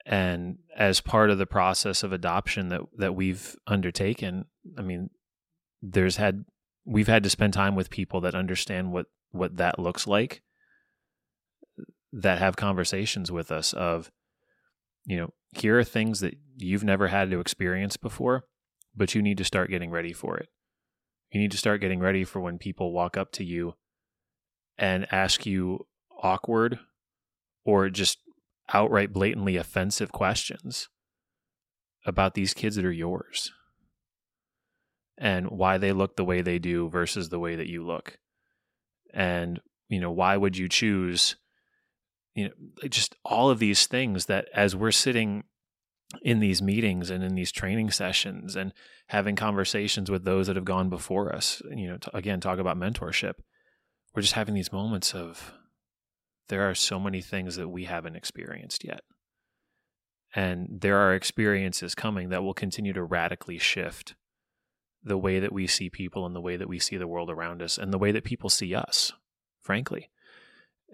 And 0.05 0.59
as 0.77 1.01
part 1.01 1.31
of 1.31 1.37
the 1.37 1.47
process 1.47 2.03
of 2.03 2.13
adoption 2.13 2.69
that 2.69 2.81
that 2.97 3.15
we've 3.15 3.55
undertaken, 3.65 4.45
I 4.77 4.81
mean, 4.81 5.09
there's 5.81 6.17
had 6.17 6.45
we've 6.85 7.07
had 7.07 7.23
to 7.23 7.29
spend 7.29 7.53
time 7.53 7.75
with 7.75 7.89
people 7.89 8.21
that 8.21 8.35
understand 8.35 8.91
what 8.91 9.07
what 9.31 9.57
that 9.57 9.79
looks 9.79 10.05
like 10.05 10.43
that 12.13 12.39
have 12.39 12.55
conversations 12.55 13.31
with 13.31 13.51
us 13.51 13.73
of 13.73 14.11
you 15.05 15.17
know 15.17 15.33
here 15.51 15.79
are 15.79 15.83
things 15.83 16.19
that 16.19 16.35
you've 16.55 16.83
never 16.83 17.07
had 17.07 17.31
to 17.31 17.39
experience 17.39 17.97
before 17.97 18.45
but 18.95 19.13
you 19.13 19.21
need 19.21 19.37
to 19.37 19.43
start 19.43 19.69
getting 19.69 19.91
ready 19.91 20.13
for 20.13 20.37
it. 20.37 20.49
You 21.31 21.41
need 21.41 21.51
to 21.51 21.57
start 21.57 21.81
getting 21.81 21.99
ready 21.99 22.23
for 22.23 22.39
when 22.39 22.57
people 22.57 22.93
walk 22.93 23.17
up 23.17 23.31
to 23.33 23.43
you 23.43 23.75
and 24.77 25.05
ask 25.11 25.45
you 25.45 25.85
awkward 26.21 26.79
or 27.65 27.89
just 27.89 28.19
outright 28.73 29.13
blatantly 29.13 29.57
offensive 29.57 30.11
questions 30.11 30.89
about 32.05 32.33
these 32.33 32.53
kids 32.53 32.75
that 32.75 32.85
are 32.85 32.91
yours 32.91 33.51
and 35.17 35.49
why 35.49 35.77
they 35.77 35.91
look 35.91 36.15
the 36.15 36.25
way 36.25 36.41
they 36.41 36.59
do 36.59 36.89
versus 36.89 37.29
the 37.29 37.39
way 37.39 37.55
that 37.55 37.69
you 37.69 37.85
look. 37.85 38.17
And 39.13 39.61
you 39.89 39.99
know 39.99 40.11
why 40.11 40.37
would 40.37 40.57
you 40.57 40.67
choose 40.67 41.35
you 42.33 42.45
know 42.45 42.87
just 42.89 43.15
all 43.23 43.49
of 43.49 43.59
these 43.59 43.87
things 43.87 44.25
that 44.25 44.47
as 44.53 44.75
we're 44.75 44.91
sitting 44.91 45.43
in 46.21 46.39
these 46.39 46.61
meetings 46.61 47.09
and 47.09 47.23
in 47.23 47.35
these 47.35 47.51
training 47.51 47.91
sessions 47.91 48.55
and 48.55 48.73
having 49.07 49.35
conversations 49.35 50.09
with 50.09 50.23
those 50.23 50.47
that 50.47 50.55
have 50.55 50.65
gone 50.65 50.89
before 50.89 51.33
us 51.33 51.61
you 51.71 51.87
know 51.87 51.97
to, 51.97 52.15
again 52.15 52.39
talk 52.39 52.59
about 52.59 52.77
mentorship 52.77 53.33
we're 54.13 54.21
just 54.21 54.33
having 54.33 54.55
these 54.55 54.71
moments 54.71 55.13
of 55.13 55.53
there 56.49 56.69
are 56.69 56.75
so 56.75 56.99
many 56.99 57.21
things 57.21 57.55
that 57.55 57.69
we 57.69 57.85
haven't 57.85 58.15
experienced 58.15 58.83
yet 58.83 59.01
and 60.33 60.67
there 60.81 60.97
are 60.97 61.13
experiences 61.13 61.95
coming 61.95 62.29
that 62.29 62.43
will 62.43 62.53
continue 62.53 62.93
to 62.93 63.03
radically 63.03 63.57
shift 63.57 64.15
the 65.03 65.17
way 65.17 65.39
that 65.39 65.53
we 65.53 65.67
see 65.67 65.89
people 65.89 66.25
and 66.25 66.35
the 66.35 66.41
way 66.41 66.57
that 66.57 66.67
we 66.67 66.79
see 66.79 66.97
the 66.97 67.07
world 67.07 67.29
around 67.29 67.61
us 67.61 67.77
and 67.77 67.93
the 67.93 67.97
way 67.97 68.11
that 68.11 68.23
people 68.23 68.49
see 68.49 68.73
us 68.73 69.13
frankly 69.61 70.09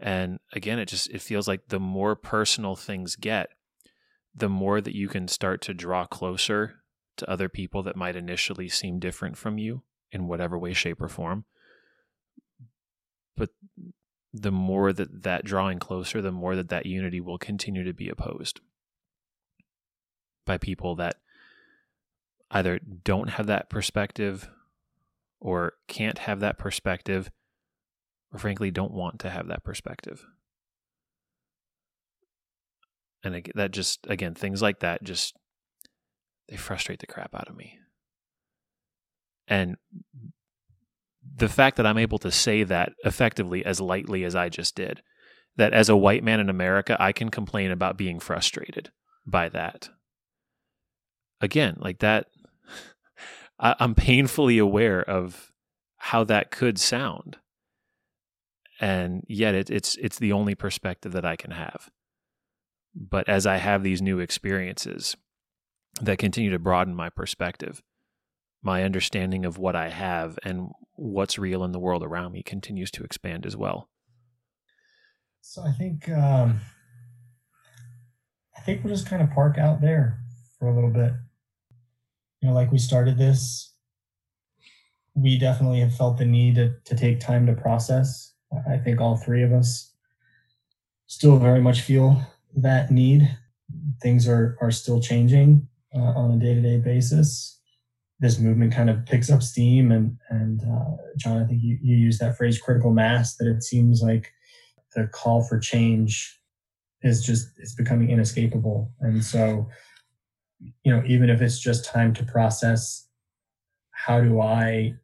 and 0.01 0.39
again, 0.51 0.79
it 0.79 0.87
just 0.87 1.09
it 1.11 1.21
feels 1.21 1.47
like 1.47 1.67
the 1.67 1.79
more 1.79 2.15
personal 2.15 2.75
things 2.75 3.15
get, 3.15 3.49
the 4.33 4.49
more 4.49 4.81
that 4.81 4.95
you 4.95 5.07
can 5.07 5.27
start 5.27 5.61
to 5.61 5.75
draw 5.75 6.05
closer 6.05 6.81
to 7.17 7.29
other 7.29 7.47
people 7.47 7.83
that 7.83 7.95
might 7.95 8.15
initially 8.15 8.67
seem 8.67 8.99
different 8.99 9.37
from 9.37 9.59
you 9.59 9.83
in 10.11 10.27
whatever 10.27 10.57
way, 10.57 10.73
shape, 10.73 11.01
or 11.01 11.07
form. 11.07 11.45
But 13.37 13.49
the 14.33 14.51
more 14.51 14.93
that 14.93 15.23
that 15.23 15.43
drawing 15.45 15.79
closer, 15.79 16.21
the 16.21 16.31
more 16.31 16.55
that 16.55 16.69
that 16.69 16.85
unity 16.85 17.19
will 17.19 17.37
continue 17.37 17.83
to 17.83 17.93
be 17.93 18.09
opposed 18.09 18.61
by 20.45 20.57
people 20.57 20.95
that 20.95 21.15
either 22.49 22.79
don't 22.79 23.31
have 23.31 23.47
that 23.47 23.69
perspective 23.69 24.49
or 25.39 25.73
can't 25.87 26.19
have 26.19 26.39
that 26.39 26.57
perspective 26.57 27.31
or 28.31 28.39
frankly 28.39 28.71
don't 28.71 28.93
want 28.93 29.19
to 29.19 29.29
have 29.29 29.47
that 29.47 29.63
perspective. 29.63 30.25
And 33.23 33.49
that 33.55 33.71
just, 33.71 33.99
again, 34.09 34.33
things 34.33 34.61
like 34.61 34.79
that 34.79 35.03
just, 35.03 35.35
they 36.49 36.55
frustrate 36.55 36.99
the 36.99 37.07
crap 37.07 37.35
out 37.35 37.49
of 37.49 37.55
me. 37.55 37.77
And 39.47 39.77
the 41.35 41.49
fact 41.49 41.77
that 41.77 41.85
I'm 41.85 41.97
able 41.97 42.19
to 42.19 42.31
say 42.31 42.63
that 42.63 42.93
effectively 43.03 43.65
as 43.65 43.79
lightly 43.79 44.23
as 44.23 44.35
I 44.35 44.49
just 44.49 44.75
did, 44.75 45.01
that 45.57 45.73
as 45.73 45.89
a 45.89 45.97
white 45.97 46.23
man 46.23 46.39
in 46.39 46.49
America, 46.49 46.95
I 46.99 47.11
can 47.11 47.29
complain 47.29 47.71
about 47.71 47.97
being 47.97 48.19
frustrated 48.19 48.91
by 49.25 49.49
that. 49.49 49.89
Again, 51.39 51.77
like 51.79 51.99
that, 51.99 52.27
I'm 53.59 53.95
painfully 53.95 54.57
aware 54.57 55.01
of 55.01 55.51
how 55.97 56.23
that 56.25 56.51
could 56.51 56.79
sound 56.79 57.37
and 58.81 59.23
yet 59.27 59.53
it, 59.53 59.69
it's 59.69 59.95
it's 59.97 60.17
the 60.17 60.33
only 60.33 60.55
perspective 60.55 61.13
that 61.13 61.23
I 61.23 61.35
can 61.35 61.51
have. 61.51 61.91
But 62.93 63.29
as 63.29 63.45
I 63.45 63.57
have 63.57 63.83
these 63.83 64.01
new 64.01 64.19
experiences 64.19 65.15
that 66.01 66.17
continue 66.17 66.49
to 66.49 66.59
broaden 66.59 66.95
my 66.95 67.09
perspective, 67.09 67.81
my 68.61 68.83
understanding 68.83 69.45
of 69.45 69.57
what 69.57 69.75
I 69.75 69.89
have 69.89 70.37
and 70.43 70.69
what's 70.95 71.39
real 71.39 71.63
in 71.63 71.71
the 71.71 71.79
world 71.79 72.03
around 72.03 72.31
me 72.31 72.43
continues 72.43 72.91
to 72.91 73.03
expand 73.03 73.45
as 73.45 73.57
well. 73.57 73.89
So 75.41 75.63
I 75.63 75.71
think 75.71 76.07
um, 76.09 76.59
I 78.55 78.61
think 78.61 78.83
we'll 78.83 78.93
just 78.93 79.09
kind 79.09 79.21
of 79.21 79.31
park 79.31 79.57
out 79.57 79.81
there 79.81 80.19
for 80.59 80.67
a 80.67 80.75
little 80.75 80.91
bit. 80.91 81.13
You 82.41 82.49
know, 82.49 82.53
like 82.53 82.71
we 82.71 82.77
started 82.77 83.17
this, 83.17 83.73
we 85.15 85.37
definitely 85.37 85.79
have 85.79 85.95
felt 85.95 86.17
the 86.17 86.25
need 86.25 86.55
to, 86.55 86.75
to 86.85 86.95
take 86.95 87.19
time 87.19 87.45
to 87.47 87.53
process 87.53 88.31
I 88.69 88.77
think 88.77 88.99
all 88.99 89.15
three 89.15 89.43
of 89.43 89.53
us 89.53 89.93
still 91.07 91.37
very 91.37 91.61
much 91.61 91.81
feel 91.81 92.21
that 92.57 92.91
need. 92.91 93.37
Things 94.01 94.27
are, 94.27 94.57
are 94.61 94.71
still 94.71 94.99
changing 94.99 95.67
uh, 95.95 95.99
on 95.99 96.31
a 96.31 96.37
day 96.37 96.55
to 96.55 96.61
day 96.61 96.77
basis. 96.77 97.60
This 98.21 98.39
movement 98.39 98.73
kind 98.73 98.89
of 98.89 99.05
picks 99.05 99.29
up 99.29 99.43
steam, 99.43 99.91
and 99.91 100.17
and 100.29 100.61
uh, 100.61 100.95
John, 101.17 101.41
I 101.41 101.45
think 101.45 101.61
you, 101.63 101.77
you 101.81 101.97
use 101.97 102.19
that 102.19 102.37
phrase 102.37 102.61
critical 102.61 102.91
mass. 102.91 103.35
That 103.35 103.49
it 103.49 103.63
seems 103.63 104.01
like 104.01 104.31
the 104.95 105.07
call 105.07 105.43
for 105.43 105.59
change 105.59 106.39
is 107.01 107.25
just 107.25 107.49
it's 107.57 107.73
becoming 107.73 108.11
inescapable, 108.11 108.91
and 109.01 109.23
so 109.23 109.67
you 110.83 110.95
know, 110.95 111.03
even 111.05 111.29
if 111.29 111.41
it's 111.41 111.59
just 111.59 111.85
time 111.85 112.13
to 112.13 112.23
process 112.23 113.07
how 113.91 114.19
do 114.19 114.41
I 114.41 114.95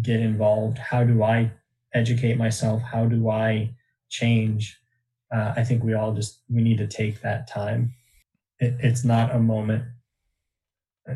get 0.00 0.20
involved? 0.20 0.78
How 0.78 1.02
do 1.02 1.22
I 1.22 1.50
educate 1.92 2.36
myself? 2.36 2.82
How 2.82 3.06
do 3.06 3.30
I 3.30 3.74
change? 4.08 4.78
Uh, 5.34 5.54
I 5.56 5.64
think 5.64 5.82
we 5.82 5.94
all 5.94 6.14
just 6.14 6.42
we 6.48 6.62
need 6.62 6.78
to 6.78 6.86
take 6.86 7.20
that 7.22 7.48
time. 7.48 7.94
It, 8.60 8.76
it's 8.80 9.04
not 9.04 9.34
a 9.34 9.40
moment 9.40 9.84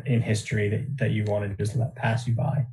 in 0.05 0.21
history 0.21 0.69
that, 0.69 0.97
that 0.97 1.11
you 1.11 1.23
want 1.25 1.49
to 1.49 1.55
just 1.55 1.75
let 1.75 1.95
pass 1.95 2.27
you 2.27 2.33
by. 2.33 2.65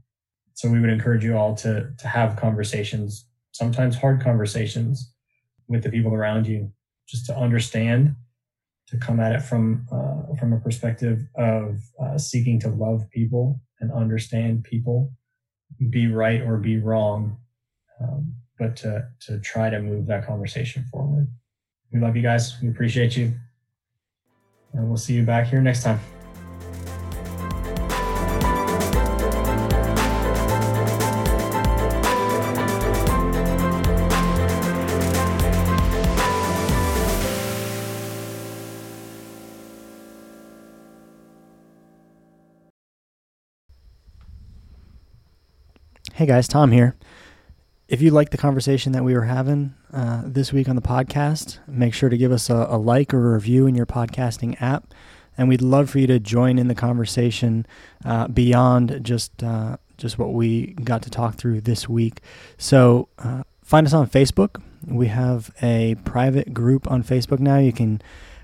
So 0.55 0.69
we 0.69 0.81
would 0.81 0.91
encourage 0.91 1.25
you 1.25 1.37
all 1.37 1.55
to 1.57 1.91
to 1.97 2.09
have 2.09 2.37
conversations, 2.37 3.27
sometimes 3.53 3.97
hard 3.97 4.21
conversations, 4.21 5.13
with 5.69 5.83
the 5.83 5.91
people 5.91 6.13
around 6.13 6.47
you, 6.47 6.71
just 7.09 7.27
to 7.27 7.37
understand, 7.37 8.15
to 8.89 8.99
come 8.99 9.21
at 9.21 9.33
it 9.33 9.41
from 9.41 9.87
uh, 9.91 10.35
from 10.37 10.53
a 10.53 10.61
perspective 10.61 11.21
of 11.37 11.81
uh, 12.03 12.19
seeking 12.19 12.61
to 12.61 12.69
love 12.69 13.09
people 13.11 13.61
and 13.81 13.91
understand 13.93 14.65
people, 14.65 15.13
be 15.89 16.09
right 16.09 16.43
or 16.43 16.59
be 16.59 16.77
wrong, 16.79 17.39
um, 18.01 18.35
but 18.59 18.77
to 18.77 19.09
to 19.27 19.39
try 19.41 19.71
to 19.71 19.81
move 19.81 20.07
that 20.07 20.27
conversation 20.27 20.85
forward. 20.91 21.29
We 21.93 22.01
love 22.01 22.17
you 22.17 22.23
guys. 22.23 22.61
We 22.61 22.69
appreciate 22.69 23.17
you, 23.17 23.33
and 24.73 24.89
we'll 24.89 24.97
see 24.97 25.15
you 25.15 25.25
back 25.25 25.47
here 25.47 25.63
next 25.63 25.85
time. 25.85 26.01
Hey 46.21 46.27
guys, 46.27 46.47
Tom 46.47 46.71
here. 46.71 46.97
If 47.89 48.03
you 48.03 48.11
like 48.11 48.29
the 48.29 48.37
conversation 48.37 48.93
that 48.93 49.03
we 49.03 49.15
were 49.15 49.25
having 49.25 49.73
uh, 49.91 50.21
this 50.27 50.53
week 50.53 50.69
on 50.69 50.77
the 50.77 50.83
podcast, 50.83 51.61
make 51.67 51.95
sure 51.95 52.11
to 52.11 52.17
give 52.19 52.31
us 52.31 52.51
a, 52.51 52.67
a, 52.69 52.77
like 52.77 53.15
or 53.15 53.31
a 53.31 53.35
review 53.37 53.67
in 53.67 53.75
your 53.75 53.87
podcasting 53.87 54.61
app. 54.61 54.93
And 55.39 55.49
we'd 55.49 55.63
love 55.63 55.89
for 55.89 55.99
you 55.99 56.07
to 56.09 56.19
join 56.19 56.59
in 56.59 56.69
the 56.69 56.75
conversation 56.75 57.65
uh, 58.05 58.29
beyond 58.29 59.03
just 59.03 59.43
uh, 59.43 59.79
just 59.97 60.19
what 60.19 60.35
we 60.35 60.75
got 60.85 61.01
to 61.05 61.11
talk 61.11 61.37
through 61.37 61.63
this 61.63 61.89
week. 61.89 62.21
So 62.59 63.09
uh, 63.19 63.45
find 63.63 63.87
us 63.87 63.95
on 63.95 64.07
Facebook. 64.07 64.61
We 64.87 65.07
have 65.07 65.51
a 65.63 65.95
private 66.05 66.53
group 66.53 66.91
on 66.91 67.03
Facebook 67.03 67.39
now. 67.39 67.57
You 67.57 67.73
can 67.73 68.03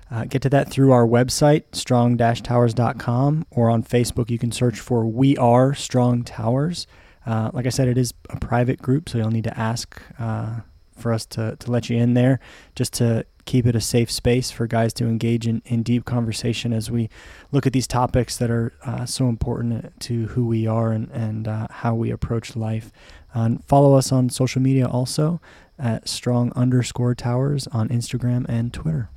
uh, 0.09 0.25
get 0.25 0.41
to 0.41 0.49
that 0.49 0.71
through 0.71 0.93
our 0.93 1.05
website, 1.05 1.65
strong-towers.com, 1.73 3.45
or 3.51 3.69
on 3.69 3.83
Facebook, 3.83 4.31
you 4.31 4.39
can 4.39 4.51
search 4.51 4.79
for 4.79 5.05
We 5.05 5.37
Are 5.37 5.75
Strong 5.75 6.23
Towers. 6.23 6.87
Uh, 7.27 7.51
like 7.53 7.65
I 7.65 7.69
said, 7.69 7.89
it 7.89 7.97
is 7.97 8.13
a 8.29 8.39
private 8.39 8.81
group, 8.81 9.09
so 9.09 9.17
you'll 9.17 9.31
need 9.31 9.43
to 9.43 9.59
ask 9.59 10.01
uh, 10.17 10.61
for 10.95 11.11
us 11.11 11.25
to, 11.27 11.57
to 11.57 11.71
let 11.71 11.89
you 11.89 11.97
in 11.97 12.13
there 12.13 12.39
just 12.73 12.93
to 12.93 13.25
keep 13.45 13.65
it 13.65 13.75
a 13.75 13.81
safe 13.81 14.09
space 14.09 14.49
for 14.49 14.65
guys 14.65 14.93
to 14.93 15.05
engage 15.05 15.45
in, 15.45 15.61
in 15.65 15.83
deep 15.83 16.05
conversation 16.05 16.71
as 16.73 16.89
we 16.89 17.09
look 17.51 17.67
at 17.67 17.73
these 17.73 17.87
topics 17.87 18.37
that 18.37 18.49
are 18.49 18.73
uh, 18.85 19.05
so 19.05 19.27
important 19.27 19.99
to 19.99 20.27
who 20.27 20.45
we 20.45 20.65
are 20.65 20.91
and, 20.91 21.09
and 21.11 21.47
uh, 21.47 21.67
how 21.69 21.93
we 21.93 22.11
approach 22.11 22.55
life. 22.55 22.91
and 23.33 23.63
follow 23.65 23.93
us 23.93 24.11
on 24.11 24.29
social 24.29 24.61
media 24.61 24.87
also 24.87 25.41
at 25.77 26.07
strong 26.07 26.51
underscore 26.55 27.13
towers 27.13 27.67
on 27.67 27.89
Instagram 27.89 28.45
and 28.47 28.73
Twitter. 28.73 29.09